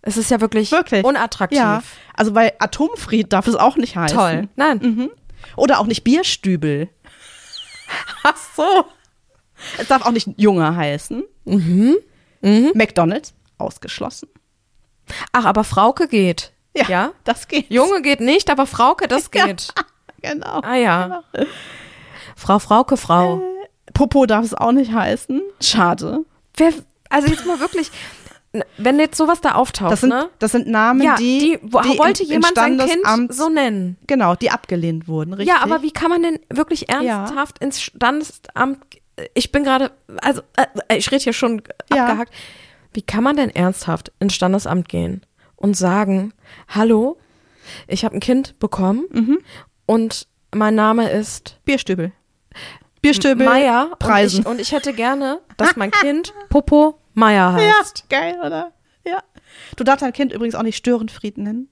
Es 0.08 0.18
ist 0.18 0.30
ja 0.32 0.40
wirklich, 0.40 0.72
Wirklich. 0.72 1.04
unattraktiv. 1.04 1.58
Ja. 1.58 1.82
Also 2.16 2.32
bei 2.32 2.54
Atomfried 2.60 3.34
darf 3.34 3.48
es 3.48 3.56
auch 3.56 3.76
nicht 3.76 3.96
heißen. 3.98 4.18
Toll. 4.18 4.50
Nein. 4.56 4.78
Mhm. 4.82 5.12
Oder 5.58 5.80
auch 5.80 5.88
nicht 5.88 6.04
Bierstübel. 6.04 6.90
Ach 8.24 8.36
so. 8.56 8.86
Es 9.80 9.88
darf 9.88 10.06
auch 10.06 10.12
nicht 10.12 10.28
Junge 10.38 10.76
heißen. 10.76 11.24
Mhm. 11.46 11.96
Mhm. 12.42 12.72
McDonalds 12.76 13.34
ausgeschlossen. 13.58 14.30
Ach, 15.32 15.46
aber 15.46 15.64
Frauke 15.64 16.08
geht. 16.08 16.52
Ja, 16.76 16.86
Ja? 16.88 17.12
das 17.24 17.48
geht. 17.48 17.72
Junge 17.72 18.02
geht 18.02 18.20
nicht, 18.20 18.50
aber 18.50 18.66
Frauke, 18.68 19.08
das 19.08 19.30
Ja. 19.34 19.48
geht. 19.48 19.74
Genau. 20.22 20.60
Ah 20.62 20.76
ja. 20.76 21.24
Frau 22.36 22.60
Frauke, 22.60 22.98
Frau. 22.98 23.42
Popo 23.94 24.26
darf 24.26 24.44
es 24.46 24.54
auch 24.54 24.72
nicht 24.72 24.92
heißen. 24.92 25.42
Schade. 25.62 26.26
Wer, 26.58 26.74
also 27.10 27.28
jetzt 27.28 27.46
mal 27.46 27.60
wirklich, 27.60 27.92
wenn 28.78 29.00
jetzt 29.00 29.18
sowas 29.18 29.42
da 29.42 29.54
auftaucht, 29.54 29.92
Das 29.92 30.02
sind, 30.02 30.10
ne? 30.10 30.30
das 30.40 30.52
sind 30.52 30.68
Namen, 30.68 31.02
Ja, 31.02 31.16
die, 31.16 31.40
die, 31.40 31.60
wo, 31.62 31.82
die 31.82 31.98
wollte 31.98 32.24
im- 32.24 32.30
im 32.30 32.34
jemand 32.42 32.56
sein 32.56 32.78
Kind 32.78 33.34
so 33.34 33.50
nennen. 33.50 33.98
Genau, 34.08 34.36
die 34.36 34.52
abgelehnt 34.52 35.08
wurden, 35.08 35.34
richtig? 35.34 35.54
Ja, 35.56 35.62
aber 35.64 35.82
wie 35.82 35.92
kann 35.92 36.10
man 36.10 36.22
denn 36.24 36.40
wirklich 36.50 36.90
ernsthaft 36.90 37.60
ins 37.60 37.82
Standesamt, 37.82 38.80
ich 39.34 39.52
bin 39.52 39.64
gerade, 39.64 39.92
also 40.22 40.42
äh, 40.56 40.98
ich 40.98 41.12
rede 41.12 41.24
hier 41.24 41.34
schon 41.34 41.62
Ja. 41.94 42.06
abgehakt, 42.06 42.34
wie 42.94 43.02
kann 43.02 43.24
man 43.24 43.36
denn 43.36 43.50
ernsthaft 43.50 44.12
ins 44.20 44.34
Standesamt 44.36 44.88
gehen 44.90 45.22
und 45.56 45.76
sagen, 45.76 46.34
hallo, 46.68 47.18
ich 47.88 48.06
habe 48.06 48.16
ein 48.16 48.20
Kind 48.20 48.60
bekommen 48.60 49.06
Mhm. 49.12 49.40
und 49.86 50.28
mein 50.54 50.76
Name 50.76 51.10
ist 51.10 51.58
Bierstübel. 51.66 52.12
Bierstübel. 53.02 53.46
Meier 53.46 53.90
und 53.92 54.00
Preisen. 54.00 54.42
ich, 54.42 54.46
und 54.48 54.60
ich 54.62 54.72
hätte 54.72 54.94
gerne, 54.94 55.40
dass 55.58 55.76
mein 55.76 55.92
Kind 55.92 56.34
Popo 56.50 56.98
Meier 57.16 57.54
heißt. 57.54 58.06
Ja, 58.12 58.20
geil, 58.20 58.36
oder? 58.46 58.72
Ja. 59.06 59.24
Du 59.76 59.84
darfst 59.84 60.04
dein 60.04 60.14
Kind 60.14 60.32
übrigens 60.32 60.56
auch 60.56 60.64
nicht 60.64 60.78
Störenfried 60.78 61.38
nennen. 61.38 61.70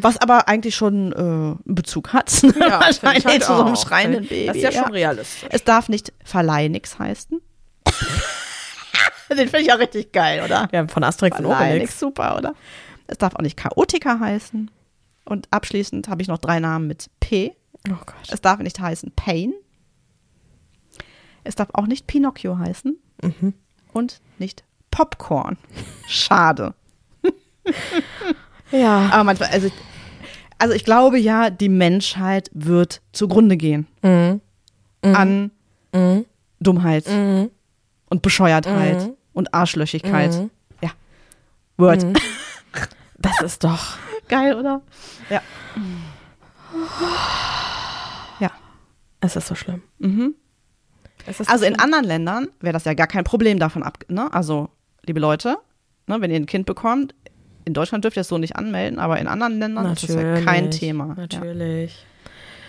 Was 0.00 0.16
aber 0.20 0.48
eigentlich 0.48 0.74
schon 0.74 1.12
äh, 1.12 1.16
einen 1.16 1.60
Bezug 1.64 2.12
hat. 2.12 2.30
finde 2.30 2.58
ich 2.58 2.64
Wahrscheinlich 2.64 3.26
halt 3.26 3.44
zu 3.44 3.54
so 3.54 3.62
einem 3.62 3.76
schreienden 3.76 4.26
Baby. 4.26 4.46
Das 4.46 4.56
ist 4.56 4.62
ja 4.62 4.72
schon 4.72 4.92
realistisch. 4.92 5.48
Es 5.50 5.62
darf 5.62 5.88
nicht 5.88 6.12
Verleih 6.24 6.68
nix 6.68 6.98
heißen. 6.98 7.40
Den 9.28 9.48
finde 9.48 9.60
ich 9.60 9.72
auch 9.72 9.78
richtig 9.78 10.12
geil, 10.12 10.42
oder? 10.44 10.68
Ja, 10.72 10.86
von 10.88 11.04
Asterix 11.04 11.38
und 11.38 11.46
Obelix. 11.46 11.98
Super, 11.98 12.36
oder? 12.36 12.54
Es 13.06 13.18
darf 13.18 13.34
auch 13.36 13.42
nicht 13.42 13.56
Chaotiker 13.56 14.20
heißen. 14.20 14.70
Und 15.24 15.46
abschließend 15.50 16.08
habe 16.08 16.22
ich 16.22 16.28
noch 16.28 16.38
drei 16.38 16.58
Namen 16.60 16.86
mit 16.86 17.08
P. 17.20 17.54
Oh 17.88 17.94
Gott. 18.04 18.28
Es 18.30 18.40
darf 18.40 18.58
nicht 18.58 18.80
heißen 18.80 19.12
Pain. 19.14 19.54
Es 21.44 21.54
darf 21.54 21.68
auch 21.72 21.86
nicht 21.86 22.06
Pinocchio 22.06 22.58
heißen. 22.58 22.98
Mhm. 23.22 23.54
Und 23.92 24.20
nicht 24.38 24.64
Popcorn. 24.90 25.56
Schade. 26.08 26.74
Ja. 28.70 29.08
Aber 29.12 29.24
manchmal, 29.24 29.50
also, 29.50 29.70
also 30.58 30.74
ich 30.74 30.84
glaube 30.84 31.18
ja, 31.18 31.50
die 31.50 31.68
Menschheit 31.68 32.50
wird 32.54 33.00
zugrunde 33.12 33.56
gehen 33.56 33.86
Mhm. 34.02 34.40
an 35.02 35.50
Mhm. 35.94 36.24
Dummheit 36.60 37.06
Mhm. 37.08 37.50
und 38.08 38.22
Bescheuertheit 38.22 39.02
Mhm. 39.02 39.16
und 39.34 39.52
Arschlöchigkeit. 39.54 40.32
Mhm. 40.32 40.50
Ja. 40.82 40.90
Word. 41.76 42.02
Mhm. 42.04 42.14
Das 43.18 43.40
ist 43.40 43.62
doch. 43.62 43.98
Geil, 44.28 44.56
oder? 44.56 44.82
Ja. 45.30 45.40
Ja. 48.40 48.50
Es 49.20 49.36
ist 49.36 49.46
so 49.46 49.54
schlimm. 49.54 49.82
Mhm. 50.00 50.34
Also 51.26 51.44
so 51.44 51.64
in 51.64 51.78
anderen 51.78 52.04
Ländern 52.04 52.48
wäre 52.60 52.72
das 52.72 52.84
ja 52.84 52.94
gar 52.94 53.06
kein 53.06 53.24
Problem 53.24 53.58
davon 53.58 53.82
ab. 53.82 53.98
Ne? 54.08 54.32
Also, 54.32 54.68
liebe 55.06 55.20
Leute, 55.20 55.56
ne, 56.06 56.20
wenn 56.20 56.30
ihr 56.30 56.36
ein 56.36 56.46
Kind 56.46 56.66
bekommt, 56.66 57.14
in 57.64 57.74
Deutschland 57.74 58.04
dürft 58.04 58.16
ihr 58.16 58.22
es 58.22 58.28
so 58.28 58.38
nicht 58.38 58.56
anmelden, 58.56 58.98
aber 58.98 59.18
in 59.20 59.28
anderen 59.28 59.58
Ländern 59.58 59.92
ist 59.92 60.02
das 60.02 60.14
ja 60.16 60.22
kein 60.40 60.64
Natürlich, 60.64 60.78
Thema. 60.80 61.08
Ja. 61.08 61.14
Natürlich. 61.14 62.06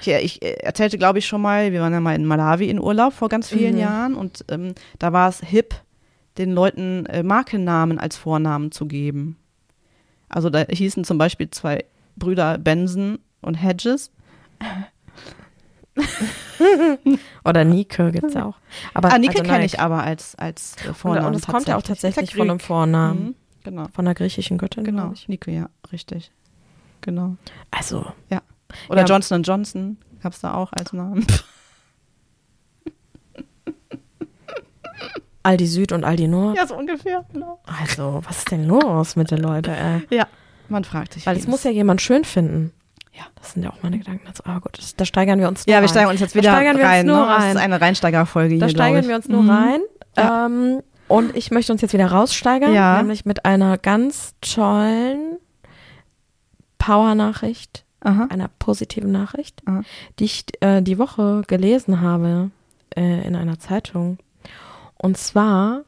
Ich, 0.02 0.08
ich 0.10 0.42
äh, 0.44 0.52
erzählte, 0.62 0.98
glaube 0.98 1.20
ich, 1.20 1.26
schon 1.26 1.42
mal, 1.42 1.72
wir 1.72 1.82
waren 1.82 1.94
ja 1.94 2.00
mal 2.02 2.16
in 2.16 2.26
Malawi 2.26 2.70
in 2.70 2.80
Urlaub 2.80 3.14
vor 3.14 3.30
ganz 3.30 3.50
vielen 3.50 3.74
Mhm. 3.76 3.80
Jahren 3.80 4.14
und 4.16 4.46
ähm, 4.50 4.76
da 5.00 5.14
war 5.14 5.30
es 5.30 5.40
hip, 5.40 5.74
den 6.38 6.52
Leuten 6.52 7.06
äh, 7.08 7.24
Markennamen 7.24 8.00
als 8.00 8.18
Vornamen 8.18 8.72
zu 8.72 8.86
geben. 8.86 9.38
Also 10.30 10.50
da 10.50 10.66
hießen 10.70 11.04
zum 11.04 11.18
Beispiel 11.18 11.50
zwei 11.52 11.86
Brüder 12.16 12.58
Benson 12.58 13.20
und 13.42 13.56
Hedges. 13.56 14.12
Oder 17.46 17.64
Nike 17.66 18.12
gibt 18.12 18.26
es 18.26 18.36
auch. 18.36 18.56
Aber, 18.94 19.12
ah, 19.14 19.18
Nike 19.18 19.40
also 19.40 19.44
kenne 19.52 19.66
ich 19.66 19.80
aber 19.80 20.04
als, 20.04 20.36
als 20.36 20.76
äh, 20.78 20.94
Vornamen. 20.94 21.28
und 21.28 21.36
es 21.36 21.46
kommt 21.48 21.68
ja 21.68 21.78
auch 21.78 21.82
tatsächlich 21.82 22.36
von 22.36 22.50
einem. 22.50 22.60
Vornamen. 22.60 23.24
Mhm, 23.24 23.36
genau. 23.64 23.88
Von 23.94 24.06
einer 24.08 24.16
griechischen 24.16 24.58
Göttin. 24.58 24.84
Genau. 24.84 25.14
Nike, 25.28 25.52
ja, 25.52 25.70
richtig. 25.92 26.32
Genau. 27.02 27.36
Also, 27.72 28.06
Oder 28.90 29.02
Ja. 29.02 29.06
Johnson 29.06 29.44
Johnson 29.44 29.98
gab 30.22 30.34
es 30.34 30.40
da 30.40 30.54
auch 30.54 30.72
als 30.74 30.94
Namen. 30.94 31.26
Aldi 35.44 35.68
Süd 35.68 35.92
und 35.92 36.06
Aldi 36.06 36.30
Nord. 36.30 36.56
ja, 36.56 36.66
so 36.66 36.76
ungefähr, 36.76 37.26
genau. 37.34 37.60
Also, 37.66 38.22
was 38.26 38.38
ist 38.40 38.52
denn 38.52 38.66
los 38.66 39.18
mit 39.18 39.30
den 39.30 39.40
Leuten? 39.40 39.72
Ey? 39.72 40.02
Ja, 40.10 40.28
man 40.70 40.86
fragt 40.86 41.14
sich. 41.14 41.26
Weil 41.26 41.36
es 41.36 41.48
muss 41.48 41.64
ja 41.66 41.72
jemand 41.72 42.02
schön 42.02 42.24
finden. 42.24 42.72
Ja. 43.16 43.24
Das 43.36 43.54
sind 43.54 43.64
ja 43.64 43.70
auch 43.70 43.82
meine 43.84 43.98
Gedanken 44.00 44.26
dazu. 44.26 44.44
Aber 44.46 44.60
gut, 44.62 44.78
das, 44.78 44.96
da 44.96 45.06
steigern 45.06 45.40
wir 45.40 45.48
uns 45.48 45.66
nur 45.66 45.72
Ja, 45.74 45.80
wir 45.80 45.84
rein. 45.84 45.90
steigern 45.90 46.12
uns 46.12 46.20
jetzt 46.22 46.36
Da 46.36 46.40
wieder 46.40 46.52
steigern 46.52 46.78
wir 46.78 46.84
uns 46.84 46.92
rein. 46.94 47.06
nur 47.06 47.18
ne? 47.18 47.26
Das 47.28 47.44
rein. 47.44 47.56
ist 47.56 47.62
eine 47.62 47.82
Reinsteigerfolge 47.82 48.58
Da 48.60 48.66
hier, 48.66 48.74
glaub 48.76 48.86
steigern 48.88 49.08
wir 49.08 49.16
uns 49.16 49.30
nur 49.30 49.44
Mhm. 49.44 49.50
rein. 49.50 49.80
Ja. 50.18 50.46
Ähm, 50.48 50.82
und 51.08 51.36
ich 51.36 51.52
möchte 51.52 51.72
uns 51.74 51.82
jetzt 51.82 51.94
wieder 51.94 52.08
raussteigern, 52.12 52.74
Ja. 52.74 52.98
nämlich 52.98 53.26
mit 53.26 53.46
einer 53.46 53.78
ganz 53.78 54.34
tollen 54.42 55.38
Power-Nachricht, 56.78 57.86
einer 58.02 58.50
positiven 58.60 59.12
Nachricht, 59.14 59.62
Aha. 59.66 59.82
die 60.20 60.26
ich 60.26 60.46
äh, 60.62 60.82
die 60.82 60.98
Woche 61.00 61.44
gelesen 61.48 62.02
habe 62.02 62.52
äh, 62.98 63.26
in 63.26 63.36
einer 63.38 63.60
Zeitung. 63.60 64.18
Und 64.98 65.18
zwar 65.18 65.84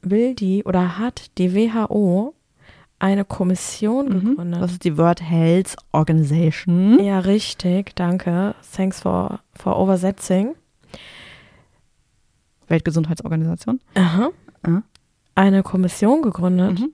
will 0.00 0.34
die 0.34 0.64
oder 0.64 0.96
hat 0.98 1.36
die 1.36 1.54
WHO 1.54 2.34
eine 3.00 3.24
Kommission 3.24 4.08
Mhm. 4.08 4.24
gegründet. 4.30 4.62
Das 4.62 4.72
ist 4.72 4.84
die 4.84 4.96
World 4.96 5.20
Health 5.22 5.74
Organization. 5.92 7.02
Ja, 7.02 7.18
richtig, 7.18 7.94
danke. 7.96 8.54
Thanks 8.76 9.00
for, 9.00 9.40
for 9.58 9.76
oversetting. 9.78 10.54
Weltgesundheitsorganisation. 12.68 13.80
Aha. 13.94 14.30
Aha. 14.62 14.82
Eine 15.34 15.62
Kommission 15.62 16.22
gegründet 16.22 16.78
Mhm. 16.80 16.92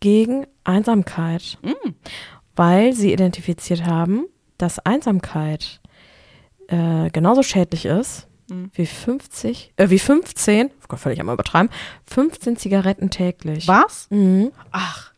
gegen 0.00 0.46
Einsamkeit, 0.64 1.58
Mhm. 1.62 1.94
weil 2.54 2.92
sie 2.92 3.12
identifiziert 3.12 3.84
haben, 3.86 4.26
dass 4.58 4.78
Einsamkeit 4.80 5.80
äh, 6.70 7.08
genauso 7.10 7.42
schädlich 7.42 7.86
ist 7.86 8.28
Mhm. 8.50 8.70
wie 8.74 8.84
50, 8.84 9.72
äh, 9.76 9.88
wie 9.88 9.98
15, 9.98 10.66
oh 10.68 10.84
Gott, 10.88 10.98
völlig 11.00 11.18
einmal 11.18 11.32
übertreiben, 11.32 11.70
15 12.04 12.58
Zigaretten 12.58 13.08
täglich. 13.08 13.66
Was? 13.66 14.06
Mhm. 14.10 14.52
Ach, 14.70 15.12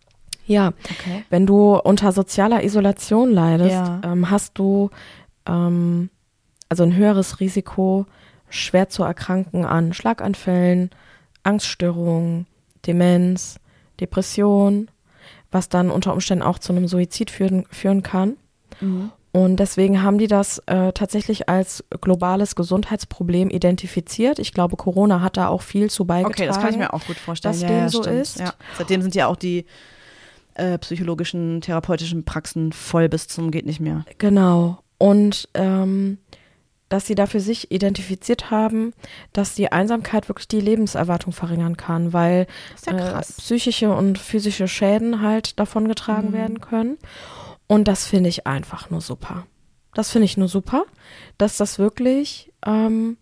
Ja, 0.51 0.73
okay. 0.91 1.25
wenn 1.31 1.47
du 1.47 1.77
unter 1.77 2.11
sozialer 2.11 2.65
Isolation 2.65 3.31
leidest, 3.33 3.71
Ja. 3.71 4.01
ähm, 4.05 4.31
hast 4.31 4.59
du 4.59 4.91
ähm, 5.47 6.11
also 6.69 6.83
ein 6.83 6.97
höheres 6.97 7.39
Risiko, 7.39 8.07
schwer 8.49 8.89
zu 8.89 9.05
erkranken 9.05 9.65
an 9.65 9.93
Schlaganfällen, 9.93 10.91
Angststörungen, 11.45 12.47
Demenz, 12.85 13.61
Depression, 14.01 14.91
was 15.53 15.69
dann 15.69 15.89
unter 15.89 16.15
Umständen 16.15 16.43
auch 16.43 16.59
zu 16.59 16.73
einem 16.73 16.89
Suizid 16.89 17.31
führen, 17.31 17.65
führen 17.71 18.03
kann. 18.03 18.37
Mhm. 18.81 19.13
Und 19.33 19.59
deswegen 19.59 20.03
haben 20.03 20.19
die 20.19 20.27
das 20.27 20.59
äh, 20.67 20.93
tatsächlich 20.93 21.49
als 21.49 21.85
globales 22.01 22.57
Gesundheitsproblem 22.57 23.51
identifiziert. 23.51 24.41
Ich 24.41 24.53
glaube, 24.53 24.77
Corona 24.77 25.21
hat 25.21 25.37
da 25.37 25.47
auch 25.47 25.63
viel 25.63 25.89
zu 25.91 26.05
beigetragen. 26.07 26.35
Okay, 26.35 26.47
das 26.47 26.59
kann 26.61 26.71
ich 26.71 26.77
mir 26.79 26.93
auch 26.93 27.05
gut 27.07 27.17
vorstellen. 27.19 27.53
dass 27.53 27.63
ja, 27.63 27.69
dem 27.69 27.79
ja, 27.79 27.89
so 27.89 28.03
stimmt. 28.03 28.21
ist. 28.21 28.41
Ja. 28.41 28.55
Seitdem 28.77 29.03
sind 29.03 29.15
ja 29.15 29.29
auch 29.29 29.37
die 29.37 29.67
äh, 30.61 30.79
psychologischen, 30.79 31.61
therapeutischen 31.61 32.25
Praxen 32.25 32.73
voll 32.73 33.09
bis 33.09 33.27
zum 33.29 33.51
geht 33.51 33.67
nicht 33.67 33.81
mehr. 33.81 34.05
Genau. 34.19 34.79
Und 34.99 35.49
ähm, 35.55 36.19
dass 36.91 37.07
sie 37.07 37.15
da 37.15 37.27
für 37.27 37.41
sich 37.41 37.71
identifiziert 37.71 38.51
haben, 38.51 38.93
dass 39.33 39.55
die 39.55 39.71
Einsamkeit 39.73 40.29
wirklich 40.29 40.49
die 40.49 40.61
Lebenserwartung 40.61 41.33
verringern 41.33 41.77
kann, 41.77 42.13
weil 42.13 42.47
ja 42.85 43.21
äh, 43.21 43.23
psychische 43.23 43.95
und 43.95 44.19
physische 44.19 44.67
Schäden 44.69 45.23
halt 45.23 45.59
davongetragen 45.61 46.31
Mhm. 46.31 46.35
werden 46.35 46.61
können. 46.61 46.99
Und 47.69 47.87
das 47.87 48.07
finde 48.07 48.29
ich 48.29 48.47
einfach 48.49 48.91
nur 48.91 49.01
super. 49.01 49.47
Das 49.95 50.11
finde 50.11 50.25
ich 50.25 50.37
nur 50.37 50.49
super, 50.49 50.85
dass 51.39 51.57
das 51.57 51.79
wirklich 51.79 52.53
ähm, 52.67 53.17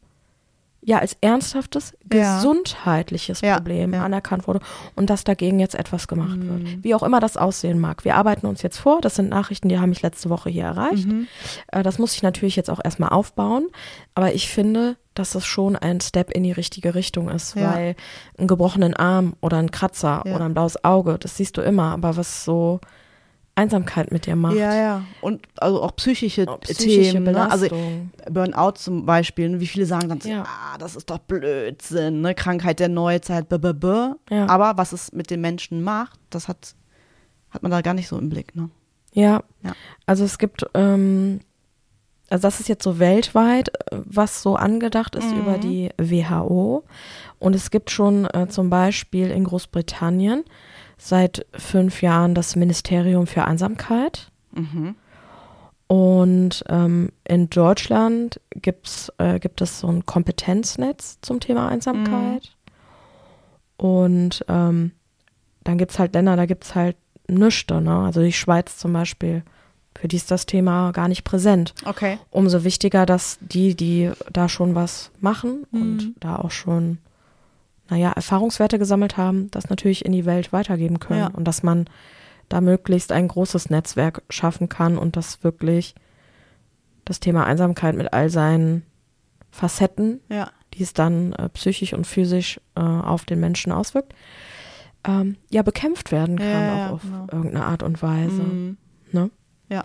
ja 0.81 0.99
als 0.99 1.17
ernsthaftes 1.21 1.93
gesundheitliches 2.09 3.41
Ja, 3.41 3.57
Problem 3.57 3.93
ja. 3.95 4.05
anerkannt 4.05 4.47
wurde 4.47 4.61
und 4.97 5.11
dass 5.11 5.25
dagegen 5.25 5.59
jetzt 5.59 5.75
etwas 5.75 6.09
gemacht 6.09 6.37
Mhm. 6.37 6.49
wird. 6.65 6.85
Wie 6.85 6.95
auch 6.95 7.03
immer 7.03 7.21
das 7.21 7.37
aussehen 7.37 7.79
mag. 7.79 8.05
Wir 8.05 8.15
arbeiten 8.17 8.47
uns 8.47 8.63
jetzt 8.63 8.79
vor. 8.79 9.01
Das 9.01 9.15
sind 9.17 9.29
Nachrichten, 9.29 9.69
die 9.69 9.79
haben 9.79 9.89
mich 9.91 10.03
letzte 10.03 10.31
Woche 10.31 10.51
hier 10.51 10.65
erreicht. 10.65 11.07
Mhm. 11.07 11.27
Äh, 11.73 11.83
Das 11.83 11.99
muss 11.99 12.15
ich 12.15 12.23
natürlich 12.23 12.57
jetzt 12.57 12.71
auch 12.71 12.81
erstmal 12.83 13.11
aufbauen. 13.11 13.69
Aber 14.15 14.33
ich 14.35 14.49
finde, 14.49 14.97
dass 15.15 15.35
es 15.35 15.45
schon 15.47 15.75
ein 15.77 16.01
Step 16.01 16.31
in 16.31 16.43
die 16.45 16.53
richtige 16.53 16.95
Richtung 16.95 17.29
ist, 17.29 17.57
Ja. 17.57 17.75
weil 17.75 17.97
einen 18.39 18.49
gebrochenen 18.49 18.95
Arm 18.95 19.35
oder 19.41 19.57
ein 19.59 19.71
Kratzer 19.71 20.23
oder 20.27 20.45
ein 20.45 20.55
blaues 20.55 20.85
Auge, 20.85 21.19
das 21.19 21.37
siehst 21.37 21.57
du 21.57 21.61
immer. 21.61 21.93
Aber 21.93 22.17
was 22.17 22.45
so 22.45 22.81
Einsamkeit 23.59 24.11
mit 24.13 24.27
dir 24.27 24.37
macht. 24.37 24.57
Ja, 24.57 24.75
ja. 24.75 25.05
Und 25.21 25.47
also 25.59 25.83
auch 25.83 25.95
psychische, 25.97 26.47
Oh, 26.49 26.57
psychische 26.59 27.13
Themen. 27.13 27.33
Ne? 27.33 27.51
Also. 27.51 27.67
Burnout 28.31 28.73
zum 28.77 29.05
Beispiel, 29.07 29.49
ne? 29.51 29.61
wie 29.61 29.67
viele 29.67 29.87
sagen 29.87 30.09
dann, 30.09 30.21
so, 30.21 30.29
Ja. 30.29 30.45
ah, 30.45 30.79
das 30.79 30.97
ist 30.97 31.11
doch 31.11 31.19
Blödsinn, 31.19 32.21
ne? 32.21 32.35
Krankheit 32.35 32.79
der 32.81 32.89
Neuzeit, 32.89 33.49
b 33.49 33.57
-b 33.57 33.73
-b. 33.73 34.15
Ja. 34.31 34.47
aber 34.49 34.77
was 34.77 34.93
es 34.93 35.13
mit 35.13 35.31
den 35.31 35.41
Menschen 35.41 35.83
macht, 35.83 36.19
das 36.31 36.49
hat, 36.49 36.75
hat 37.51 37.63
man 37.63 37.71
da 37.71 37.81
gar 37.81 37.95
nicht 37.95 38.09
so 38.09 38.19
im 38.19 38.29
Blick. 38.29 38.55
Ne? 38.55 38.71
Ja. 39.13 39.43
Ja. 39.63 39.73
Also 40.07 40.25
es 40.25 40.39
gibt, 40.39 40.65
ähm, 40.75 41.41
also 42.31 42.43
das 42.43 42.61
ist 42.61 42.69
jetzt 42.69 42.85
so 42.85 42.99
weltweit, 42.99 43.71
was 43.91 44.43
so 44.43 44.57
angedacht 44.57 45.15
ist 45.17 45.33
Mhm. 45.33 45.41
über 45.41 45.57
die 45.59 45.89
WHO. 45.99 46.85
Und 47.39 47.55
es 47.57 47.71
gibt 47.71 47.91
schon 47.91 48.27
äh, 48.27 48.49
zum 48.49 48.69
Beispiel 48.69 49.31
in 49.31 49.45
Großbritannien 49.45 50.45
seit 50.99 51.47
fünf 51.55 52.03
Jahren 52.03 52.35
das 52.35 52.57
Ministerium 52.57 53.27
für 53.27 53.45
Einsamkeit. 53.45 54.31
Mhm. 54.53 54.95
Und 55.87 56.65
ähm, 56.69 57.13
in 57.25 57.49
Deutschland 57.49 58.41
gibt's, 58.51 59.11
äh, 59.17 59.39
gibt 59.39 59.63
es 59.63 59.81
so 59.81 59.89
ein 59.89 60.05
Kompetenznetz 60.05 61.19
zum 61.23 61.41
Thema 61.41 61.69
Einsamkeit. 61.69 62.55
Und 63.79 64.45
ähm, 64.49 64.93
dann 65.65 65.79
gibt's 65.79 65.99
halt 65.99 66.15
Länder, 66.15 66.37
da 66.37 66.47
gibt's 66.47 66.75
halt 66.75 66.97
nichts. 67.29 67.71
Ne? 67.71 67.91
Also 68.05 68.23
die 68.23 68.33
Schweiz 68.33 68.77
zum 68.77 68.93
Beispiel, 68.93 69.43
für 69.99 70.09
die 70.09 70.17
ist 70.17 70.31
das 70.31 70.47
Thema 70.47 70.93
gar 70.93 71.09
nicht 71.09 71.25
präsent. 71.25 71.75
Okay. 71.85 72.19
Umso 72.31 72.65
wichtiger, 72.65 73.07
dass 73.07 73.39
die, 73.41 73.75
die 73.75 74.11
da 74.33 74.49
schon 74.49 74.75
was 74.75 75.11
machen 75.21 75.67
Mhm. 75.71 75.81
und 75.83 76.15
da 76.21 76.37
auch 76.37 76.51
schon, 76.51 76.99
naja, 77.89 78.13
Erfahrungswerte 78.13 78.79
gesammelt 78.79 79.17
haben, 79.17 79.51
das 79.51 79.71
natürlich 79.71 80.05
in 80.05 80.13
die 80.13 80.27
Welt 80.27 80.53
weitergeben 80.53 80.99
können. 81.01 81.21
Ja. 81.21 81.27
Und 81.29 81.45
dass 81.45 81.63
man 81.63 81.87
da 82.49 82.61
möglichst 82.61 83.13
ein 83.13 83.29
großes 83.29 83.71
Netzwerk 83.71 84.23
schaffen 84.31 84.69
kann 84.69 84.99
und 84.99 85.17
das 85.17 85.43
wirklich 85.45 85.95
das 87.05 87.21
Thema 87.21 87.45
Einsamkeit 87.45 87.95
mit 87.97 88.13
all 88.13 88.29
seinen 88.31 88.85
Facetten, 89.51 90.21
Ja. 90.29 90.51
die 90.75 90.83
es 90.83 90.93
dann 90.93 91.33
äh, 91.35 91.49
psychisch 91.51 91.95
und 91.95 92.07
physisch 92.07 92.61
äh, 92.75 92.81
auf 92.81 93.25
den 93.25 93.41
Menschen 93.41 93.73
auswirkt, 93.73 94.15
ähm, 95.05 95.37
ja, 95.51 95.63
bekämpft 95.63 96.13
werden 96.13 96.39
kann 96.39 96.49
ja, 96.49 96.89
auch 96.89 96.93
auf 96.95 97.03
genau. 97.03 97.27
irgendeine 97.33 97.65
Art 97.65 97.83
und 97.83 98.03
Weise. 98.03 98.43
Mhm. 98.43 98.77
Ne? 99.13 99.31
Ja. 99.71 99.85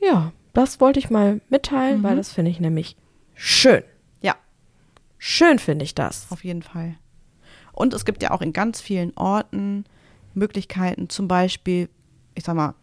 Ja, 0.00 0.32
das 0.52 0.80
wollte 0.80 0.98
ich 0.98 1.08
mal 1.10 1.40
mitteilen, 1.48 2.00
Mhm. 2.00 2.02
weil 2.02 2.16
das 2.16 2.32
finde 2.32 2.50
ich 2.50 2.60
nämlich 2.60 2.96
schön. 3.34 3.82
Ja. 4.20 4.34
Schön 5.18 5.58
finde 5.58 5.84
ich 5.84 5.94
das. 5.94 6.26
Auf 6.30 6.44
jeden 6.44 6.62
Fall. 6.62 6.96
Und 7.76 7.94
es 7.94 8.04
gibt 8.04 8.22
ja 8.22 8.32
auch 8.32 8.40
in 8.40 8.52
ganz 8.52 8.80
vielen 8.80 9.16
Orten 9.16 9.84
Möglichkeiten, 10.34 11.08
zum 11.08 11.28
Beispiel, 11.28 11.88
ich 12.34 12.42
sag 12.44 12.56
mal, 12.56 12.74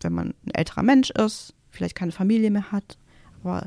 wenn 0.00 0.12
man 0.12 0.34
ein 0.46 0.54
älterer 0.54 0.84
Mensch 0.84 1.10
ist, 1.10 1.54
vielleicht 1.70 1.96
keine 1.96 2.12
Familie 2.12 2.50
mehr 2.50 2.72
hat, 2.72 2.96
aber 3.42 3.66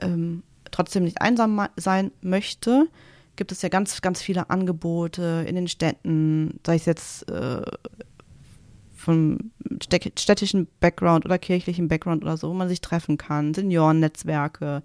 ähm, 0.00 0.42
trotzdem 0.70 1.04
nicht 1.04 1.22
einsam 1.22 1.66
sein 1.76 2.10
möchte, 2.22 2.88
gibt 3.36 3.52
es 3.52 3.62
ja 3.62 3.68
ganz, 3.68 4.02
ganz 4.02 4.20
viele 4.20 4.50
Angebote 4.50 5.44
in 5.48 5.54
den 5.54 5.68
Städten, 5.68 6.58
sei 6.66 6.74
es 6.74 6.86
jetzt 6.86 7.30
äh, 7.30 7.62
vom 8.96 9.52
städtischen 9.82 10.66
Background 10.80 11.24
oder 11.24 11.38
kirchlichen 11.38 11.86
Background 11.86 12.24
oder 12.24 12.36
so, 12.36 12.50
wo 12.50 12.54
man 12.54 12.68
sich 12.68 12.80
treffen 12.80 13.16
kann, 13.16 13.54
Seniorennetzwerke, 13.54 14.82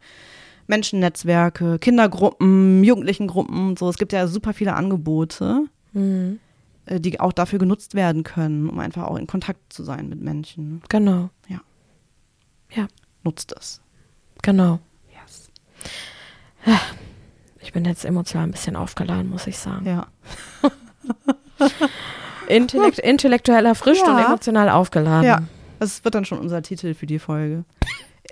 Menschennetzwerke, 0.67 1.79
Kindergruppen, 1.79 2.83
Jugendlichengruppen, 2.83 3.77
so. 3.77 3.89
Es 3.89 3.97
gibt 3.97 4.13
ja 4.13 4.27
super 4.27 4.53
viele 4.53 4.73
Angebote, 4.73 5.65
Mhm. 5.93 6.39
äh, 6.85 6.99
die 6.99 7.19
auch 7.19 7.33
dafür 7.33 7.59
genutzt 7.59 7.93
werden 7.95 8.23
können, 8.23 8.69
um 8.69 8.79
einfach 8.79 9.03
auch 9.03 9.17
in 9.17 9.27
Kontakt 9.27 9.71
zu 9.71 9.83
sein 9.83 10.09
mit 10.09 10.21
Menschen. 10.21 10.81
Genau, 10.89 11.29
Nutzt 13.23 13.55
es. 13.59 13.81
genau. 14.43 14.77
Yes. 15.11 15.49
Ich 17.59 17.73
bin 17.73 17.83
jetzt 17.85 18.05
emotional 18.05 18.45
ein 18.47 18.51
bisschen 18.51 18.75
aufgeladen, 18.75 19.29
muss 19.31 19.47
ich 19.47 19.57
sagen. 19.57 19.83
Ja. 19.87 20.05
Intellekt, 22.47 22.99
intellektuell 22.99 23.65
erfrischt 23.65 24.03
Ja. 24.05 24.13
und 24.15 24.23
emotional 24.23 24.69
aufgeladen. 24.69 25.25
Ja. 25.27 25.41
Das 25.79 26.03
wird 26.03 26.13
dann 26.13 26.25
schon 26.25 26.37
unser 26.37 26.61
Titel 26.61 26.93
für 26.93 27.07
die 27.07 27.17
Folge. 27.17 27.63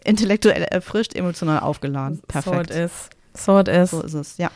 Intellektuell 0.05 0.63
erfrischt, 0.63 1.15
emotional 1.15 1.59
aufgeladen. 1.59 2.21
Perfekt. 2.27 2.73
So 2.73 2.79
it 2.79 2.83
is. 2.85 3.09
So 3.33 3.59
it 3.59 3.67
is. 3.67 3.91
So 3.91 4.01
ist 4.01 4.13
es, 4.13 4.37
ja. 4.37 4.51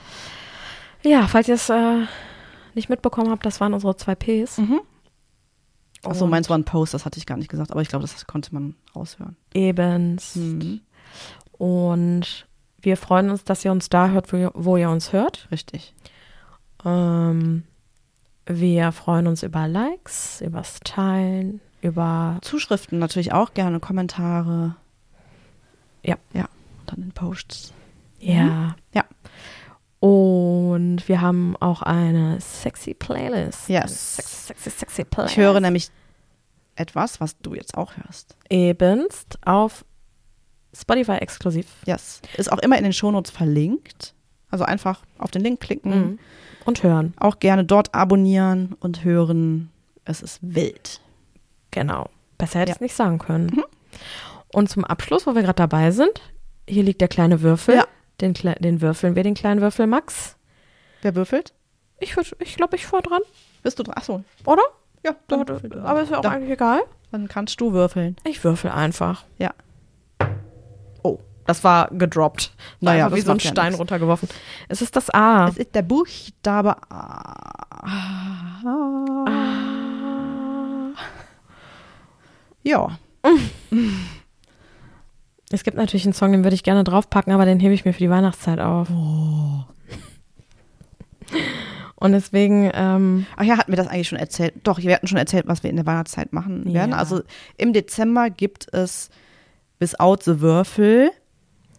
Ja, 1.04 1.28
falls 1.28 1.48
ihr 1.48 1.56
es 1.56 1.70
äh, 1.70 2.06
nicht 2.74 2.90
mitbekommen 2.90 3.32
habt, 3.32 3.46
das 3.46 3.62
waren 3.62 3.74
unsere 3.74 3.96
zwei 3.96 4.16
Ps. 4.16 4.58
Mhm. 4.58 4.82
Achso, 6.04 6.28
meins 6.28 6.50
war 6.50 6.58
ein 6.58 6.64
Post, 6.64 6.94
das 6.94 7.06
hatte 7.06 7.18
ich 7.18 7.26
gar 7.26 7.38
nicht 7.38 7.50
gesagt, 7.50 7.72
aber 7.72 7.82
ich 7.82 7.88
glaube, 7.90 8.04
das 8.04 8.28
konnte 8.28 8.54
man 8.54 8.76
raushören. 8.96 9.36
Ebenst. 9.54 10.36
Mhm. 10.36 10.82
Und 11.54 12.48
wir 12.80 12.98
freuen 12.98 13.30
uns, 13.30 13.44
dass 13.44 13.66
ihr 13.66 13.72
uns 13.72 13.90
da 13.90 14.10
hört, 14.10 14.32
wo 14.32 14.38
ihr, 14.38 14.52
wo 14.54 14.78
ihr 14.78 14.90
uns 14.90 15.12
hört. 15.12 15.48
Richtig. 15.52 15.94
Ähm, 16.86 17.64
wir 18.46 18.92
freuen 18.92 19.28
uns 19.28 19.44
über 19.44 19.68
Likes, 19.68 20.42
übers 20.42 20.80
Teilen, 20.84 21.60
über 21.82 22.38
Zuschriften 22.42 23.00
natürlich 23.00 23.34
auch 23.34 23.54
gerne, 23.54 23.80
Kommentare. 23.80 24.76
Ja. 26.04 26.16
Ja, 26.34 26.44
und 26.80 26.92
dann 26.92 27.04
in 27.04 27.12
Posts. 27.12 27.74
ja. 28.20 28.76
Ja. 28.94 29.06
Und 30.00 31.08
wir 31.08 31.22
haben 31.22 31.56
auch 31.60 31.82
eine 31.82 32.40
sexy 32.40 32.94
Playlist. 32.94 33.68
Yes. 33.68 34.18
Sexy, 34.18 34.36
sexy, 34.48 34.70
sexy 34.70 35.04
Playlist. 35.04 35.36
Ich 35.36 35.44
höre 35.44 35.60
nämlich 35.60 35.90
etwas, 36.76 37.20
was 37.20 37.38
du 37.40 37.56
jetzt 37.56 37.76
auch 37.76 37.98
hörst. 37.98 38.36
ebenst 38.50 39.40
auf 39.46 39.84
Spotify 40.72 41.14
exklusiv. 41.14 41.66
Yes. 41.88 42.22
Ist 42.38 42.52
auch 42.52 42.60
immer 42.60 42.78
in 42.78 42.84
den 42.84 42.94
Shownotes 42.94 43.32
verlinkt. 43.32 44.14
Also 44.52 44.66
einfach 44.66 45.02
auf 45.18 45.32
den 45.32 45.42
Link 45.42 45.60
klicken. 45.62 46.00
Mhm. 46.12 46.20
Und 46.66 46.84
hören. 46.84 47.14
Auch 47.18 47.40
gerne 47.40 47.66
dort 47.66 47.96
abonnieren 47.96 48.76
und 48.80 49.04
hören. 49.04 49.72
Es 50.06 50.22
ist 50.22 50.40
wild. 50.44 51.02
Genau. 51.72 52.10
Besser 52.38 52.60
hätte 52.60 52.70
ich 52.72 52.76
Ja. 52.76 52.78
es 52.78 52.82
nicht 52.82 52.96
sagen 52.96 53.18
können. 53.18 53.48
Mhm. 53.48 53.64
Und 54.58 54.70
zum 54.70 54.84
Abschluss, 54.86 55.28
wo 55.28 55.36
wir 55.36 55.44
gerade 55.44 55.58
dabei 55.58 55.92
sind, 55.92 56.20
hier 56.68 56.82
liegt 56.82 57.00
der 57.00 57.08
kleine 57.10 57.44
Würfel. 57.44 57.76
Ja. 57.76 57.86
Den, 58.22 58.34
Kle- 58.34 58.60
den 58.60 58.82
würfeln 58.82 59.16
wir, 59.16 59.22
den 59.22 59.36
kleinen 59.36 59.62
Würfel 59.62 59.86
Max. 59.86 60.36
Wer 61.04 61.14
würfelt? 61.14 61.54
Ich, 62.00 62.16
würd- 62.16 62.34
ich 62.40 62.56
glaube, 62.56 62.76
ich 62.76 62.88
vor 62.88 63.04
dran, 63.04 63.22
Bist 63.62 63.78
du 63.78 63.84
dran? 63.84 63.94
Achso. 63.96 64.24
oder? 64.46 64.64
Ja, 65.06 65.12
Da, 65.28 65.44
dann, 65.44 65.46
da, 65.46 65.54
du. 65.60 65.80
aber 65.84 66.02
ist 66.02 66.10
ja 66.10 66.18
auch 66.18 66.22
dann, 66.24 66.34
eigentlich 66.34 66.50
egal. 66.54 66.80
dann 67.12 67.28
kannst 67.28 67.62
du 67.62 67.72
würfeln. 67.74 68.16
Ich 68.24 68.44
würfel 68.44 68.72
einfach. 68.72 69.26
Ja. 69.38 69.54
Oh, 71.04 71.20
das 71.46 71.64
war 71.64 71.90
gedroppt. 71.92 72.52
War 72.82 72.94
Naja, 72.94 73.06
einfach 73.06 73.18
wie 73.18 73.22
so 73.22 73.32
ein 73.34 73.38
ja 73.38 73.52
Stein 73.52 73.66
nichts. 73.68 73.80
runtergeworfen. 73.80 74.28
Es 74.70 74.82
ist 74.82 74.96
das 74.96 75.12
A. 75.12 75.50
Es 75.50 75.58
ist 75.58 75.76
der 75.76 75.84
Buchstabe 75.84 76.78
A. 76.90 77.86
Ah. 78.66 79.26
Ja. 82.64 82.98
Es 85.52 85.64
gibt 85.64 85.78
natürlich 85.78 86.06
einen 86.06 86.14
Song, 86.14 86.32
den 86.34 86.44
würde 86.44 86.56
ich 86.56 86.64
gerne 86.64 86.84
draufpacken, 86.84 87.32
aber 87.34 87.46
den 87.46 87.60
hebe 87.60 87.74
ich 87.74 87.86
mir 87.86 87.94
für 87.94 88.00
die 88.00 88.10
Weihnachtszeit 88.10 88.60
auf. 88.60 88.90
Oh. 88.90 89.64
Und 91.96 92.12
deswegen, 92.12 92.70
ähm, 92.74 93.26
Ach 93.38 93.44
ja, 93.44 93.58
hatten 93.58 93.72
wir 93.72 93.78
das 93.78 93.88
eigentlich 93.88 94.08
schon 94.10 94.20
erzählt? 94.20 94.54
Doch, 94.64 94.80
wir 94.80 94.94
hatten 94.94 95.08
schon 95.08 95.18
erzählt, 95.18 95.48
was 95.48 95.64
wir 95.64 95.70
in 95.70 95.78
der 95.78 95.86
Weihnachtszeit 95.86 96.32
machen 96.32 96.72
werden. 96.74 96.92
Ja. 96.92 96.98
Also 96.98 97.22
im 97.58 97.74
Dezember 97.74 98.30
gibt 98.30 98.72
es 98.74 99.10
Without 99.80 100.18
the 100.24 100.42
Würfel 100.42 101.12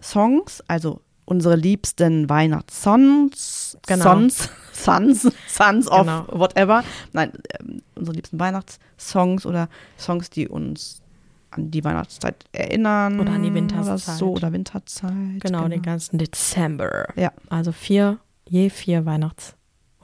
Songs, 0.02 0.62
also 0.66 1.00
unsere 1.24 1.56
liebsten 1.56 2.28
Weihnachtssongs, 2.28 3.76
Genau. 3.86 4.02
Sons, 4.04 4.50
Sons, 4.72 5.28
Sons 5.46 5.88
of 5.88 6.00
Genau. 6.00 6.26
whatever. 6.32 6.82
Nein, 7.12 7.32
ähm, 7.60 7.82
unsere 7.94 8.16
liebsten 8.16 8.40
Weihnachtssongs 8.40 9.44
oder 9.46 9.68
Songs, 9.98 10.30
die 10.30 10.48
uns 10.48 11.02
an 11.50 11.70
die 11.70 11.82
Weihnachtszeit 11.84 12.44
erinnern. 12.52 13.20
Oder 13.20 13.32
an 13.32 13.42
die 13.42 13.48
Oder 13.50 13.54
Winterszeit. 13.56 14.16
so, 14.16 14.32
oder 14.32 14.52
Winterzeit. 14.52 15.40
genau, 15.40 15.66
den 15.68 15.82
ganzen 15.82 16.18
Dezember. 16.18 17.06
Ja. 17.16 17.32
Also 17.48 17.72
vier, 17.72 18.18
je 18.48 18.70
vier 18.70 19.04
Weihnachts- 19.06 19.54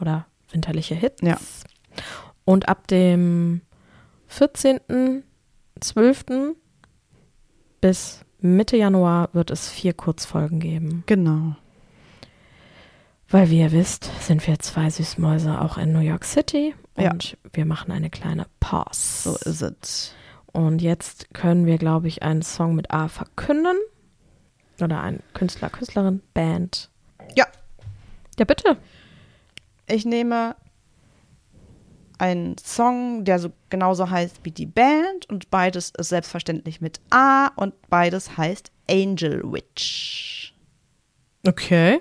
oder 0.01 0.26
winterliche 0.51 0.95
Hits. 0.95 1.22
Ja. 1.22 1.36
Und 2.45 2.68
ab 2.68 2.86
dem 2.88 3.61
14.12. 5.82 6.55
bis 7.80 8.20
Mitte 8.40 8.76
Januar 8.76 9.30
wird 9.32 9.51
es 9.51 9.68
vier 9.70 9.95
Kurzfolgen 9.95 10.61
geben. 10.61 11.03
Genau. 11.07 11.57
Weil 13.28 13.51
wie 13.51 13.61
ihr 13.61 13.72
wisst, 13.72 14.11
sind 14.20 14.47
wir 14.47 14.59
zwei 14.59 14.90
Süßmäuse 14.90 15.61
auch 15.61 15.78
in 15.78 15.92
New 15.92 16.01
York 16.01 16.24
City 16.24 16.74
Ja. 16.99 17.11
und 17.12 17.36
wir 17.53 17.64
machen 17.64 17.90
eine 17.90 18.11
kleine 18.11 18.47
Pause. 18.61 19.30
So 19.32 19.51
ist 19.51 19.62
es. 19.62 20.14
Und 20.55 20.80
jetzt 20.80 21.34
können 21.34 21.66
wir, 21.66 21.78
glaube 21.78 22.07
ich, 22.07 22.22
einen 22.22 22.42
Song 22.42 22.76
mit 22.76 22.92
A 22.92 23.09
verkünden. 23.09 23.76
Oder 24.80 25.00
ein 25.02 25.20
Künstler, 25.34 25.68
Künstlerin, 25.68 26.22
Band. 26.32 26.90
Ja. 27.34 27.46
Ja, 28.38 28.44
bitte. 28.44 28.76
Ich 29.86 30.05
nehme 30.05 30.55
einen 32.18 32.57
Song, 32.59 33.24
der 33.24 33.40
so 33.40 33.50
genauso 33.68 34.09
heißt 34.09 34.40
wie 34.44 34.52
die 34.52 34.66
Band 34.66 35.28
und 35.28 35.50
beides 35.50 35.90
ist 35.98 36.09
selbstverständlich 36.11 36.80
mit 36.80 37.00
A 37.11 37.48
und 37.57 37.74
beides 37.90 38.36
heißt 38.36 38.70
Angel 38.88 39.42
Witch. 39.44 40.55
Okay. 41.46 42.00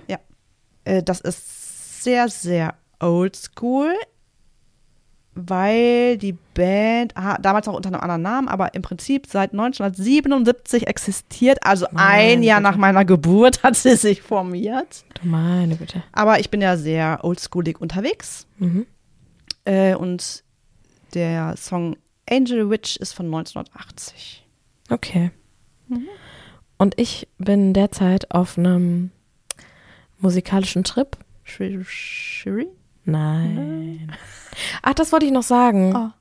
Äh, 0.84 1.02
das 1.02 1.20
ist 1.20 2.04
sehr, 2.04 2.28
sehr 2.28 2.74
oldschool, 3.00 3.92
weil 5.34 6.16
die 6.18 6.32
Band 6.54 7.16
ah, 7.16 7.36
damals 7.38 7.66
noch 7.66 7.74
unter 7.74 7.88
einem 7.88 8.00
anderen 8.00 8.22
Namen, 8.22 8.48
aber 8.48 8.74
im 8.74 8.82
Prinzip 8.82 9.26
seit 9.26 9.52
1977 9.52 10.86
existiert. 10.86 11.58
Also 11.64 11.86
ein 11.86 11.94
Meine 11.94 12.44
Jahr 12.44 12.60
Güte. 12.60 12.70
nach 12.70 12.76
meiner 12.76 13.04
Geburt 13.04 13.62
hat 13.62 13.76
sie 13.76 13.96
sich 13.96 14.22
formiert. 14.22 15.04
Du 15.20 15.28
meine 15.28 15.76
Güte. 15.76 16.02
Aber 16.12 16.40
ich 16.40 16.50
bin 16.50 16.60
ja 16.60 16.76
sehr 16.76 17.20
oldschoolig 17.22 17.80
unterwegs. 17.80 18.46
Mhm. 18.58 18.86
Äh, 19.64 19.94
und 19.94 20.44
der 21.14 21.56
Song 21.56 21.96
Angel 22.30 22.70
Witch 22.70 22.96
ist 22.96 23.12
von 23.12 23.26
1980. 23.26 24.46
Okay. 24.90 25.30
Mhm. 25.88 26.08
Und 26.78 26.98
ich 26.98 27.28
bin 27.38 27.72
derzeit 27.72 28.30
auf 28.30 28.58
einem 28.58 29.10
musikalischen 30.18 30.84
Trip. 30.84 31.16
Shiri? 31.44 32.68
Nein. 33.04 34.12
Ach, 34.82 34.94
das 34.94 35.12
wollte 35.12 35.26
ich 35.26 35.32
noch 35.32 35.42
sagen. 35.42 35.94
Ah. 35.94 36.14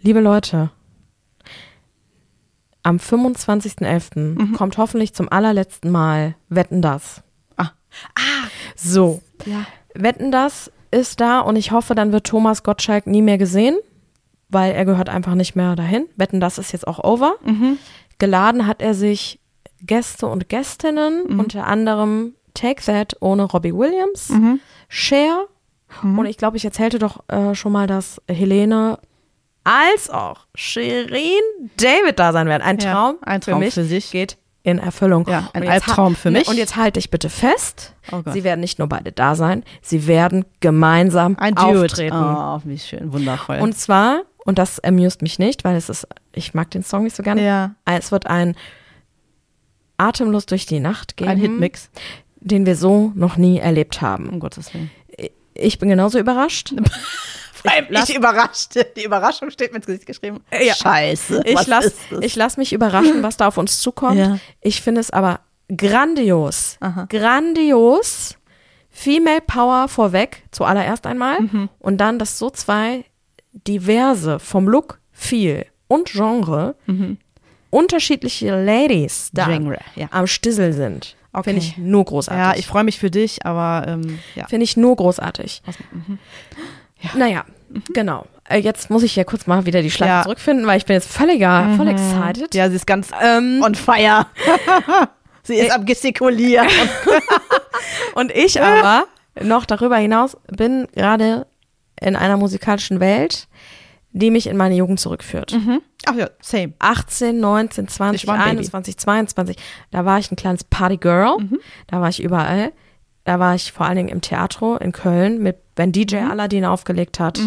Liebe 0.00 0.20
Leute, 0.20 0.70
am 2.82 2.96
25.11. 2.98 4.18
Mhm. 4.38 4.52
kommt 4.52 4.78
hoffentlich 4.78 5.14
zum 5.14 5.30
allerletzten 5.30 5.90
Mal 5.90 6.34
Wetten 6.48 6.82
das. 6.82 7.22
Ah. 7.56 7.70
So, 8.76 9.22
Ja. 9.46 9.66
Wetten 9.94 10.30
das 10.30 10.70
ist 10.90 11.20
da 11.20 11.40
und 11.40 11.56
ich 11.56 11.72
hoffe, 11.72 11.94
dann 11.94 12.12
wird 12.12 12.26
Thomas 12.26 12.62
Gottschalk 12.62 13.06
nie 13.06 13.22
mehr 13.22 13.38
gesehen, 13.38 13.76
weil 14.48 14.72
er 14.72 14.84
gehört 14.84 15.08
einfach 15.08 15.34
nicht 15.34 15.56
mehr 15.56 15.74
dahin. 15.74 16.06
Wetten 16.16 16.38
das 16.40 16.58
ist 16.58 16.72
jetzt 16.72 16.86
auch 16.86 17.02
over. 17.02 17.34
Mhm. 17.44 17.78
Geladen 18.18 18.66
hat 18.66 18.80
er 18.80 18.94
sich 18.94 19.40
Gäste 19.80 20.26
und 20.26 20.48
Gästinnen, 20.48 21.24
Mhm. 21.28 21.40
unter 21.40 21.66
anderem 21.66 22.34
Take 22.58 22.82
That 22.84 23.16
ohne 23.20 23.44
Robbie 23.44 23.74
Williams, 23.74 24.28
Mhm. 24.30 24.60
Cher 24.88 25.44
und 26.02 26.26
ich 26.26 26.36
glaube, 26.36 26.56
ich 26.58 26.64
erzählte 26.64 26.98
doch 26.98 27.24
äh, 27.28 27.54
schon 27.54 27.72
mal, 27.72 27.86
dass 27.86 28.20
Helene 28.28 28.98
als 29.64 30.10
auch 30.10 30.46
Shirin 30.54 31.40
David 31.76 32.18
da 32.18 32.32
sein 32.32 32.46
werden. 32.46 32.62
Ein 32.62 32.78
Ja, 32.78 32.92
Traum, 32.92 33.16
ein 33.22 33.40
Traum 33.40 33.54
für 33.54 33.58
mich 33.60 33.74
für 33.74 33.84
sich. 33.84 34.10
geht 34.10 34.36
in 34.62 34.78
Erfüllung. 34.78 35.26
Ja, 35.28 35.48
ein 35.54 35.66
Albtraum 35.66 36.14
für 36.14 36.30
mich. 36.30 36.46
Und 36.48 36.56
jetzt 36.58 36.76
halte 36.76 36.98
dich 37.00 37.10
bitte 37.10 37.30
fest. 37.30 37.94
Oh 38.12 38.22
sie 38.32 38.44
werden 38.44 38.60
nicht 38.60 38.78
nur 38.78 38.88
beide 38.88 39.12
da 39.12 39.34
sein, 39.34 39.64
sie 39.80 40.06
werden 40.06 40.44
gemeinsam 40.60 41.36
Ein 41.38 41.56
auftreten. 41.56 42.16
Oh, 42.16 42.60
wie 42.64 42.78
schön, 42.78 43.12
wundervoll. 43.12 43.60
Und 43.60 43.78
zwar, 43.78 44.22
und 44.44 44.58
das 44.58 44.80
amüst 44.80 45.22
mich 45.22 45.38
nicht, 45.38 45.64
weil 45.64 45.76
es 45.76 45.88
ist, 45.88 46.06
ich 46.34 46.52
mag 46.54 46.70
den 46.70 46.82
Song 46.82 47.04
nicht 47.04 47.16
so 47.16 47.22
gerne. 47.22 47.42
ja, 47.44 47.74
Es 47.86 48.12
wird 48.12 48.26
ein 48.26 48.56
Atemlos 49.96 50.46
durch 50.46 50.66
die 50.66 50.80
Nacht 50.80 51.16
geben, 51.16 51.30
ein 51.30 51.38
Hitmix, 51.38 51.90
den 52.40 52.66
wir 52.66 52.76
so 52.76 53.12
noch 53.14 53.36
nie 53.36 53.58
erlebt 53.58 54.00
haben. 54.00 54.28
um 54.28 54.40
Gottes 54.40 54.72
Willen. 54.74 54.90
Ich 55.54 55.78
bin 55.78 55.88
genauso 55.88 56.18
überrascht. 56.18 56.74
Ich, 57.90 58.14
überrascht. 58.14 58.74
Die 58.96 59.02
Überraschung 59.02 59.50
steht 59.50 59.72
mir 59.72 59.78
ins 59.78 59.86
Gesicht 59.86 60.06
geschrieben. 60.06 60.38
Ja. 60.52 60.74
Scheiße. 60.74 61.42
Ich 61.44 61.66
lasse 61.66 61.92
ich 62.20 62.36
lass 62.36 62.56
mich 62.56 62.72
überraschen, 62.72 63.24
was 63.24 63.36
da 63.36 63.48
auf 63.48 63.58
uns 63.58 63.80
zukommt. 63.80 64.16
Ja. 64.16 64.38
Ich 64.60 64.80
finde 64.80 65.00
es 65.00 65.10
aber 65.10 65.40
grandios. 65.76 66.76
Aha. 66.78 67.06
Grandios. 67.10 68.36
Female 68.90 69.40
Power 69.40 69.88
vorweg, 69.88 70.44
zuallererst 70.52 71.04
einmal. 71.04 71.40
Mhm. 71.40 71.68
Und 71.80 71.98
dann, 71.98 72.20
dass 72.20 72.38
so 72.38 72.48
zwei 72.50 73.04
diverse, 73.52 74.38
vom 74.38 74.68
Look 74.68 75.00
viel 75.10 75.66
und 75.88 76.10
Genre, 76.12 76.76
unterschiedliche 77.70 78.62
Ladies 78.64 79.30
da 79.32 79.46
Mhm. 79.48 79.52
Genre, 79.52 79.78
ja. 79.96 80.06
am 80.10 80.26
Stissel 80.26 80.72
sind. 80.72 81.16
Okay. 81.38 81.50
Finde 81.50 81.62
ich 81.62 81.76
nur 81.78 82.04
großartig. 82.04 82.38
Ja, 82.42 82.54
ich 82.56 82.66
freue 82.66 82.84
mich 82.84 82.98
für 82.98 83.10
dich, 83.10 83.44
aber 83.46 83.86
ähm, 83.88 84.18
ja. 84.34 84.46
Finde 84.48 84.64
ich 84.64 84.76
nur 84.76 84.96
großartig. 84.96 85.62
mhm. 85.92 86.18
Naja, 87.14 87.44
genau. 87.94 88.26
Äh, 88.48 88.58
Jetzt 88.58 88.90
muss 88.90 89.02
ich 89.02 89.14
ja 89.14 89.24
kurz 89.24 89.46
mal 89.46 89.66
wieder 89.66 89.82
die 89.82 89.90
Schleife 89.90 90.10
Ja. 90.10 90.18
Mhm. 90.20 90.24
zurückfinden, 90.24 90.66
weil 90.66 90.78
ich 90.78 90.86
bin 90.86 90.94
jetzt 90.94 91.10
völliger, 91.12 91.68
voll 91.76 91.88
excited. 91.88 92.54
Ja, 92.54 92.68
sie 92.68 92.76
ist 92.76 92.86
ganz 92.86 93.10
Ähm, 93.22 93.62
on 93.64 93.74
fire. 93.74 94.26
sie 95.42 95.56
ist 95.56 95.70
am 95.72 95.84
gestikulieren. 95.84 96.68
Und 98.14 98.32
ich 98.32 98.60
aber 98.60 99.06
noch 99.42 99.64
darüber 99.66 99.96
hinaus 99.96 100.36
bin 100.48 100.88
gerade 100.94 101.46
in 102.00 102.16
einer 102.16 102.36
musikalischen 102.36 103.00
Welt, 103.00 103.48
die 104.12 104.30
mich 104.30 104.46
in 104.46 104.56
meine 104.56 104.74
Jugend 104.74 104.98
zurückführt. 105.00 105.56
Ach 106.06 106.14
ja, 106.14 106.28
same. 106.40 106.72
18, 106.78 107.38
19, 107.40 107.88
20, 107.88 108.22
Ich 108.22 108.26
war 108.26 108.34
ein 108.36 108.40
Baby. 108.40 108.50
21, 108.58 108.96
22, 108.96 109.56
da 109.90 110.04
war 110.04 110.18
ich 110.18 110.30
ein 110.32 110.36
kleines 110.36 110.64
Partygirl, 110.64 111.36
da 111.86 112.00
war 112.00 112.08
ich 112.08 112.22
überall. 112.22 112.72
Da 113.24 113.38
war 113.38 113.54
ich 113.54 113.72
vor 113.72 113.84
allen 113.84 113.96
Dingen 113.96 114.08
im 114.08 114.22
Theater 114.22 114.80
in 114.80 114.92
Köln, 114.92 115.42
mit, 115.42 115.58
wenn 115.76 115.92
DJ 115.92 116.16
Aladdin 116.16 116.64
aufgelegt 116.64 117.20
hat. 117.20 117.38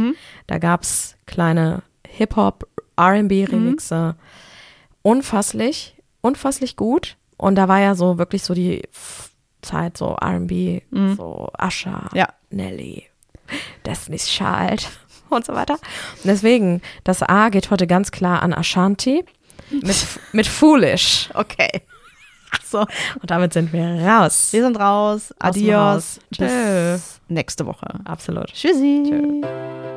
Da 0.46 0.60
gab's 0.60 1.16
kleine 1.26 1.82
Hip-Hop, 2.08 2.68
R&B-Remixe. 2.98 4.16
Unfasslich, 5.02 5.96
unfasslich 6.22 6.76
gut. 6.76 7.18
Und 7.38 7.56
da 7.56 7.68
war 7.68 7.80
ja 7.80 7.96
so 7.96 8.18
wirklich 8.20 8.44
so 8.44 8.54
die 8.54 8.84
Zeit, 9.64 9.98
so 9.98 10.16
R&B, 10.22 10.82
so 11.18 11.50
Usher, 11.60 12.10
Ja. 12.14 12.28
Nelly, 12.52 13.08
Destiny's 13.86 14.28
Child 14.28 14.88
und 15.36 15.46
so 15.46 15.54
weiter. 15.54 15.74
Und 15.74 16.26
deswegen, 16.26 16.82
das 17.04 17.24
A 17.24 17.50
geht 17.50 17.72
heute 17.72 17.88
ganz 17.88 18.12
klar 18.12 18.42
an 18.44 18.54
Ashanti 18.54 19.24
mit, 19.70 20.06
mit 20.32 20.48
Foolish. 20.48 21.30
Okay. 21.34 21.82
So, 22.70 22.80
Und 22.80 23.32
damit 23.32 23.54
sind 23.54 23.72
wir 23.72 23.86
raus. 24.06 24.50
wir 24.52 24.64
sind 24.64 24.78
raus. 24.78 25.34
Adios. 25.40 26.20
Tschö. 26.34 26.44
Bis 26.46 27.22
nächste 27.30 27.66
Woche. 27.66 27.88
Absolut. 28.04 28.48
Tschüssi. 28.54 29.04
Tschö. 29.08 29.91